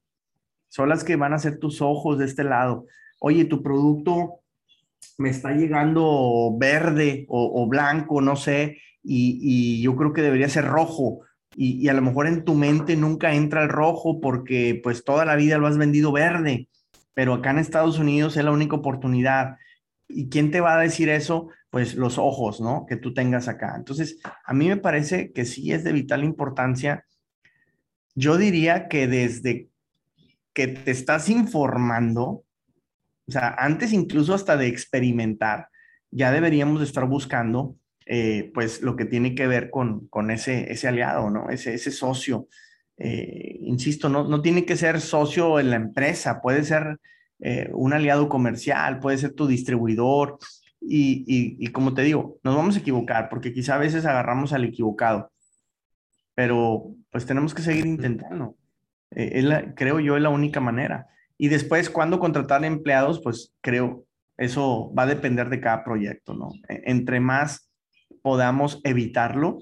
Son 0.69 0.89
las 0.89 1.05
que 1.05 1.17
van 1.17 1.33
a 1.33 1.39
ser 1.39 1.59
tus 1.59 1.81
ojos 1.83 2.19
de 2.19 2.25
este 2.25 2.45
lado. 2.45 2.87
Oye, 3.21 3.45
tu 3.45 3.63
producto 3.63 4.41
me 5.19 5.29
está 5.29 5.53
llegando 5.53 6.57
verde 6.59 7.27
o, 7.29 7.67
blanco, 7.69 8.21
no 8.21 8.37
sé, 8.37 8.79
y, 9.03 9.83
yo 9.83 9.97
creo 9.97 10.13
que 10.13 10.23
debería 10.23 10.49
ser 10.49 10.67
rojo. 10.67 11.21
Y, 11.55 11.85
y, 11.85 11.89
a 11.89 11.93
lo 11.95 12.03
mejor 12.03 12.27
en 12.27 12.45
tu 12.45 12.55
mente 12.55 12.97
nunca 12.97 13.35
entra 13.35 13.63
el 13.63 13.69
rojo 13.69 14.21
porque 14.21 14.81
pues 14.83 15.05
toda 15.05 15.25
la 15.25 15.37
vida 15.37 15.59
lo 15.59 15.67
has 15.67 15.77
vendido 15.77 16.13
verde 16.13 16.69
pero 17.15 17.35
acá 17.35 17.51
en 17.51 17.59
Estados 17.59 17.99
Unidos 17.99 18.37
es 18.37 18.45
la 18.45 18.53
única 18.53 18.77
oportunidad. 18.77 19.57
¿Y 20.09 20.29
quién 20.29 20.51
te 20.51 20.61
va 20.61 20.79
a 20.79 20.81
decir 20.83 21.09
eso? 21.09 21.49
Pues 21.71 21.95
los 21.95 22.19
ojos, 22.19 22.61
¿no? 22.61 22.87
Que 22.87 22.97
tú 22.97 23.15
tengas 23.15 23.49
acá. 23.49 23.75
Entonces, 23.77 24.19
a 24.45 24.53
mí 24.53 24.69
me 24.69 24.77
parece 24.77 25.33
que 25.33 25.45
sí 25.45 25.73
es 25.73 25.85
de 25.85 25.93
vital 25.93 26.25
importancia. 26.25 27.07
Yo 28.15 28.37
diría 28.37 28.89
que 28.89 29.07
desde 29.07 29.69
que 30.53 30.69
te 30.69 30.91
estás 30.91 31.29
informando, 31.31 32.45
o 33.27 33.33
sea, 33.33 33.55
antes 33.59 33.93
incluso 33.93 34.35
hasta 34.35 34.57
de 34.57 34.67
experimentar, 34.67 35.69
ya 36.11 36.31
deberíamos 36.31 36.83
estar 36.83 37.07
buscando, 37.07 37.77
eh, 38.07 38.51
pues, 38.55 38.83
lo 38.83 38.97
que 38.97 39.05
tiene 39.05 39.35
que 39.35 39.47
ver 39.47 39.71
con, 39.71 40.07
con 40.09 40.31
ese, 40.31 40.73
ese 40.73 40.89
aliado, 40.89 41.31
¿no? 41.31 41.51
Ese, 41.51 41.75
ese 41.75 41.91
socio 41.91 42.49
eh, 43.05 43.59
insisto, 43.63 44.09
no, 44.09 44.25
no 44.29 44.43
tiene 44.43 44.65
que 44.65 44.77
ser 44.77 45.01
socio 45.01 45.59
en 45.59 45.71
la 45.71 45.77
empresa, 45.77 46.41
puede 46.41 46.63
ser 46.63 46.99
eh, 47.41 47.69
un 47.73 47.93
aliado 47.93 48.29
comercial, 48.29 49.01
puede 49.01 49.19
ser 49.19 49.33
tu 49.33 49.47
distribuidor. 49.47 50.39
Y, 50.81 51.25
y, 51.59 51.67
como 51.69 51.95
te 51.95 52.03
digo, 52.03 52.39
nos 52.43 52.57
vamos 52.57 52.77
a 52.77 52.81
equivocar 52.81 53.29
porque 53.29 53.53
quizá 53.53 53.77
a 53.77 53.79
veces 53.79 54.05
agarramos 54.05 54.53
al 54.53 54.65
equivocado, 54.65 55.33
pero 56.35 56.95
pues 57.11 57.27
tenemos 57.27 57.55
que 57.55 57.63
seguir 57.63 57.87
intentando. 57.87 58.57
Eh, 59.11 59.73
creo 59.77 60.01
yo 60.01 60.17
es 60.17 60.23
la 60.23 60.31
única 60.31 60.61
manera. 60.61 61.07
Y 61.39 61.49
después, 61.49 61.91
cuando 61.91 62.19
contratar 62.19 62.65
empleados, 62.65 63.21
pues 63.23 63.53
creo 63.61 64.07
eso 64.37 64.93
va 64.95 65.05
a 65.05 65.07
depender 65.07 65.49
de 65.51 65.61
cada 65.61 65.85
proyecto, 65.85 66.35
¿no? 66.35 66.51
E, 66.69 66.83
entre 66.87 67.21
más 67.21 67.72
podamos 68.23 68.81
evitarlo, 68.85 69.59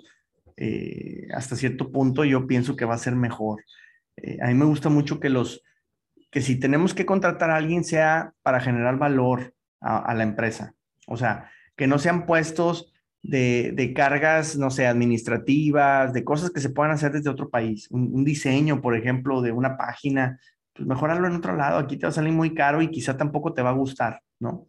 eh, 0.57 1.27
hasta 1.35 1.57
cierto 1.57 1.91
punto 1.91 2.25
yo 2.25 2.47
pienso 2.47 2.77
que 2.77 2.85
va 2.85 2.95
a 2.95 2.99
ser 2.99 3.17
mejor. 3.17 3.65
Eh, 4.17 4.39
a 4.43 4.49
mí 4.49 4.55
me 4.55 4.67
gusta 4.67 4.91
mucho 4.91 5.19
que 5.19 5.31
los, 5.31 5.63
que 6.31 6.43
si 6.43 6.61
tenemos 6.61 6.95
que 6.95 7.07
contratar 7.07 7.51
a 7.51 7.57
alguien 7.57 7.83
sea 7.83 8.35
para 8.43 8.61
generar 8.61 8.99
valor 8.99 9.55
a, 9.81 10.15
la 10.15 10.23
empresa. 10.23 10.75
O 11.07 11.17
sea, 11.17 11.51
que 11.75 11.87
no 11.87 11.99
sean 11.99 12.27
puestos 12.27 12.93
de, 13.23 13.93
cargas, 13.97 14.59
no 14.59 14.71
sé, 14.71 14.87
administrativas, 14.87 16.13
de 16.13 16.23
cosas 16.23 16.51
que 16.51 16.61
se 16.61 16.69
puedan 16.69 16.93
hacer 16.93 17.13
desde 17.13 17.31
otro 17.31 17.49
país. 17.49 17.91
Un, 17.91 18.23
diseño, 18.25 18.83
por 18.83 18.95
ejemplo, 18.95 19.41
de 19.41 19.53
una 19.53 19.79
página, 19.79 20.39
pues 20.75 20.87
mejorarlo 20.87 21.27
en 21.27 21.37
otro 21.37 21.57
lado. 21.57 21.79
Aquí 21.79 21.97
te 21.97 22.05
va 22.05 22.11
a 22.11 22.13
salir 22.13 22.33
muy 22.33 22.55
caro 22.55 22.83
y 22.83 22.91
quizá 22.91 23.17
tampoco 23.17 23.55
te 23.55 23.63
va 23.63 23.71
a 23.71 23.75
gustar, 23.75 24.21
¿no? 24.39 24.69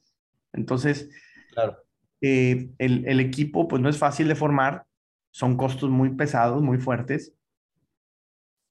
Entonces, 0.54 1.10
claro. 1.52 1.78
Eh, 2.22 2.70
el, 2.78 3.20
equipo, 3.20 3.68
pues 3.68 3.82
no 3.82 3.90
es 3.90 3.98
fácil 3.98 4.28
de 4.28 4.36
formar, 4.36 4.86
son 5.32 5.58
costos 5.58 5.90
muy 5.90 6.12
pesados, 6.16 6.62
muy 6.62 6.78
fuertes. 6.78 7.34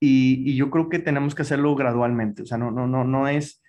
Y, 0.00 0.56
yo 0.56 0.70
creo 0.70 0.88
que 0.88 0.98
tenemos 0.98 1.34
que 1.34 1.42
hacerlo 1.42 1.74
gradualmente. 1.74 2.42
O 2.42 2.46
sea, 2.46 2.58
no, 2.58 2.70
no, 2.70 2.86
no, 2.86 3.04
no 3.04 3.28
es, 3.28 3.62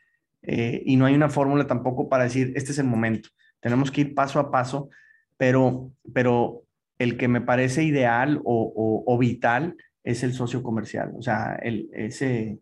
eh, 0.44 0.82
y 0.86 0.96
no 0.96 1.06
hay 1.06 1.16
una 1.16 1.30
fórmula 1.30 1.68
tampoco 1.68 2.10
para 2.10 2.26
decir, 2.26 2.54
este 2.56 2.72
es 2.72 2.80
el 2.80 2.86
momento. 2.86 3.30
Tenemos 3.60 3.92
que 3.92 4.02
ir 4.02 4.16
paso 4.16 4.40
a 4.40 4.52
paso 4.52 4.90
pero, 5.42 5.92
pero 6.14 6.66
el 7.00 7.18
que 7.18 7.28
me 7.28 7.42
parece 7.42 7.84
ideal 7.84 8.40
o, 8.44 9.18
vital 9.20 9.76
es 10.04 10.22
el 10.22 10.34
socio 10.34 10.62
comercial, 10.62 11.14
o 11.18 11.24
sea, 11.24 11.56
el, 11.64 11.90
ese, 11.94 12.60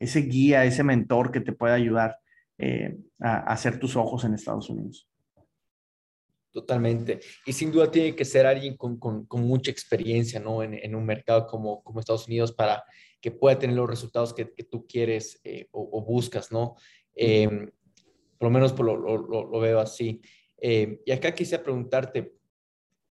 ese 0.00 0.20
guía, 0.22 0.64
ese 0.64 0.82
mentor 0.82 1.30
que 1.30 1.40
te 1.40 1.52
puede 1.52 1.74
ayudar 1.74 2.16
eh, 2.58 2.98
a, 3.20 3.36
hacer 3.52 3.78
tus 3.78 3.94
ojos 3.94 4.24
en 4.24 4.34
Estados 4.34 4.68
Unidos. 4.68 5.08
Totalmente. 6.52 7.20
Y 7.46 7.52
sin 7.54 7.72
duda 7.72 7.90
tiene 7.90 8.14
que 8.14 8.26
ser 8.26 8.44
alguien 8.44 8.76
con, 8.76 9.26
mucha 9.30 9.70
experiencia, 9.70 10.38
¿no? 10.38 10.62
En, 10.62 10.94
un 10.94 11.04
mercado 11.06 11.46
como, 11.46 11.82
como 11.82 11.98
Estados 11.98 12.26
Unidos 12.26 12.52
para 12.52 12.84
que 13.20 13.30
pueda 13.30 13.58
tener 13.58 13.74
los 13.74 13.88
resultados 13.88 14.34
que, 14.34 14.44
tú 14.44 14.86
quieres 14.86 15.40
eh, 15.44 15.68
o, 15.72 16.04
buscas, 16.04 16.52
¿no? 16.52 16.76
Eh, 17.14 17.48
por 18.38 18.48
lo 18.48 18.50
menos 18.50 18.72
por 18.72 18.84
lo, 18.84 18.96
lo, 18.96 19.60
veo 19.60 19.80
así. 19.80 20.20
Eh, 20.58 21.00
y 21.06 21.12
acá 21.12 21.34
quisiera 21.34 21.62
preguntarte, 21.62 22.34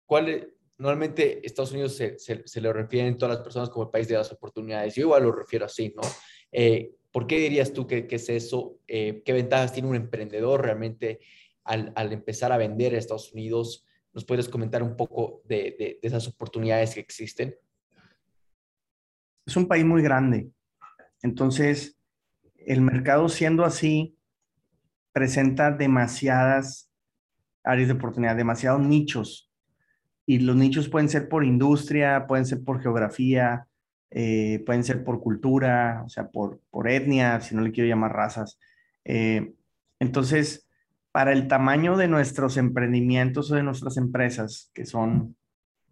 ¿cuál 0.05 0.53
normalmente 0.77 1.45
Estados 1.45 1.71
Unidos 1.71 1.95
se, 1.95 2.19
se, 2.19 2.61
le 2.61 2.73
refieren 2.73 3.17
todas 3.17 3.35
las 3.35 3.43
personas 3.43 3.69
como 3.69 3.85
el 3.85 3.91
país 3.91 4.07
de 4.07 4.17
las 4.17 4.31
oportunidades? 4.31 4.93
Yo 4.93 5.03
igual 5.03 5.23
lo 5.23 5.31
refiero 5.31 5.65
así, 5.65 5.93
¿no? 5.95 6.01
Eh, 6.51 6.91
¿Por 7.11 7.27
qué 7.27 7.39
dirías 7.39 7.73
tú 7.73 7.87
que, 7.87 8.07
es 8.09 8.29
eso? 8.29 8.79
Eh, 8.87 9.21
¿Qué 9.25 9.33
ventajas 9.33 9.73
tiene 9.73 9.89
un 9.89 9.95
emprendedor 9.95 10.61
realmente 10.61 11.19
al, 11.63 11.93
empezar 12.11 12.51
a 12.51 12.57
vender 12.57 12.93
a 12.95 12.97
Estados 12.97 13.33
Unidos? 13.33 13.85
¿Nos 14.13 14.25
puedes 14.25 14.49
comentar 14.49 14.83
un 14.83 14.95
poco 14.95 15.41
de, 15.45 15.75
de, 15.77 15.99
de 16.01 16.07
esas 16.07 16.27
oportunidades 16.27 16.93
que 16.93 16.99
existen? 16.99 17.55
Es 19.45 19.55
un 19.55 19.67
país 19.67 19.85
muy 19.85 20.01
grande. 20.01 20.49
Entonces, 21.21 21.97
el 22.55 22.81
mercado 22.81 23.29
siendo 23.29 23.65
así, 23.65 24.17
presenta 25.13 25.71
demasiadas 25.71 26.91
áreas 27.63 27.89
de 27.89 27.93
oportunidad, 27.93 28.35
demasiados 28.35 28.81
nichos. 28.81 29.51
Y 30.25 30.39
los 30.39 30.55
nichos 30.55 30.89
pueden 30.89 31.09
ser 31.09 31.29
por 31.29 31.43
industria, 31.43 32.25
pueden 32.27 32.45
ser 32.45 32.63
por 32.63 32.81
geografía, 32.81 33.67
eh, 34.11 34.63
pueden 34.65 34.83
ser 34.83 35.03
por 35.03 35.21
cultura, 35.21 36.03
o 36.05 36.09
sea, 36.09 36.29
por, 36.29 36.61
por 36.69 36.89
etnia, 36.89 37.41
si 37.41 37.55
no 37.55 37.61
le 37.61 37.71
quiero 37.71 37.89
llamar 37.89 38.13
razas. 38.13 38.59
Eh, 39.03 39.53
entonces, 39.99 40.67
para 41.11 41.33
el 41.33 41.47
tamaño 41.47 41.97
de 41.97 42.07
nuestros 42.07 42.57
emprendimientos 42.57 43.51
o 43.51 43.55
de 43.55 43.63
nuestras 43.63 43.97
empresas, 43.97 44.71
que 44.73 44.85
son 44.85 45.35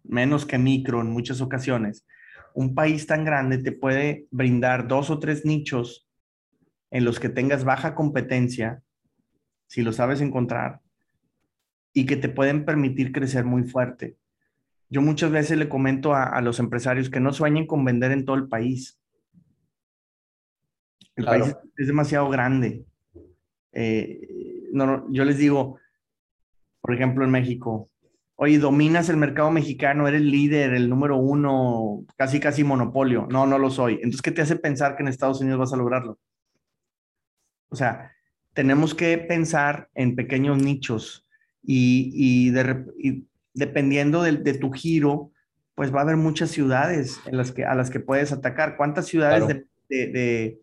menos 0.02 0.46
que 0.46 0.58
micro 0.58 1.00
en 1.00 1.10
muchas 1.10 1.40
ocasiones, 1.40 2.06
un 2.54 2.74
país 2.74 3.06
tan 3.06 3.24
grande 3.24 3.58
te 3.58 3.72
puede 3.72 4.26
brindar 4.30 4.88
dos 4.88 5.10
o 5.10 5.18
tres 5.18 5.44
nichos 5.44 6.08
en 6.90 7.04
los 7.04 7.20
que 7.20 7.28
tengas 7.28 7.64
baja 7.64 7.94
competencia, 7.94 8.82
si 9.66 9.82
lo 9.82 9.92
sabes 9.92 10.20
encontrar, 10.20 10.80
y 11.92 12.06
que 12.06 12.16
te 12.16 12.28
pueden 12.28 12.64
permitir 12.64 13.12
crecer 13.12 13.44
muy 13.44 13.64
fuerte. 13.64 14.16
Yo 14.88 15.02
muchas 15.02 15.30
veces 15.30 15.56
le 15.56 15.68
comento 15.68 16.14
a, 16.14 16.40
los 16.40 16.58
empresarios 16.58 17.10
que 17.10 17.20
no 17.20 17.32
sueñen 17.32 17.66
con 17.66 17.84
vender 17.84 18.10
en 18.10 18.24
todo 18.24 18.34
el 18.34 18.48
país. 18.48 18.98
El 21.14 21.26
país 21.26 21.54
es, 21.76 21.86
demasiado 21.86 22.28
grande. 22.28 22.84
Eh, 23.72 24.49
no, 24.72 25.06
yo 25.12 25.24
les 25.24 25.38
digo, 25.38 25.78
por 26.80 26.94
ejemplo, 26.94 27.24
en 27.24 27.30
México, 27.30 27.90
oye, 28.42 28.58
dominas 28.58 29.10
el 29.10 29.18
mercado 29.18 29.50
mexicano, 29.50 30.08
eres 30.08 30.22
líder, 30.22 30.72
el 30.72 30.88
número 30.88 31.18
uno, 31.18 32.06
casi, 32.16 32.40
casi 32.40 32.64
monopolio. 32.64 33.26
No, 33.30 33.46
no 33.46 33.58
lo 33.58 33.68
soy. 33.68 33.96
Entonces, 33.96 34.22
¿qué 34.22 34.30
te 34.30 34.40
hace 34.40 34.56
pensar 34.56 34.96
que 34.96 35.02
en 35.02 35.08
Estados 35.08 35.42
Unidos 35.42 35.58
vas 35.58 35.72
a 35.74 35.76
lograrlo? 35.76 36.18
O 37.68 37.76
sea, 37.76 38.12
tenemos 38.54 38.94
que 38.94 39.18
pensar 39.18 39.90
en 39.94 40.16
pequeños 40.16 40.56
nichos 40.56 41.26
y, 41.62 42.50
dependiendo 43.52 44.22
de, 44.22 44.54
tu 44.54 44.72
giro, 44.72 45.32
pues 45.74 45.94
va 45.94 45.98
a 45.98 46.02
haber 46.02 46.16
muchas 46.16 46.50
ciudades 46.50 47.20
en 47.26 47.36
las 47.36 47.52
que, 47.52 47.66
a 47.66 47.74
las 47.74 47.90
que 47.90 48.00
puedes 48.00 48.32
atacar. 48.32 48.78
¿Cuántas 48.78 49.06
ciudades 49.06 49.66
de, 49.90 50.58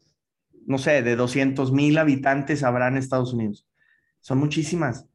no 0.66 0.80
sé, 0.80 1.04
de 1.04 1.16
200 1.16 1.72
mil 1.72 2.00
habitantes 2.00 2.64
habrá 2.64 2.88
en 2.88 2.98
Estados 2.98 3.36
Unidos? 3.36 3.67
Son 4.28 4.40
muchísimas 4.40 5.08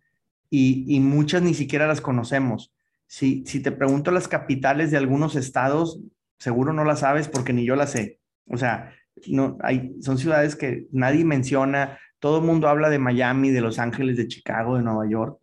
y, 0.49 0.99
muchas 1.01 1.43
ni 1.43 1.53
siquiera 1.53 1.87
las 1.87 2.01
conocemos. 2.01 2.73
Si, 3.07 3.45
si 3.47 3.61
te 3.61 3.71
pregunto 3.71 4.11
las 4.11 4.27
capitales 4.27 4.91
de 4.91 4.97
algunos 4.97 5.37
estados, 5.37 6.01
seguro 6.39 6.73
no 6.73 6.83
las 6.85 7.01
sabes 7.01 7.29
porque 7.29 7.53
ni 7.53 7.67
yo 7.67 7.77
las 7.77 7.91
sé. 7.91 8.21
O 8.47 8.57
sea, 8.57 8.95
no, 9.27 9.59
hay, 9.61 9.95
son 10.01 10.17
ciudades 10.17 10.57
que 10.57 10.87
nadie 10.93 11.27
menciona. 11.27 11.99
Todo 12.21 12.39
el 12.39 12.47
mundo 12.47 12.69
habla 12.69 12.89
de 12.89 12.99
Miami, 12.99 13.51
de 13.51 13.61
Los 13.61 13.79
Ángeles, 13.79 14.17
de 14.17 14.29
Chicago, 14.29 14.79
de 14.79 14.83
Nueva 14.83 15.07
York, 15.07 15.39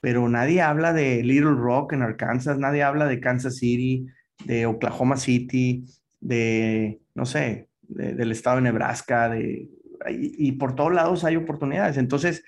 pero 0.00 0.28
nadie 0.28 0.60
habla 0.60 0.92
de 0.92 1.22
Little 1.22 1.54
Rock 1.54 1.92
en 1.92 2.02
Arkansas, 2.02 2.58
nadie 2.58 2.82
habla 2.82 3.06
de 3.06 3.20
Kansas 3.20 3.54
City, 3.54 4.04
de 4.44 4.66
Oklahoma 4.66 5.16
City, 5.16 5.84
de, 6.20 7.00
no 7.14 7.24
sé, 7.24 7.68
del 7.82 8.32
estado 8.32 8.56
de 8.56 8.62
Nebraska, 8.62 9.28
de, 9.28 9.68
y, 10.10 10.48
y, 10.48 10.52
por 10.52 10.74
todos 10.74 10.92
lados 10.92 11.22
hay 11.22 11.36
oportunidades. 11.36 11.98
Entonces, 11.98 12.42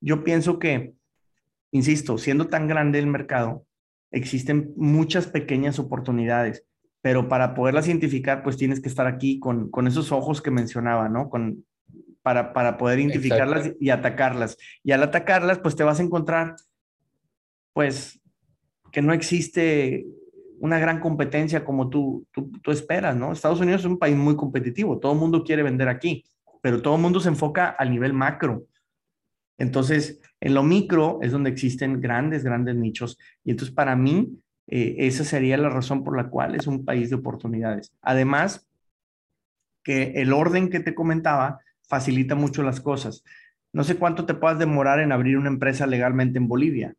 yo 0.00 0.24
pienso 0.24 0.58
que, 0.58 0.94
insisto, 1.70 2.18
siendo 2.18 2.48
tan 2.48 2.66
grande 2.68 2.98
el 2.98 3.06
mercado, 3.06 3.66
existen 4.10 4.72
muchas 4.76 5.26
pequeñas 5.26 5.78
oportunidades, 5.78 6.64
pero 7.00 7.28
para 7.28 7.54
poderlas 7.54 7.86
identificar, 7.86 8.42
pues 8.42 8.56
tienes 8.56 8.80
que 8.80 8.88
estar 8.88 9.06
aquí 9.06 9.38
con, 9.38 9.70
con 9.70 9.86
esos 9.86 10.12
ojos 10.12 10.42
que 10.42 10.50
mencionaba, 10.50 11.08
¿no? 11.08 11.30
Con, 11.30 11.64
para, 12.22 12.52
para 12.52 12.76
poder 12.76 13.00
identificarlas 13.00 13.72
y 13.80 13.90
atacarlas. 13.90 14.56
Y 14.82 14.92
al 14.92 15.02
atacarlas, 15.02 15.58
pues 15.58 15.76
te 15.76 15.84
vas 15.84 16.00
a 16.00 16.02
encontrar 16.02 16.56
pues 17.72 18.20
que 18.92 19.02
no 19.02 19.12
existe 19.12 20.06
una 20.58 20.78
gran 20.78 21.00
competencia 21.00 21.64
como 21.64 21.88
tú, 21.88 22.26
tú, 22.32 22.70
esperas, 22.70 23.16
¿no? 23.16 23.32
Estados 23.32 23.60
Unidos 23.60 23.80
es 23.80 23.86
un 23.86 23.98
país 23.98 24.16
muy 24.16 24.36
competitivo, 24.36 24.98
todo 24.98 25.12
el 25.12 25.18
mundo 25.18 25.42
quiere 25.42 25.62
vender 25.62 25.88
aquí, 25.88 26.24
pero 26.60 26.82
todo 26.82 26.96
el 26.96 27.00
mundo 27.00 27.20
se 27.20 27.28
enfoca 27.28 27.68
al 27.70 27.90
nivel 27.90 28.12
macro. 28.12 28.66
Entonces, 29.60 30.20
en 30.40 30.54
lo 30.54 30.62
micro 30.62 31.18
es 31.20 31.32
donde 31.32 31.50
existen 31.50 32.00
grandes, 32.00 32.42
grandes 32.42 32.74
nichos. 32.76 33.18
Y 33.44 33.50
entonces, 33.50 33.74
para 33.74 33.94
mí, 33.94 34.40
eh, 34.66 34.96
esa 34.98 35.22
sería 35.22 35.58
la 35.58 35.68
razón 35.68 36.02
por 36.02 36.16
la 36.16 36.30
cual 36.30 36.54
es 36.54 36.66
un 36.66 36.84
país 36.84 37.10
de 37.10 37.16
oportunidades. 37.16 37.92
Además, 38.00 38.66
que 39.84 40.14
el 40.16 40.32
orden 40.32 40.70
que 40.70 40.80
te 40.80 40.94
comentaba 40.94 41.60
facilita 41.86 42.34
mucho 42.34 42.62
las 42.62 42.80
cosas. 42.80 43.22
No 43.72 43.84
sé 43.84 43.96
cuánto 43.96 44.24
te 44.24 44.34
puedas 44.34 44.58
demorar 44.58 44.98
en 44.98 45.12
abrir 45.12 45.36
una 45.36 45.50
empresa 45.50 45.86
legalmente 45.86 46.38
en 46.38 46.48
Bolivia, 46.48 46.94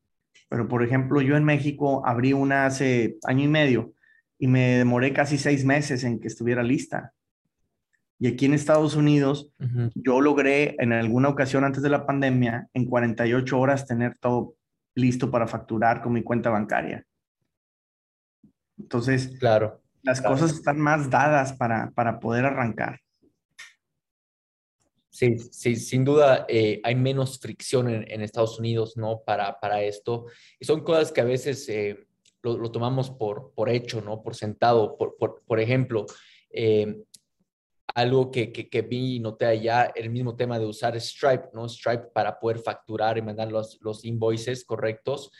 pero, 0.47 0.67
por 0.67 0.83
ejemplo, 0.83 1.21
yo 1.21 1.35
en 1.37 1.43
México 1.43 2.05
abrí 2.05 2.33
una 2.33 2.67
hace 2.67 3.17
año 3.23 3.45
y 3.45 3.47
medio 3.47 3.93
y 4.37 4.45
me 4.45 4.77
demoré 4.77 5.13
casi 5.13 5.39
seis 5.39 5.65
meses 5.65 6.03
en 6.03 6.19
que 6.19 6.27
estuviera 6.27 6.61
lista. 6.61 7.13
Y 8.21 8.27
aquí 8.27 8.45
en 8.45 8.53
Estados 8.53 8.95
Unidos, 8.95 9.51
yo 9.95 10.21
logré 10.21 10.75
en 10.77 10.93
alguna 10.93 11.29
ocasión 11.29 11.63
antes 11.63 11.81
de 11.81 11.89
la 11.89 12.05
pandemia, 12.05 12.69
en 12.71 12.85
48 12.85 13.59
horas, 13.59 13.87
tener 13.87 14.15
todo 14.19 14.53
listo 14.93 15.31
para 15.31 15.47
facturar 15.47 16.03
con 16.03 16.13
mi 16.13 16.21
cuenta 16.21 16.51
bancaria. 16.51 17.03
Entonces, 18.77 19.35
claro, 19.39 19.81
las 20.03 20.21
cosas 20.21 20.51
están 20.51 20.79
más 20.79 21.09
dadas 21.09 21.53
para, 21.53 21.89
para 21.95 22.19
poder 22.19 22.45
arrancar. 22.45 22.99
Sí, 25.09 25.39
sí, 25.39 25.75
sin 25.75 26.05
duda 26.05 26.45
eh, 26.47 26.79
hay 26.83 26.93
menos 26.93 27.39
fricción 27.39 27.89
en, 27.89 28.21
Estados 28.21 28.59
Unidos, 28.59 28.97
¿no? 28.97 29.23
Para, 29.25 29.59
para 29.59 29.81
esto. 29.81 30.27
Y 30.59 30.65
son 30.65 30.83
cosas 30.83 31.11
que 31.11 31.21
a 31.21 31.25
veces 31.25 31.67
eh, 31.69 32.05
lo, 32.43 32.69
tomamos 32.69 33.09
por, 33.09 33.51
por 33.55 33.67
hecho, 33.67 33.99
¿no? 33.99 34.21
Por 34.21 34.35
sentado. 34.35 34.95
Por, 34.95 35.17
por, 35.17 35.59
ejemplo, 35.59 36.05
eh, 36.51 37.01
algo 37.93 38.31
que, 38.31 38.51
que, 38.51 38.81
vi 38.81 39.15
y 39.15 39.19
noté 39.19 39.45
allá, 39.45 39.91
el 39.95 40.09
mismo 40.09 40.35
tema 40.35 40.59
de 40.59 40.65
usar 40.65 40.99
Stripe, 40.99 41.49
¿no? 41.53 41.67
Stripe 41.67 42.07
para 42.13 42.39
poder 42.39 42.59
facturar 42.59 43.17
y 43.17 43.21
mandar 43.21 43.51
los, 43.51 43.77
los 43.81 44.05
invoices 44.05 44.65
correctos. 44.65 45.31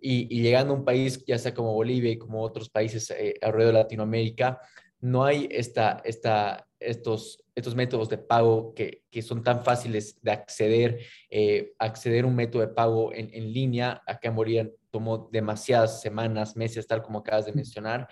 Y, 0.00 0.26
y, 0.34 0.42
llegando 0.42 0.72
a 0.72 0.76
un 0.76 0.84
país, 0.84 1.24
ya 1.26 1.38
sea 1.38 1.54
como 1.54 1.74
Bolivia 1.74 2.10
y 2.10 2.18
como 2.18 2.42
otros 2.42 2.70
países 2.70 3.12
alrededor 3.42 3.74
de 3.74 3.80
Latinoamérica, 3.80 4.60
no 5.00 5.24
hay 5.24 5.48
esta, 5.50 6.00
esta 6.04 6.66
estos, 6.80 7.44
estos 7.54 7.74
métodos 7.74 8.08
de 8.08 8.18
pago 8.18 8.74
que, 8.74 9.04
que 9.10 9.20
son 9.22 9.44
tan 9.44 9.62
fáciles 9.62 10.20
de 10.22 10.32
acceder, 10.32 11.00
eh, 11.28 11.72
acceder 11.78 12.24
a 12.24 12.26
un 12.26 12.34
método 12.34 12.62
de 12.62 12.68
pago 12.68 13.12
en, 13.12 13.28
en 13.32 13.52
línea, 13.52 14.02
acá 14.06 14.28
en 14.28 14.34
Moría 14.34 14.68
tomó 14.90 15.28
demasiadas 15.30 16.00
semanas, 16.00 16.56
meses, 16.56 16.86
tal 16.86 17.02
como 17.02 17.18
acabas 17.20 17.46
de 17.46 17.52
mencionar, 17.52 18.08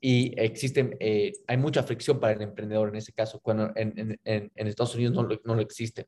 y 0.00 0.32
existen, 0.40 0.96
eh, 0.98 1.32
hay 1.46 1.56
mucha 1.58 1.82
fricción 1.82 2.18
para 2.18 2.32
el 2.32 2.40
emprendedor 2.40 2.88
en 2.88 2.96
ese 2.96 3.12
caso, 3.12 3.40
cuando 3.40 3.70
en, 3.76 4.18
Estados 4.54 4.94
Unidos 4.94 5.14
no 5.14 5.22
lo, 5.24 5.40
no 5.44 5.54
lo, 5.54 5.60
existen. 5.60 6.06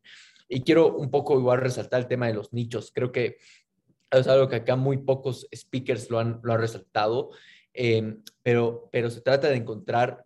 Y 0.48 0.62
quiero 0.62 0.96
un 0.96 1.10
poco 1.10 1.38
igual 1.38 1.60
resaltar 1.60 2.00
el 2.00 2.08
tema 2.08 2.26
de 2.26 2.34
los 2.34 2.52
nichos. 2.52 2.90
Creo 2.94 3.12
que 3.12 3.36
es 4.10 4.26
algo 4.26 4.48
que 4.48 4.56
acá 4.56 4.76
muy 4.76 4.98
pocos 4.98 5.46
speakers 5.54 6.10
lo 6.10 6.18
han, 6.18 6.40
lo 6.42 6.54
han 6.54 6.60
resaltado, 6.60 7.30
eh, 7.74 8.16
pero, 8.42 8.88
pero 8.90 9.10
se 9.10 9.20
trata 9.20 9.48
de 9.48 9.56
encontrar 9.56 10.24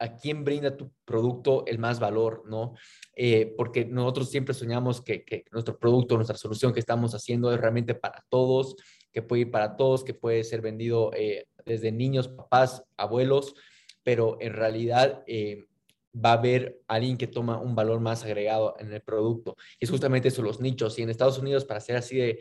a 0.00 0.16
quién 0.16 0.44
brinda 0.44 0.76
tu 0.76 0.90
producto 1.04 1.64
el 1.66 1.78
más 1.78 2.00
valor, 2.00 2.42
¿no? 2.46 2.74
Eh, 3.14 3.54
porque 3.56 3.84
nosotros 3.84 4.30
siempre 4.30 4.54
soñamos 4.54 5.02
que, 5.02 5.24
que, 5.24 5.44
nuestro 5.52 5.78
producto, 5.78 6.16
nuestra 6.16 6.38
solución 6.38 6.72
que 6.72 6.80
estamos 6.80 7.14
haciendo 7.14 7.52
es 7.52 7.60
realmente 7.60 7.94
para 7.94 8.24
todos, 8.30 8.76
que 9.12 9.22
puede 9.22 9.42
ir 9.42 9.50
para 9.50 9.76
todos, 9.76 10.02
que 10.02 10.14
puede 10.14 10.42
ser 10.42 10.62
vendido 10.62 11.10
eh, 11.14 11.46
desde 11.70 11.92
niños, 11.92 12.28
papás, 12.28 12.84
abuelos, 12.96 13.54
pero 14.02 14.36
en 14.40 14.52
realidad 14.52 15.22
eh, 15.26 15.66
va 16.14 16.30
a 16.30 16.38
haber 16.38 16.80
alguien 16.88 17.16
que 17.16 17.26
toma 17.26 17.60
un 17.60 17.74
valor 17.74 18.00
más 18.00 18.24
agregado 18.24 18.74
en 18.78 18.92
el 18.92 19.00
producto. 19.00 19.56
Y 19.78 19.84
es 19.84 19.90
justamente 19.90 20.28
eso, 20.28 20.42
los 20.42 20.60
nichos. 20.60 20.98
Y 20.98 21.02
en 21.02 21.10
Estados 21.10 21.38
Unidos, 21.38 21.64
para 21.64 21.80
ser 21.80 21.96
así 21.96 22.16
de, 22.16 22.40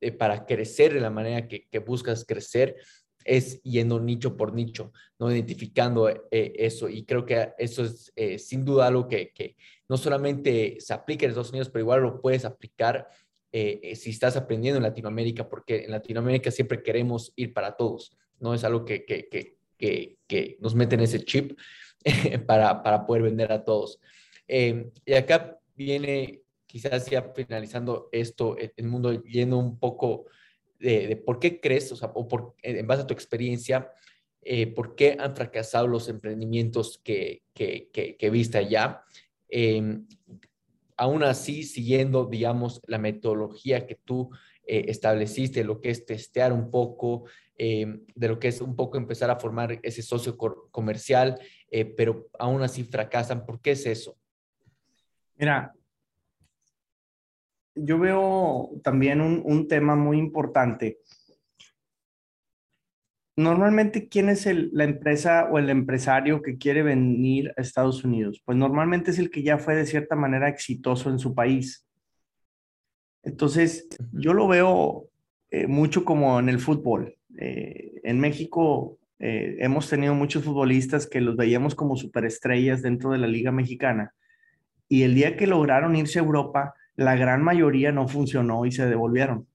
de 0.00 0.12
para 0.12 0.46
crecer 0.46 0.92
de 0.94 1.00
la 1.00 1.10
manera 1.10 1.48
que, 1.48 1.66
que 1.68 1.78
buscas 1.78 2.24
crecer, 2.24 2.76
es 3.28 3.62
yendo 3.62 4.00
nicho 4.00 4.36
por 4.36 4.54
nicho, 4.54 4.92
no 5.18 5.30
identificando 5.30 6.08
eh, 6.08 6.52
eso. 6.56 6.88
Y 6.88 7.04
creo 7.04 7.24
que 7.24 7.52
eso 7.58 7.84
es 7.84 8.12
eh, 8.16 8.38
sin 8.38 8.64
duda 8.64 8.86
algo 8.86 9.06
que, 9.06 9.32
que, 9.32 9.56
no 9.88 9.96
solamente 9.96 10.76
se 10.80 10.92
aplica 10.92 11.24
en 11.24 11.30
Estados 11.30 11.50
Unidos, 11.50 11.70
pero 11.70 11.82
igual 11.82 12.02
lo 12.02 12.20
puedes 12.20 12.44
aplicar 12.44 13.08
eh, 13.52 13.96
si 13.96 14.10
estás 14.10 14.36
aprendiendo 14.36 14.76
en 14.76 14.82
Latinoamérica, 14.82 15.48
porque 15.48 15.84
en 15.84 15.92
Latinoamérica 15.92 16.50
siempre 16.50 16.82
queremos 16.82 17.32
ir 17.36 17.54
para 17.54 17.74
todos, 17.74 18.14
no 18.40 18.54
es 18.54 18.64
algo 18.64 18.84
que, 18.84 19.04
que, 19.04 19.28
que, 19.28 20.18
que 20.26 20.56
nos 20.60 20.74
meten 20.74 21.00
ese 21.00 21.24
chip 21.24 21.58
para, 22.46 22.82
para, 22.82 23.06
poder 23.06 23.22
vender 23.22 23.52
a 23.52 23.64
todos. 23.64 24.00
Eh, 24.46 24.90
y 25.04 25.12
acá 25.14 25.58
viene, 25.74 26.42
quizás 26.66 27.06
ya 27.06 27.32
finalizando 27.34 28.08
esto, 28.12 28.56
el 28.58 28.86
mundo 28.86 29.22
yendo 29.22 29.58
un 29.58 29.78
poco 29.78 30.26
de, 30.78 31.08
de 31.08 31.16
por 31.16 31.38
qué 31.38 31.60
crees, 31.60 31.90
o 31.92 31.96
sea, 31.96 32.10
o 32.14 32.28
por, 32.28 32.54
en 32.62 32.86
base 32.86 33.02
a 33.02 33.06
tu 33.06 33.14
experiencia, 33.14 33.90
eh, 34.42 34.66
por 34.66 34.94
qué 34.94 35.16
han 35.18 35.34
fracasado 35.34 35.86
los 35.86 36.08
emprendimientos 36.08 37.00
que, 37.02 37.42
que, 37.52 37.90
que, 37.92 38.16
que 38.16 38.30
viste 38.30 38.58
allá. 38.58 39.02
Eh, 39.48 40.00
aún 40.96 41.22
así, 41.22 41.62
siguiendo, 41.62 42.26
digamos, 42.26 42.82
la 42.86 42.98
metodología 42.98 43.86
que 43.86 43.94
tú 43.94 44.30
eh, 44.70 44.90
estableciste, 44.90 45.64
lo 45.64 45.80
que 45.80 45.88
es 45.88 46.04
testear 46.04 46.52
un 46.52 46.70
poco, 46.70 47.24
eh, 47.56 48.02
de 48.14 48.28
lo 48.28 48.38
que 48.38 48.48
es 48.48 48.60
un 48.60 48.76
poco 48.76 48.98
empezar 48.98 49.30
a 49.30 49.40
formar 49.40 49.80
ese 49.82 50.02
socio 50.02 50.36
comercial, 50.36 51.40
eh, 51.70 51.86
pero 51.86 52.28
aún 52.38 52.60
así 52.60 52.84
fracasan. 52.84 53.46
¿Por 53.46 53.62
qué 53.62 53.70
es 53.70 53.86
eso? 53.86 54.18
Mira, 55.36 55.72
yo 57.74 57.98
veo 57.98 58.70
también 58.84 59.22
un, 59.22 59.68
tema 59.68 59.96
muy 59.96 60.18
importante. 60.18 60.98
Normalmente, 63.36 64.08
¿quién 64.08 64.28
es 64.28 64.46
la 64.72 64.84
empresa 64.84 65.48
o 65.50 65.58
el 65.58 65.70
empresario 65.70 66.42
que 66.42 66.58
quiere 66.58 66.82
venir 66.82 67.54
a 67.56 67.62
Estados 67.62 68.04
Unidos? 68.04 68.42
Pues 68.44 68.58
normalmente 68.58 69.12
es 69.12 69.18
el 69.18 69.30
que 69.30 69.42
ya 69.42 69.56
fue 69.56 69.76
de 69.76 69.86
cierta 69.86 70.14
manera 70.14 70.46
exitoso 70.50 71.08
en 71.08 71.18
su 71.18 71.34
país. 71.34 71.87
Entonces, 73.22 73.88
yo 74.12 74.32
lo 74.32 74.48
veo 74.48 75.08
eh, 75.50 75.66
mucho 75.66 76.04
como 76.04 76.38
en 76.38 76.48
el 76.48 76.60
fútbol. 76.60 77.16
Eh, 77.38 78.00
en 78.04 78.20
México 78.20 78.98
eh, 79.18 79.56
hemos 79.60 79.88
tenido 79.88 80.14
muchos 80.14 80.44
futbolistas 80.44 81.06
que 81.06 81.20
los 81.20 81.36
veíamos 81.36 81.74
como 81.74 81.96
superestrellas 81.96 82.82
dentro 82.82 83.10
de 83.10 83.18
la 83.18 83.26
Liga 83.26 83.52
Mexicana. 83.52 84.14
Y 84.88 85.02
el 85.02 85.14
día 85.14 85.36
que 85.36 85.46
lograron 85.46 85.96
irse 85.96 86.18
a 86.18 86.22
Europa, 86.22 86.74
la 86.96 87.16
gran 87.16 87.42
mayoría 87.42 87.92
no 87.92 88.08
funcionó 88.08 88.66
y 88.66 88.72
se 88.72 88.86
devolvieron. 88.86 89.46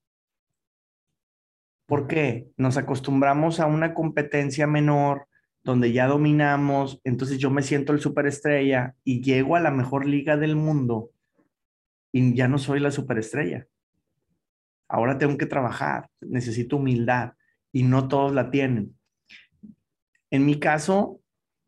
¿Por 1.86 2.08
qué? 2.08 2.48
Nos 2.58 2.78
acostumbramos 2.78 3.60
a 3.60 3.66
una 3.66 3.94
competencia 3.94 4.68
menor 4.68 5.28
donde 5.64 5.94
ya 5.94 6.08
dominamos, 6.08 7.00
entonces 7.04 7.38
yo 7.38 7.50
me 7.50 7.62
siento 7.62 7.94
el 7.94 8.02
superestrella 8.02 8.96
y 9.04 9.22
llego 9.22 9.56
a 9.56 9.62
la 9.62 9.72
mejor 9.72 10.06
liga 10.06 10.36
del 10.36 10.56
mundo 10.58 11.13
y 12.14 12.34
ya 12.36 12.48
no 12.48 12.58
soy 12.58 12.80
la 12.80 12.92
superestrella. 12.92 13.68
Ahora 14.88 15.18
tengo 15.18 15.38
que 15.38 15.48
trabajar, 15.48 16.10
necesito 16.22 16.78
humildad 16.78 17.34
y 17.72 17.84
no 17.84 18.08
todos 18.08 18.34
la 18.34 18.52
tienen. 18.52 18.96
En 20.30 20.46
mi 20.46 20.60
caso, 20.60 21.20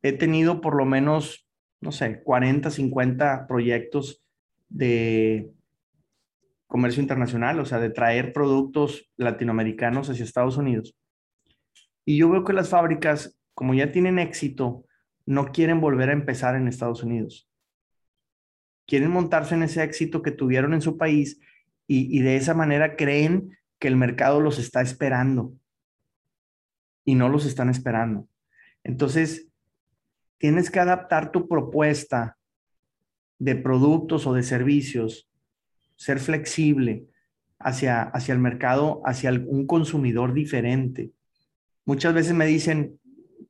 he 0.04 0.14
tenido 0.14 0.62
por 0.62 0.76
lo 0.76 0.86
menos, 0.86 1.50
no 1.82 1.92
sé, 1.92 2.22
40, 2.24 2.70
50 2.70 3.48
proyectos 3.48 4.24
de 4.70 5.52
comercio 6.68 7.02
internacional, 7.02 7.60
o 7.60 7.66
sea, 7.66 7.80
de 7.80 7.90
traer 7.90 8.32
productos 8.32 9.12
latinoamericanos 9.18 10.10
hacia 10.10 10.24
Estados 10.24 10.58
Unidos. 10.58 10.96
Y 12.06 12.18
yo 12.18 12.30
veo 12.30 12.44
que 12.44 12.54
las 12.54 12.70
fábricas, 12.70 13.40
como 13.56 13.74
ya 13.74 13.92
tienen 13.92 14.20
éxito, 14.20 14.86
no 15.26 15.48
quieren 15.48 15.82
volver 15.82 16.10
a 16.10 16.14
empezar 16.14 16.56
en 16.56 16.68
Estados 16.68 17.02
Unidos. 17.02 17.45
Quieren 18.86 19.12
montarse 19.12 19.56
en 19.56 19.64
ese 19.64 19.84
éxito 19.84 20.22
que 20.22 20.32
tuvieron 20.32 20.74
en 20.74 20.82
su 20.82 20.98
país 20.98 21.40
y, 21.88 22.20
de 22.22 22.36
esa 22.36 22.54
manera 22.54 22.96
creen 22.96 23.58
que 23.80 23.88
el 23.88 23.96
mercado 23.96 24.42
los 24.42 24.58
está 24.58 24.82
esperando 24.82 25.54
y 27.04 27.16
no 27.16 27.30
los 27.30 27.46
están 27.46 27.70
esperando. 27.70 28.28
Entonces, 28.84 29.48
tienes 30.38 30.72
que 30.72 30.80
adaptar 30.80 31.32
tu 31.32 31.48
propuesta 31.48 32.38
de 33.38 33.56
productos 33.56 34.26
o 34.26 34.34
de 34.34 34.44
servicios 34.44 35.30
ser 35.96 36.20
flexible 36.20 37.06
hacia, 37.60 38.04
hacia 38.04 38.34
el 38.34 38.40
mercado, 38.40 39.02
hacia 39.06 39.32
un 39.32 39.66
consumidor 39.68 40.34
diferente. 40.34 41.12
Muchas 41.86 42.14
veces 42.14 42.34
me 42.34 42.46
dicen, 42.46 43.00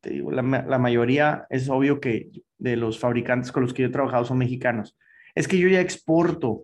te 0.02 0.12
digo, 0.12 0.32
la, 0.32 0.42
la, 0.42 0.78
mayoría 0.78 1.48
es 1.50 1.70
obvio 1.70 2.00
que 2.00 2.30
de 2.58 2.76
los 2.76 3.00
fabricantes 3.00 3.52
con 3.52 3.64
los 3.64 3.74
que 3.74 3.84
yo 3.84 3.88
he 3.88 3.92
trabajado 3.92 4.26
son 4.26 4.38
mexicanos. 4.38 4.96
Es 5.36 5.48
que 5.48 5.60
yo 5.60 5.68
ya 5.68 5.82
exporto. 5.82 6.64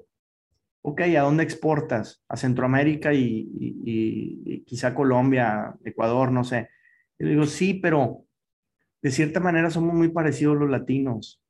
Ok, 0.82 1.02
¿a 1.02 1.22
dónde 1.22 1.44
exportas? 1.44 2.24
A 2.28 2.38
Centroamérica 2.38 3.14
y, 3.14 3.48
y, 3.60 4.42
y 4.46 4.64
quizá 4.64 4.96
Colombia, 4.96 5.76
Ecuador, 5.84 6.32
no 6.32 6.44
sé. 6.44 6.70
Y 7.20 7.26
digo, 7.26 7.46
sí, 7.46 7.76
pero 7.76 8.26
de 9.02 9.12
cierta 9.12 9.40
manera 9.40 9.70
somos 9.70 9.94
muy 9.94 10.10
parecidos 10.10 10.58
los 10.58 10.70
latinos. 10.70 11.42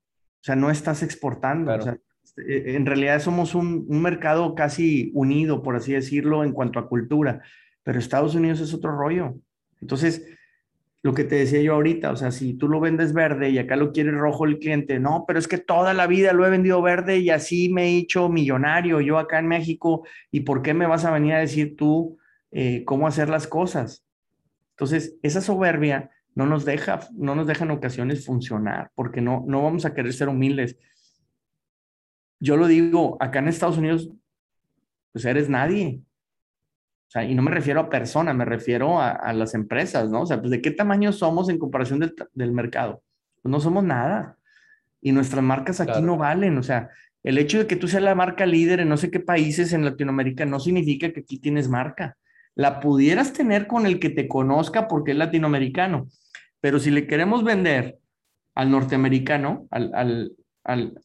O 0.42 0.44
sea, 0.44 0.56
no 0.56 0.70
estás 0.70 1.04
exportando. 1.04 1.66
Claro. 1.66 1.82
O 1.82 1.86
sea, 1.86 1.98
este, 2.24 2.76
en 2.76 2.86
realidad 2.86 3.20
somos 3.20 3.56
un, 3.56 3.86
un, 3.88 4.02
mercado 4.02 4.56
casi 4.56 5.12
unido, 5.14 5.62
por 5.62 5.76
así 5.76 5.94
decirlo, 5.94 6.44
en 6.44 6.54
cuanto 6.54 6.80
a 6.80 6.88
cultura, 6.88 7.42
pero 7.84 8.00
Estados 8.00 8.36
Unidos 8.36 8.60
es 8.60 8.74
otro 8.74 8.96
rollo. 8.96 9.36
Entonces, 9.82 10.26
lo 11.04 11.14
que 11.14 11.24
te 11.24 11.36
decía 11.36 11.62
yo 11.62 11.74
ahorita, 11.74 12.12
o 12.12 12.16
sea, 12.16 12.32
si 12.32 12.54
tú 12.54 12.68
lo 12.68 12.80
vendes 12.80 13.14
verde 13.14 13.50
y 13.50 13.58
acá 13.58 13.76
lo 13.76 13.92
quiere 13.92 14.12
rojo 14.12 14.46
el 14.46 14.60
cliente, 14.60 15.00
no, 15.00 15.26
pero 15.28 15.40
es 15.40 15.48
que 15.48 15.58
toda 15.58 15.94
la 15.94 16.06
vida 16.06 16.32
lo 16.34 16.46
he 16.46 16.50
vendido 16.50 16.82
verde 16.82 17.18
y 17.18 17.32
así 17.32 17.70
me 17.70 17.86
he 17.86 17.98
hecho 17.98 18.30
millonario 18.30 19.02
yo 19.02 19.18
acá 19.18 19.40
en 19.40 19.48
México, 19.48 20.06
¿y 20.30 20.42
por 20.42 20.62
qué 20.62 20.74
me 20.74 20.86
vas 20.86 21.06
a 21.06 21.12
venir 21.12 21.34
a 21.34 21.40
decir 21.40 21.76
tú 21.76 22.18
eh, 22.52 22.84
cómo 22.86 23.08
hacer 23.08 23.30
las 23.30 23.48
cosas? 23.48 24.06
Entonces, 24.72 25.16
esa 25.24 25.42
soberbia 25.42 26.12
no 26.36 26.46
nos 26.46 26.66
deja, 26.66 27.00
no 27.14 27.36
nos 27.36 27.48
deja 27.48 27.66
en 27.66 27.72
ocasiones 27.72 28.26
funcionar, 28.26 28.92
porque 28.94 29.22
no, 29.22 29.44
no 29.48 29.64
vamos 29.64 29.86
a 29.86 29.94
querer 29.94 30.14
ser 30.14 30.30
humildes 30.30 30.78
yo 32.42 32.58
lo 32.58 32.68
digo, 32.68 33.18
acá 33.22 33.40
en 33.40 33.48
Estados 33.48 33.78
Unidos, 33.78 34.10
pues 35.14 35.24
eres 35.26 35.48
nadie. 35.48 36.02
O 37.12 37.14
sea, 37.14 37.26
y 37.26 37.36
no 37.36 37.42
me 37.42 37.52
refiero 37.52 37.82
a 37.82 37.90
personas, 37.90 38.34
me 38.34 38.46
refiero 38.46 39.02
a, 39.02 39.12
a, 39.12 39.34
las 39.34 39.54
empresas, 39.54 40.10
¿no? 40.10 40.22
O 40.22 40.26
sea, 40.26 40.40
pues 40.40 40.50
de 40.50 40.62
qué 40.62 40.72
tamaño 40.72 41.12
somos 41.12 41.50
en 41.50 41.60
comparación 41.60 42.00
del, 42.00 42.16
del 42.34 42.54
mercado. 42.54 43.04
Pues 43.42 43.52
no 43.52 43.60
somos 43.60 43.84
nada. 43.84 44.38
Y 45.02 45.12
nuestras 45.12 45.44
marcas 45.44 45.82
aquí 45.82 45.92
claro. 45.92 46.08
no 46.08 46.16
valen. 46.16 46.58
O 46.58 46.64
sea, 46.64 46.90
el 47.22 47.38
hecho 47.38 47.60
de 47.60 47.68
que 47.68 47.76
tú 47.76 47.90
seas 47.90 48.02
la 48.02 48.16
marca 48.16 48.46
líder 48.46 48.80
en 48.80 48.88
no 48.88 48.96
sé 48.96 49.12
qué 49.12 49.20
países 49.20 49.74
en 49.74 49.84
Latinoamérica 49.84 50.46
no 50.46 50.62
significa 50.62 51.12
que 51.12 51.20
aquí 51.20 51.38
tienes 51.38 51.68
marca. 51.68 52.16
La 52.56 52.80
pudieras 52.80 53.34
tener 53.34 53.68
con 53.68 53.86
el 53.86 54.00
que 54.00 54.10
te 54.10 54.30
conozca 54.30 54.88
porque 54.88 55.12
es 55.12 55.18
latinoamericano. 55.18 56.08
Pero 56.62 56.80
si 56.80 56.92
le 56.92 57.08
queremos 57.08 57.44
vender 57.44 58.00
al 58.56 58.72
norteamericano, 58.72 59.68
al, 59.70 59.92
al, 59.94 60.32
al, 60.64 61.02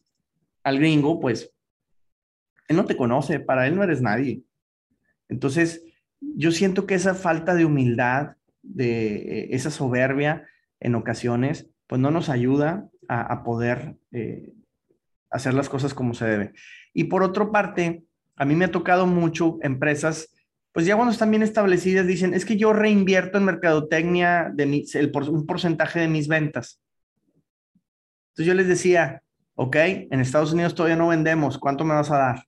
al 0.63 0.79
gringo, 0.79 1.19
pues 1.19 1.53
él 2.69 2.77
no 2.77 2.85
te 2.85 2.97
conoce, 2.97 3.41
para 3.41 3.67
él 3.67 3.75
no 3.75 3.83
eres 3.83 4.01
nadie. 4.01 4.43
Entonces, 5.29 5.83
yo 6.21 6.53
siento 6.53 6.87
que 6.87 6.95
esa 6.95 7.15
falta 7.15 7.55
de 7.55 7.65
humildad, 7.65 8.37
de 8.63 9.49
esa 9.51 9.71
soberbia 9.71 10.47
en 10.81 10.95
ocasiones, 10.95 11.69
pues 11.87 12.01
no 12.01 12.11
nos 12.11 12.29
ayuda 12.29 12.89
a, 13.09 13.45
poder 13.45 13.97
eh, 14.11 14.53
hacer 15.31 15.55
las 15.55 15.69
cosas 15.69 15.95
como 15.95 16.15
se 16.15 16.27
debe. 16.27 16.53
Y 16.93 17.05
por 17.05 17.23
otra 17.23 17.51
parte, 17.51 18.05
a 18.37 18.45
mí 18.45 18.55
me 18.55 18.65
ha 18.65 18.71
tocado 18.71 19.07
mucho 19.07 19.59
empresas, 19.63 20.33
pues 20.73 20.87
ya 20.87 20.97
cuando 20.97 21.13
están 21.13 21.31
bien 21.31 21.43
establecidas, 21.43 22.07
dicen, 22.07 22.35
es 22.35 22.45
que 22.45 22.57
yo 22.57 22.73
reinvierto 22.73 23.39
en 23.39 23.45
mercadotecnia 23.45 24.51
de 24.53 24.85
un 25.31 25.47
porcentaje 25.47 26.01
de 26.01 26.09
mis 26.09 26.29
ventas. 26.29 26.81
Entonces 28.31 28.47
yo 28.47 28.55
les 28.55 28.69
decía, 28.69 29.23
ok, 29.55 29.77
en 29.77 30.21
Estados 30.21 30.53
Unidos 30.53 30.75
todavía 30.75 30.97
no 30.97 31.09
vendemos, 31.09 31.59
¿cuánto 31.59 31.85
me 31.85 31.95
vas 31.95 32.11
a 32.11 32.19
dar? 32.19 32.45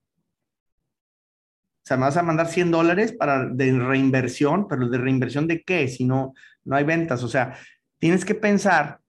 O 1.88 1.90
sea, 1.90 1.96
me 1.96 2.02
vas 2.02 2.18
a 2.18 2.22
mandar 2.22 2.48
100 2.48 2.70
dólares 2.70 3.12
para 3.12 3.48
de 3.48 3.72
reinversión, 3.72 4.68
pero 4.68 4.90
de 4.90 4.98
reinversión 4.98 5.48
de 5.48 5.62
qué? 5.62 5.88
Si 5.88 6.04
no, 6.04 6.34
no 6.64 6.76
hay 6.76 6.84
ventas. 6.84 7.22
O 7.22 7.28
sea, 7.28 7.56
tienes 7.98 8.26
que 8.26 8.34
pensar 8.34 9.00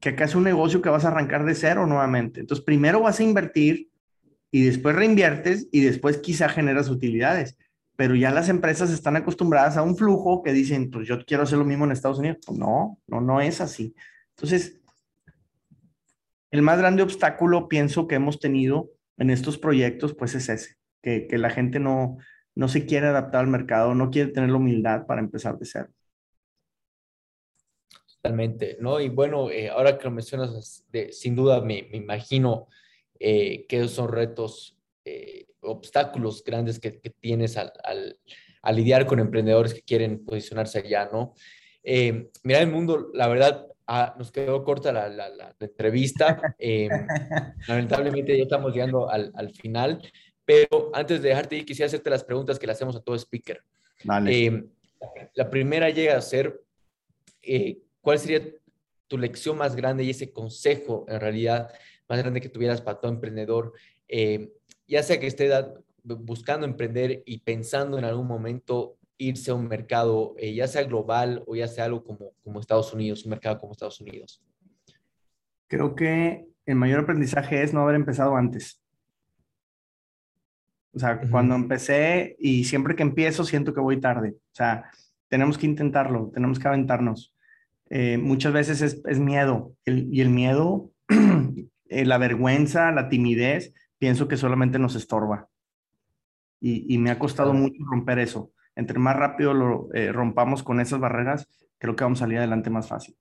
que 0.00 0.10
acá 0.10 0.24
es 0.24 0.34
un 0.34 0.44
negocio 0.44 0.82
que 0.82 0.90
vas 0.90 1.06
a 1.06 1.08
arrancar 1.08 1.46
de 1.46 1.54
cero 1.54 1.86
nuevamente. 1.86 2.40
Entonces, 2.40 2.62
primero 2.62 3.00
vas 3.00 3.20
a 3.20 3.22
invertir 3.22 3.88
y 4.50 4.64
después 4.66 4.94
reinviertes 4.94 5.68
y 5.72 5.80
después 5.80 6.18
quizá 6.18 6.50
generas 6.50 6.90
utilidades. 6.90 7.56
Pero 7.96 8.14
ya 8.14 8.30
las 8.30 8.50
empresas 8.50 8.90
están 8.90 9.16
acostumbradas 9.16 9.78
a 9.78 9.82
un 9.82 9.96
flujo 9.96 10.42
que 10.42 10.52
dicen, 10.52 10.90
pues 10.90 11.08
yo 11.08 11.24
quiero 11.24 11.44
hacer 11.44 11.56
lo 11.56 11.64
mismo 11.64 11.86
en 11.86 11.92
Estados 11.92 12.18
Unidos. 12.18 12.36
Pues 12.44 12.58
no, 12.58 12.98
no, 13.06 13.22
no 13.22 13.40
es 13.40 13.62
así. 13.62 13.94
Entonces, 14.36 14.78
el 16.50 16.60
más 16.60 16.78
grande 16.78 17.02
obstáculo, 17.02 17.66
pienso, 17.66 18.06
que 18.06 18.16
hemos 18.16 18.40
tenido 18.40 18.90
en 19.16 19.30
estos 19.30 19.56
proyectos, 19.56 20.12
pues 20.12 20.34
es 20.34 20.50
ese, 20.50 20.79
que, 21.02 21.26
la 21.32 21.50
gente 21.50 21.80
no, 21.80 22.18
no 22.54 22.68
se 22.68 22.86
quiere 22.86 23.08
adaptar 23.08 23.40
al 23.40 23.50
mercado, 23.50 23.94
no 23.94 24.10
quiere 24.10 24.32
tener 24.32 24.50
la 24.50 24.56
humildad 24.56 25.06
para 25.06 25.20
empezar 25.20 25.58
de 25.58 25.66
cero. 25.66 25.88
Totalmente, 28.06 28.76
¿no? 28.80 29.00
Y 29.00 29.08
bueno, 29.08 29.50
eh, 29.50 29.70
ahora 29.70 29.96
que 29.96 30.04
lo 30.04 30.10
mencionas, 30.10 30.84
sin 31.10 31.34
duda 31.34 31.62
me, 31.62 31.88
imagino 31.92 32.68
eh, 33.18 33.66
que 33.66 33.78
esos 33.78 33.92
son 33.92 34.08
retos, 34.08 34.76
eh, 35.04 35.46
obstáculos 35.60 36.44
grandes 36.44 36.78
que, 36.78 36.90
tienes 37.20 37.56
al, 37.56 37.72
al, 37.82 38.76
lidiar 38.76 39.06
con 39.06 39.20
emprendedores 39.20 39.72
que 39.72 39.82
quieren 39.82 40.24
posicionarse 40.24 40.80
allá, 40.80 41.08
¿no? 41.10 41.34
mira, 42.42 42.60
el 42.60 42.70
mundo, 42.70 43.10
la 43.14 43.26
verdad, 43.26 43.70
Ah, 43.92 44.14
nos 44.16 44.30
quedó 44.30 44.62
corta 44.62 44.92
la, 44.92 45.08
la, 45.08 45.52
entrevista. 45.58 46.54
Eh, 46.60 46.88
lamentablemente 47.66 48.36
ya 48.36 48.44
estamos 48.44 48.72
llegando 48.72 49.10
al, 49.10 49.32
al, 49.34 49.50
final, 49.50 50.00
pero 50.50 50.90
antes 50.92 51.22
de 51.22 51.28
dejarte 51.28 51.56
ir, 51.56 51.64
quisiera 51.64 51.86
hacerte 51.86 52.10
las 52.10 52.24
preguntas 52.24 52.58
que 52.58 52.66
le 52.66 52.72
hacemos 52.72 52.96
a 52.96 53.00
todo 53.00 53.14
speaker. 53.14 53.62
Vale. 54.02 54.46
Eh, 54.46 54.64
la 55.34 55.48
primera 55.48 55.90
llega 55.90 56.16
a 56.16 56.20
ser, 56.20 56.60
eh, 57.40 57.78
¿cuál 58.00 58.18
sería 58.18 58.42
tu 59.06 59.16
lección 59.16 59.56
más 59.56 59.76
grande 59.76 60.02
y 60.02 60.10
ese 60.10 60.32
consejo 60.32 61.06
en 61.08 61.20
realidad 61.20 61.72
más 62.08 62.18
grande 62.18 62.40
que 62.40 62.48
tuvieras 62.48 62.80
para 62.80 62.98
todo 62.98 63.12
emprendedor? 63.12 63.72
ya 64.88 65.04
sea 65.04 65.20
que 65.20 65.28
esté 65.28 65.48
buscando 66.02 66.66
emprender 66.66 67.22
y 67.24 67.38
pensando 67.38 67.96
en 67.96 68.04
algún 68.04 68.26
momento 68.26 68.98
irse 69.18 69.52
a 69.52 69.54
un 69.54 69.68
mercado, 69.68 70.34
eh, 70.36 70.52
ya 70.52 70.66
sea 70.66 70.82
global 70.82 71.44
o 71.46 71.54
ya 71.54 71.68
sea 71.68 71.84
algo 71.84 72.02
como, 72.02 72.32
como 72.42 72.58
Estados 72.58 72.92
Unidos, 72.92 73.24
un 73.24 73.30
mercado 73.30 73.60
como 73.60 73.70
Estados 73.70 74.00
Unidos? 74.00 74.42
Creo 75.68 75.94
que 75.94 76.48
el 76.66 76.74
mayor 76.74 77.00
aprendizaje 77.00 77.62
es 77.62 77.72
no 77.72 77.82
haber 77.82 77.94
empezado 77.94 78.34
antes. 78.34 78.82
O 80.92 80.98
sea, 80.98 81.20
cuando 81.30 81.54
empecé 81.54 82.36
y 82.38 82.64
siempre 82.64 82.96
que 82.96 83.02
empiezo 83.02 83.44
siento 83.44 83.72
que 83.72 83.80
voy 83.80 84.00
tarde. 84.00 84.30
O 84.36 84.54
sea, 84.54 84.90
tenemos 85.28 85.56
que 85.56 85.66
intentarlo, 85.66 86.30
tenemos 86.34 86.58
que 86.58 86.68
aventarnos. 86.68 87.34
Eh, 87.88 88.18
muchas 88.18 88.52
veces 88.52 88.82
es, 88.82 89.02
es 89.06 89.18
miedo 89.18 89.74
y 89.84 90.20
el 90.20 90.30
miedo, 90.30 90.90
eh, 91.88 92.04
la 92.04 92.18
vergüenza, 92.18 92.92
la 92.92 93.08
timidez, 93.08 93.72
pienso 93.98 94.28
que 94.28 94.36
solamente 94.36 94.78
nos 94.78 94.94
estorba. 94.94 95.48
Y, 96.60 96.92
y 96.94 96.98
me 96.98 97.10
ha 97.10 97.18
costado 97.18 97.52
mucho 97.54 97.82
romper 97.90 98.18
eso 98.18 98.52
entre 98.80 98.98
más 98.98 99.16
rápido 99.16 99.54
lo 99.54 99.88
eh, 99.92 100.12
rompamos 100.12 100.62
con 100.62 100.80
esas 100.80 101.00
barreras, 101.00 101.48
creo 101.78 101.96
que 101.96 102.04
vamos 102.04 102.20
a 102.20 102.24
salir 102.24 102.38
adelante 102.38 102.70
más 102.70 102.88
fácil. 102.88 103.16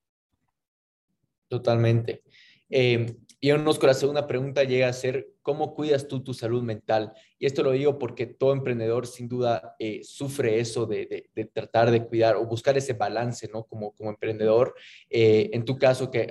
Totalmente. 1.48 2.24
Eh, 2.70 3.16
y 3.42 3.52
con 3.52 3.66
la 3.66 3.94
segunda 3.94 4.28
pregunta 4.28 4.64
llega 4.64 4.90
a 4.90 4.94
ser, 4.94 5.30
¿cómo 5.42 5.74
cuidas 5.74 6.08
tú 6.08 6.22
tu 6.22 6.34
salud 6.34 6.62
mental? 6.62 7.14
Y 7.38 7.46
esto 7.46 7.64
lo 7.64 7.72
digo 7.72 7.98
porque 7.98 8.26
todo 8.26 8.52
emprendedor 8.52 9.08
sin 9.08 9.30
duda 9.30 9.76
eh, 9.80 10.02
sufre 10.04 10.60
eso 10.60 10.86
de, 10.86 11.30
tratar 11.54 11.90
de 11.90 12.06
cuidar 12.06 12.36
o 12.36 12.46
buscar 12.46 12.78
ese 12.78 12.94
balance, 12.94 13.50
¿no? 13.52 13.64
Como, 13.64 13.94
como 13.94 14.10
emprendedor. 14.10 14.76
Eh, 15.10 15.50
en 15.54 15.64
tu 15.64 15.78
caso, 15.78 16.12
que 16.12 16.30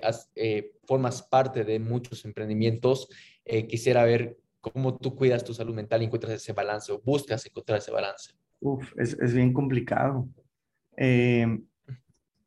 formas 0.87 1.23
parte 1.23 1.65
de 1.65 1.79
muchos 1.79 2.25
emprendimientos, 2.25 3.09
quisiera 3.67 4.05
ver 4.05 4.37
cómo 4.61 4.99
tú 4.99 5.15
cuidas 5.17 5.45
tu 5.45 5.55
salud 5.55 5.75
mental 5.75 6.03
y 6.03 6.07
encuentras 6.07 6.35
ese 6.35 6.53
balance 6.53 6.93
o 6.93 7.01
buscas 7.01 7.45
encontrar 7.47 7.79
ese 7.79 7.91
balance. 7.91 8.33
Uf, 8.61 8.93
es, 8.97 9.17
es 9.21 9.33
bien 9.33 9.53
complicado. 9.53 10.29
Eh, 10.97 11.47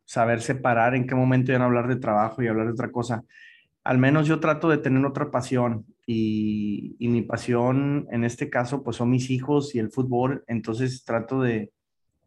saber 0.03 0.41
separar 0.41 0.93
en 0.93 1.07
qué 1.07 1.15
momento 1.15 1.51
ya 1.53 1.59
no 1.59 1.65
hablar 1.65 1.87
de 1.87 1.95
trabajo 1.95 2.41
y 2.41 2.47
hablar 2.47 2.65
de 2.65 2.73
otra 2.73 2.91
cosa. 2.91 3.23
Al 3.83 3.97
menos 3.97 4.27
yo 4.27 4.39
trato 4.39 4.69
de 4.69 4.77
tener 4.77 5.05
otra 5.05 5.31
pasión 5.31 5.85
y, 6.05 6.95
y, 6.99 7.07
mi 7.07 7.21
pasión 7.23 8.07
en 8.11 8.23
este 8.23 8.49
caso 8.49 8.83
pues 8.83 8.97
son 8.97 9.09
mis 9.09 9.29
hijos 9.29 9.73
y 9.73 9.79
el 9.79 9.91
fútbol, 9.91 10.43
entonces 10.47 11.03
trato 11.03 11.41
de, 11.41 11.71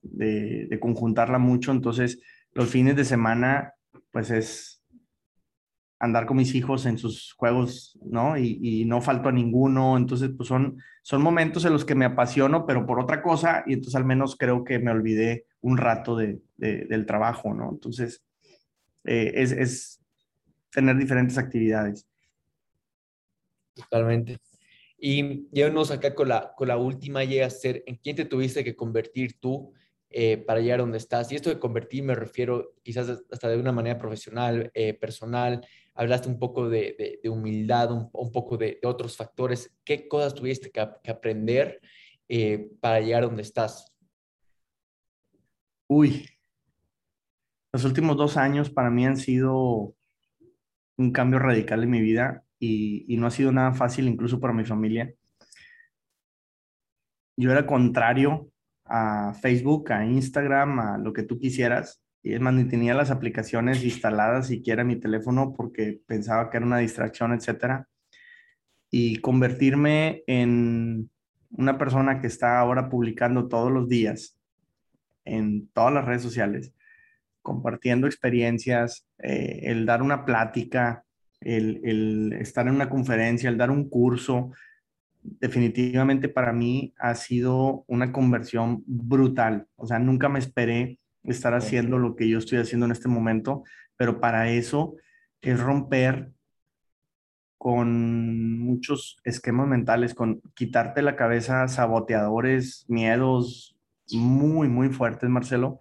de, 0.05 0.79
conjuntarla 0.81 1.39
mucho, 1.39 1.73
entonces 1.73 2.21
los 2.53 2.69
fines 2.69 2.97
de 2.97 3.05
semana 3.05 3.75
pues 4.11 4.31
es 4.31 4.83
andar 5.99 6.27
con 6.27 6.37
mis 6.37 6.55
hijos 6.55 6.87
en 6.87 6.99
sus 6.99 7.33
juegos, 7.33 7.99
¿no? 8.05 8.37
Y, 8.37 8.85
no 8.85 9.01
falto 9.01 9.29
a 9.29 9.33
ninguno, 9.33 9.97
entonces 9.97 10.31
pues 10.37 10.49
son, 10.49 10.79
son 11.03 11.23
momentos 11.23 11.65
en 11.65 11.73
los 11.73 11.85
que 11.85 11.95
me 11.95 12.05
apasiono, 12.05 12.67
pero 12.67 12.85
por 12.87 13.01
otra 13.01 13.23
cosa, 13.23 13.65
y 13.67 13.73
entonces 13.73 13.95
al 13.95 14.05
menos 14.05 14.37
creo 14.37 14.65
que 14.65 14.79
me 14.79 14.91
olvidé 14.91 15.47
un 15.63 15.79
rato 15.79 16.17
de, 16.17 16.41
del 16.57 17.07
trabajo, 17.07 17.55
¿no? 17.55 17.71
Entonces, 17.71 18.23
eh, 19.05 19.33
es, 19.37 19.53
es, 19.53 20.04
tener 20.75 20.97
diferentes 20.99 21.39
actividades. 21.39 22.07
Totalmente. 23.75 24.39
Y 24.99 25.49
nos 25.73 25.91
acá 25.91 26.15
con 26.15 26.29
la, 26.29 26.53
con 26.57 26.69
la 26.69 26.77
última, 26.77 27.25
llega 27.25 27.47
a 27.47 27.51
ser, 27.51 27.83
¿en 27.87 27.97
quién 27.97 28.17
te 28.17 28.25
tuviste 28.25 28.65
que 28.65 28.75
convertir 28.77 29.39
tú 29.39 29.73
eh, 30.11 30.39
para 30.39 30.61
llegar 30.61 30.81
a 30.81 30.83
donde 30.83 30.99
estás? 30.99 31.31
Y 31.31 31.37
esto 31.37 31.51
de 31.51 31.59
convertir 31.59 32.03
me 32.03 32.15
refiero 32.15 32.75
quizás 32.83 33.23
hasta 33.31 33.49
de 33.49 33.59
una 33.59 33.73
manera 33.73 33.99
profesional, 33.99 34.71
eh, 34.75 34.95
personal, 34.95 35.67
hablaste 35.95 36.29
un 36.29 36.39
poco 36.39 36.69
de, 36.69 37.21
humildad, 37.25 37.93
un, 37.93 38.33
poco 38.33 38.57
de, 38.57 38.81
otros 38.83 39.17
factores. 39.17 39.77
¿Qué 39.85 40.09
cosas 40.09 40.35
tuviste 40.35 40.71
que, 40.71 40.81
aprender 40.81 41.81
eh, 42.29 42.71
para 42.81 43.01
llegar 43.01 43.25
a 43.25 43.27
donde 43.27 43.43
estás? 43.43 43.93
Uy, 45.87 46.27
los 47.73 47.85
últimos 47.85 48.17
dos 48.17 48.37
años 48.37 48.71
para 48.71 48.91
mí 48.91 49.05
han 49.05 49.17
sido 49.17 49.94
un 50.97 51.13
cambio 51.13 51.39
radical 51.39 51.83
en 51.83 51.91
mi 51.91 52.01
vida 52.01 52.45
y, 52.59 53.17
no 53.19 53.27
ha 53.27 53.31
sido 53.31 53.53
nada 53.53 53.73
fácil 53.73 54.09
incluso 54.09 54.41
para 54.41 54.55
mi 54.55 54.65
familia. 54.65 55.13
Yo 57.37 57.51
era 57.51 57.67
contrario 57.67 58.49
a 58.85 59.35
Facebook, 59.35 59.93
a 59.93 60.07
Instagram, 60.07 60.79
a 60.79 60.99
lo 60.99 61.13
que 61.13 61.23
tú 61.25 61.39
quisieras 61.39 62.05
y 62.25 62.33
es 62.33 62.41
más, 62.41 62.55
ni 62.55 62.65
tenía 62.65 62.95
las 62.95 63.11
aplicaciones 63.11 63.85
instaladas 63.85 64.47
siquiera 64.47 64.81
en 64.81 64.89
mi 64.89 64.97
teléfono 64.97 65.53
porque 65.55 66.01
pensaba 66.07 66.49
que 66.49 66.57
era 66.57 66.65
una 66.65 66.79
distracción, 66.79 67.35
etcétera. 67.35 67.87
Y 68.91 69.19
convertirme 69.19 70.23
en 70.27 71.11
una 71.51 71.77
persona 71.77 72.23
que 72.23 72.27
está 72.27 72.59
ahora 72.59 72.89
publicando 72.89 73.47
todos 73.47 73.71
los 73.71 73.89
días 73.91 74.41
en 75.27 75.69
todas 75.69 75.93
las 75.93 76.07
redes 76.07 76.23
sociales, 76.23 76.73
compartiendo 77.45 78.09
experiencias, 78.09 79.07
eh, 79.19 79.61
el 79.65 79.87
dar 79.87 80.03
una 80.03 80.25
plática, 80.25 81.05
el, 81.41 81.81
el 81.85 82.33
estar 82.33 82.67
en 82.67 82.75
una 82.75 82.89
conferencia, 82.89 83.51
el 83.51 83.59
dar 83.59 83.71
un 83.71 83.89
curso, 83.89 84.51
definitivamente 85.23 86.29
para 86.29 86.53
mí 86.53 86.95
ha 86.99 87.15
sido 87.15 87.85
una 87.87 88.13
conversión 88.13 88.83
brutal. 88.87 89.67
O 89.77 89.87
sea, 89.87 89.99
nunca 89.99 90.29
me 90.29 90.39
esperé 90.39 90.99
estar 91.23 91.55
haciendo 91.55 91.99
lo 91.99 92.17
que 92.17 92.29
yo 92.29 92.39
estoy 92.39 92.59
haciendo 92.59 92.87
en 92.87 92.93
este 92.93 93.09
momento, 93.09 93.63
pero 93.97 94.21
para 94.21 94.51
eso 94.51 94.97
es 95.41 95.61
romper 95.61 96.31
con 97.59 98.59
muchos 98.59 99.19
esquemas 99.25 99.67
mentales, 99.67 100.15
con 100.15 100.41
quitarte 100.55 101.03
la 101.03 101.17
cabeza 101.17 101.69
saboteadores, 101.69 102.85
miedos 102.89 103.75
muy, 104.13 104.69
muy 104.69 104.91
fuertes, 104.91 105.31
Marcelo. 105.31 105.79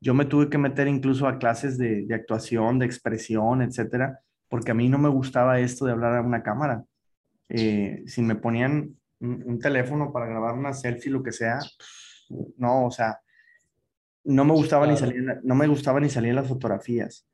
Yo 0.00 0.14
me 0.14 0.24
tuve 0.24 0.48
que 0.48 0.58
meter 0.58 0.88
incluso 0.88 1.26
a 1.26 1.38
clases 1.38 1.76
de, 1.76 2.06
actuación, 2.12 2.78
de 2.78 2.86
expresión, 2.86 3.62
etcétera, 3.62 4.20
porque 4.48 4.70
a 4.70 4.74
mí 4.74 4.88
no 4.88 4.98
me 4.98 5.08
gustaba 5.08 5.60
esto 5.60 5.84
de 5.84 5.92
hablar 5.92 6.16
a 6.16 6.22
una 6.22 6.42
cámara. 6.42 6.84
Eh, 7.48 8.04
si 8.06 8.22
me 8.22 8.36
ponían 8.36 8.96
un, 9.20 9.42
un, 9.44 9.58
teléfono 9.58 10.12
para 10.12 10.26
grabar 10.26 10.54
una 10.54 10.72
selfie, 10.72 11.10
lo 11.10 11.22
que 11.22 11.32
sea, 11.32 11.58
no, 12.56 12.86
o 12.86 12.90
sea, 12.90 13.20
no 14.24 14.44
me 14.44 14.52
gustaba 14.52 14.86
ni 14.86 14.96
salir, 14.96 15.40
no 15.42 15.54
me 15.54 15.66
gustaba 15.66 16.00
ni 16.00 16.08
salir 16.08 16.30
en 16.30 16.36
las 16.36 16.48
fotografías. 16.48 17.26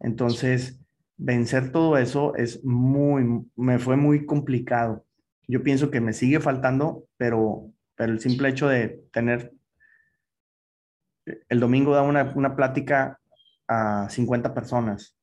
Entonces, 0.00 0.80
vencer 1.16 1.72
todo 1.72 1.98
eso 1.98 2.34
es 2.36 2.64
muy, 2.64 3.44
me 3.56 3.78
fue 3.78 3.96
muy 3.96 4.24
complicado. 4.24 5.04
Yo 5.46 5.62
pienso 5.62 5.90
que 5.90 6.00
me 6.00 6.12
sigue 6.12 6.40
faltando, 6.40 7.06
pero, 7.16 7.70
pero 7.96 8.12
el 8.12 8.20
simple 8.20 8.48
hecho 8.48 8.68
de 8.68 9.02
tener, 9.12 9.52
el 11.48 11.60
domingo 11.60 11.94
da 11.94 12.02
una, 12.02 12.32
una 12.34 12.56
plática 12.56 13.18
a 13.66 14.08
50 14.08 14.54
personas 14.54 15.18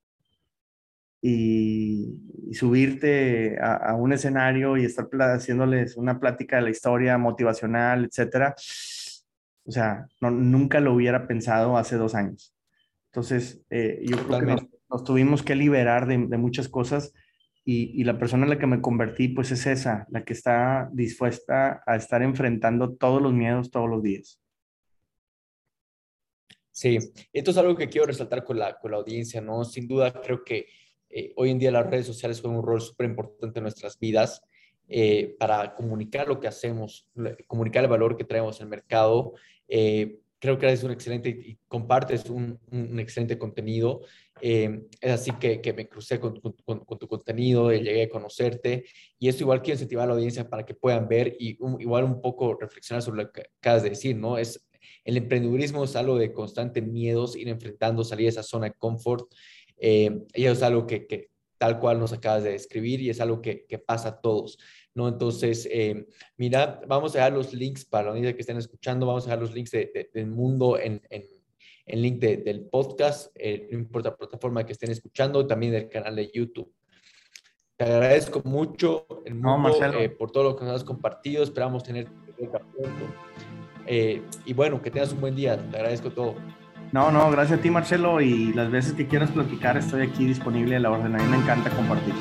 y, 1.28 2.22
subirte 2.53 3.58
a, 3.60 3.95
un 3.95 4.14
escenario 4.14 4.78
y 4.78 4.86
estar 4.86 5.08
haciéndoles 5.12 5.97
una 5.97 6.20
plática 6.20 6.58
de 6.58 6.62
la 6.62 6.70
historia 6.70 7.18
motivacional, 7.18 8.06
etcétera. 8.06 8.56
O 9.66 9.72
sea, 9.72 10.08
no, 10.22 10.30
nunca 10.30 10.80
lo 10.80 10.93
hubiera 10.93 11.28
pensado 11.28 11.78
hace 11.78 11.97
dos 11.97 12.14
años. 12.14 12.56
Entonces, 13.08 13.62
eh, 13.72 14.03
yo 14.06 14.18
creo 14.28 14.39
que 14.39 14.68
nos, 14.88 15.03
tuvimos 15.03 15.41
que 15.41 15.56
liberar 15.56 16.06
de, 16.08 16.18
muchas 16.38 16.70
cosas 16.70 17.12
y, 17.66 17.99
y, 17.99 18.03
la 18.03 18.20
persona 18.20 18.43
en 18.43 18.51
la 18.51 18.60
que 18.60 18.68
me 18.68 18.82
convertí, 18.82 19.28
pues 19.30 19.51
es 19.51 19.66
esa, 19.66 20.06
la 20.12 20.24
que 20.24 20.34
está 20.34 20.89
dispuesta 20.93 21.82
a 21.88 21.95
estar 21.95 22.22
enfrentando 22.22 22.93
todos 22.93 23.22
los 23.22 23.34
miedos 23.34 23.72
todos 23.72 23.89
los 23.89 24.03
días. 24.03 24.39
Sí, 26.76 26.97
esto 27.32 27.51
es 27.51 27.57
algo 27.57 27.73
que 27.73 27.88
quiero 27.88 28.07
resaltar 28.07 28.43
con 28.43 28.59
la, 28.59 28.78
con 28.78 28.91
la 28.91 28.97
audiencia, 28.97 29.39
¿no? 29.39 29.63
Sin 29.63 29.88
duda 29.88 30.11
creo 30.11 30.43
que 30.43 30.67
eh, 31.09 31.32
hoy 31.38 31.51
en 31.51 31.57
día 31.57 31.71
las 31.71 31.89
redes 31.89 32.05
sociales 32.05 32.41
juegan 32.41 32.59
un 32.59 32.65
rol 32.65 32.82
súper 32.82 33.05
importante 33.05 33.59
en 33.59 33.63
nuestras 33.63 33.97
vidas 33.97 34.41
eh, 34.89 35.38
para 35.39 35.73
comunicar 35.73 36.28
lo 36.28 36.38
que 36.38 36.49
hacemos, 36.49 37.09
comunicar 37.47 37.86
el 37.86 37.89
valor 37.89 38.17
que 38.17 38.26
traemos 38.26 38.59
al 38.59 38.67
mercado. 38.67 39.36
Eh, 39.69 40.19
creo 40.38 40.57
que 40.57 40.65
eres 40.65 40.84
un 40.84 40.91
excelente 40.91 41.30
y 41.30 41.57
compartes 41.69 42.30
un, 42.30 42.59
un 42.69 42.99
excelente 42.99 43.38
contenido. 43.38 44.01
es 44.41 45.11
así 45.11 45.32
que, 45.39 45.61
que 45.61 45.71
me 45.71 45.88
crucé 45.88 46.19
con, 46.19 46.41
con, 46.41 46.80
con, 46.84 46.99
tu 46.99 47.07
contenido, 47.07 47.71
llegué 47.71 48.03
a 48.03 48.09
conocerte 48.09 48.84
y 49.17 49.30
eso 49.30 49.43
igual 49.43 49.61
quiero 49.61 49.76
incentivar 49.76 50.03
a 50.03 50.07
la 50.07 50.13
audiencia 50.15 50.49
para 50.49 50.65
que 50.65 50.73
puedan 50.73 51.07
ver 51.07 51.38
y 51.39 51.57
igual 51.80 52.03
un 52.03 52.19
poco 52.21 52.53
reflexionar 52.59 53.01
sobre 53.01 53.23
lo 53.23 53.32
que 53.32 53.45
acabas 53.61 53.84
de 53.84 53.91
decir, 53.91 54.17
¿no? 54.17 54.38
Es, 54.38 54.64
el 55.03 55.17
emprendedurismo 55.17 55.83
es 55.83 55.95
algo 55.95 56.17
de 56.17 56.33
constante 56.33 56.81
miedos, 56.81 57.36
ir 57.36 57.49
enfrentando, 57.49 58.03
salir 58.03 58.25
de 58.25 58.29
esa 58.29 58.43
zona 58.43 58.67
de 58.67 58.73
confort. 58.73 59.31
Eh, 59.77 60.25
y 60.33 60.45
es 60.45 60.63
algo 60.63 60.88
que, 60.88 61.29
tal 61.57 61.79
cual 61.79 61.99
nos 61.99 62.13
acabas 62.13 62.43
de 62.43 62.51
describir 62.51 63.01
y 63.01 63.09
es 63.09 63.19
algo 63.19 63.41
que, 63.41 63.65
pasa 63.86 64.09
a 64.09 64.21
todos. 64.21 64.57
¿no? 64.93 65.07
Entonces, 65.07 65.67
eh, 65.71 66.07
mira, 66.38 66.81
vamos 66.88 67.13
a 67.13 67.19
dejar 67.19 67.33
los 67.33 67.53
links 67.53 67.86
para 67.86 68.07
la 68.07 68.11
unidad 68.13 68.33
que 68.33 68.41
estén 68.41 68.57
escuchando, 68.57 69.05
vamos 69.05 69.23
a 69.23 69.27
dejar 69.27 69.41
los 69.41 69.53
links 69.53 69.71
del 69.71 70.27
mundo 70.27 70.79
en, 70.79 71.01
en, 71.09 72.01
link 72.01 72.19
del 72.19 72.65
podcast, 72.65 73.31
eh, 73.36 73.67
no 73.71 73.77
importa 73.77 74.09
la 74.09 74.17
plataforma 74.17 74.65
que 74.65 74.73
estén 74.73 74.91
escuchando, 74.91 75.45
también 75.45 75.71
del 75.71 75.89
canal 75.89 76.15
de 76.15 76.31
YouTube. 76.33 76.73
Te 77.77 77.83
agradezco 77.83 78.41
mucho 78.45 79.05
el 79.25 79.36
mundo 79.36 79.69
por 80.17 80.31
todo 80.31 80.43
lo 80.43 80.55
que 80.55 80.63
nos 80.63 80.75
has 80.75 80.83
compartido, 80.83 81.43
esperamos 81.43 81.83
tener 81.83 82.07
pronto. 82.36 83.05
Eh, 83.88 84.21
y 84.45 84.53
bueno, 84.53 84.81
que 84.81 84.91
tengas 84.91 85.13
un 85.13 85.21
buen 85.21 85.36
día. 85.36 85.57
Te 85.57 85.77
agradezco 85.77 86.09
todo. 86.09 86.36
No, 86.91 87.11
no, 87.11 87.29
gracias 87.31 87.59
a 87.59 87.61
ti, 87.61 87.69
Marcelo. 87.69 88.21
Y 88.21 88.53
las 88.53 88.71
veces 88.71 88.93
que 88.93 89.07
quieras 89.07 89.31
platicar, 89.31 89.77
estoy 89.77 90.03
aquí 90.03 90.25
disponible 90.25 90.75
a 90.75 90.79
la 90.79 90.91
orden. 90.91 91.15
A 91.15 91.17
mí 91.17 91.29
me 91.29 91.38
encanta 91.38 91.69
compartir. 91.71 92.13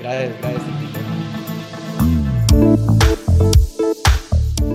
Gracias, 0.00 0.34
gracias. 0.40 1.09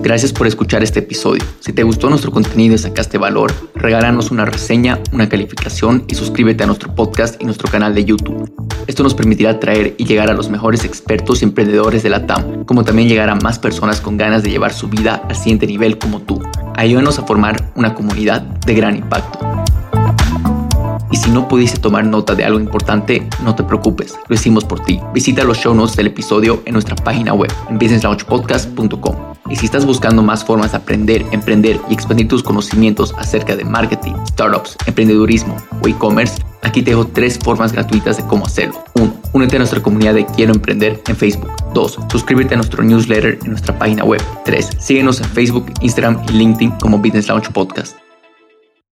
Gracias 0.06 0.32
por 0.32 0.46
escuchar 0.46 0.84
este 0.84 1.00
episodio. 1.00 1.42
Si 1.58 1.72
te 1.72 1.82
gustó 1.82 2.08
nuestro 2.08 2.30
contenido 2.30 2.76
y 2.76 2.78
sacaste 2.78 3.18
valor, 3.18 3.52
regálanos 3.74 4.30
una 4.30 4.44
reseña, 4.44 5.00
una 5.10 5.28
calificación 5.28 6.04
y 6.06 6.14
suscríbete 6.14 6.62
a 6.62 6.68
nuestro 6.68 6.94
podcast 6.94 7.42
y 7.42 7.44
nuestro 7.44 7.68
canal 7.68 7.92
de 7.92 8.04
YouTube. 8.04 8.48
Esto 8.86 9.02
nos 9.02 9.14
permitirá 9.14 9.58
traer 9.58 9.96
y 9.98 10.04
llegar 10.04 10.30
a 10.30 10.34
los 10.34 10.48
mejores 10.48 10.84
expertos 10.84 11.42
y 11.42 11.46
emprendedores 11.46 12.04
de 12.04 12.10
la 12.10 12.24
TAM, 12.24 12.64
como 12.66 12.84
también 12.84 13.08
llegar 13.08 13.28
a 13.30 13.34
más 13.34 13.58
personas 13.58 14.00
con 14.00 14.16
ganas 14.16 14.44
de 14.44 14.50
llevar 14.50 14.72
su 14.72 14.86
vida 14.88 15.24
al 15.28 15.34
siguiente 15.34 15.66
nivel 15.66 15.98
como 15.98 16.20
tú. 16.20 16.40
Ayúdanos 16.76 17.18
a 17.18 17.24
formar 17.24 17.72
una 17.74 17.92
comunidad 17.92 18.42
de 18.42 18.74
gran 18.74 18.94
impacto. 18.94 19.65
Y 21.16 21.18
si 21.18 21.30
no 21.30 21.48
pudiste 21.48 21.80
tomar 21.80 22.04
nota 22.04 22.34
de 22.34 22.44
algo 22.44 22.60
importante, 22.60 23.26
no 23.42 23.54
te 23.54 23.64
preocupes, 23.64 24.18
lo 24.28 24.34
hicimos 24.34 24.66
por 24.66 24.80
ti. 24.80 25.00
Visita 25.14 25.44
los 25.44 25.56
show 25.56 25.74
notes 25.74 25.96
del 25.96 26.08
episodio 26.08 26.62
en 26.66 26.74
nuestra 26.74 26.94
página 26.94 27.32
web, 27.32 27.50
en 27.70 27.78
businesslaunchpodcast.com. 27.78 29.16
Y 29.48 29.56
si 29.56 29.64
estás 29.64 29.86
buscando 29.86 30.22
más 30.22 30.44
formas 30.44 30.72
de 30.72 30.76
aprender, 30.76 31.24
emprender 31.30 31.80
y 31.88 31.94
expandir 31.94 32.28
tus 32.28 32.42
conocimientos 32.42 33.14
acerca 33.16 33.56
de 33.56 33.64
marketing, 33.64 34.12
startups, 34.28 34.76
emprendedurismo 34.84 35.56
o 35.82 35.88
e-commerce, 35.88 36.42
aquí 36.60 36.82
te 36.82 36.90
dejo 36.90 37.06
tres 37.06 37.38
formas 37.38 37.72
gratuitas 37.72 38.18
de 38.18 38.26
cómo 38.26 38.44
hacerlo. 38.44 38.84
1. 38.96 39.14
Únete 39.32 39.56
a 39.56 39.60
nuestra 39.60 39.80
comunidad 39.80 40.12
de 40.12 40.26
Quiero 40.26 40.52
Emprender 40.52 41.02
en 41.08 41.16
Facebook. 41.16 41.50
2. 41.72 41.98
Suscríbete 42.12 42.52
a 42.52 42.56
nuestro 42.58 42.84
newsletter 42.84 43.38
en 43.42 43.52
nuestra 43.52 43.78
página 43.78 44.04
web. 44.04 44.20
3. 44.44 44.68
Síguenos 44.78 45.18
en 45.22 45.28
Facebook, 45.30 45.72
Instagram 45.80 46.20
y 46.28 46.32
LinkedIn 46.32 46.72
como 46.72 46.98
Business 46.98 47.28
Launch 47.28 47.50
Podcast. 47.52 47.96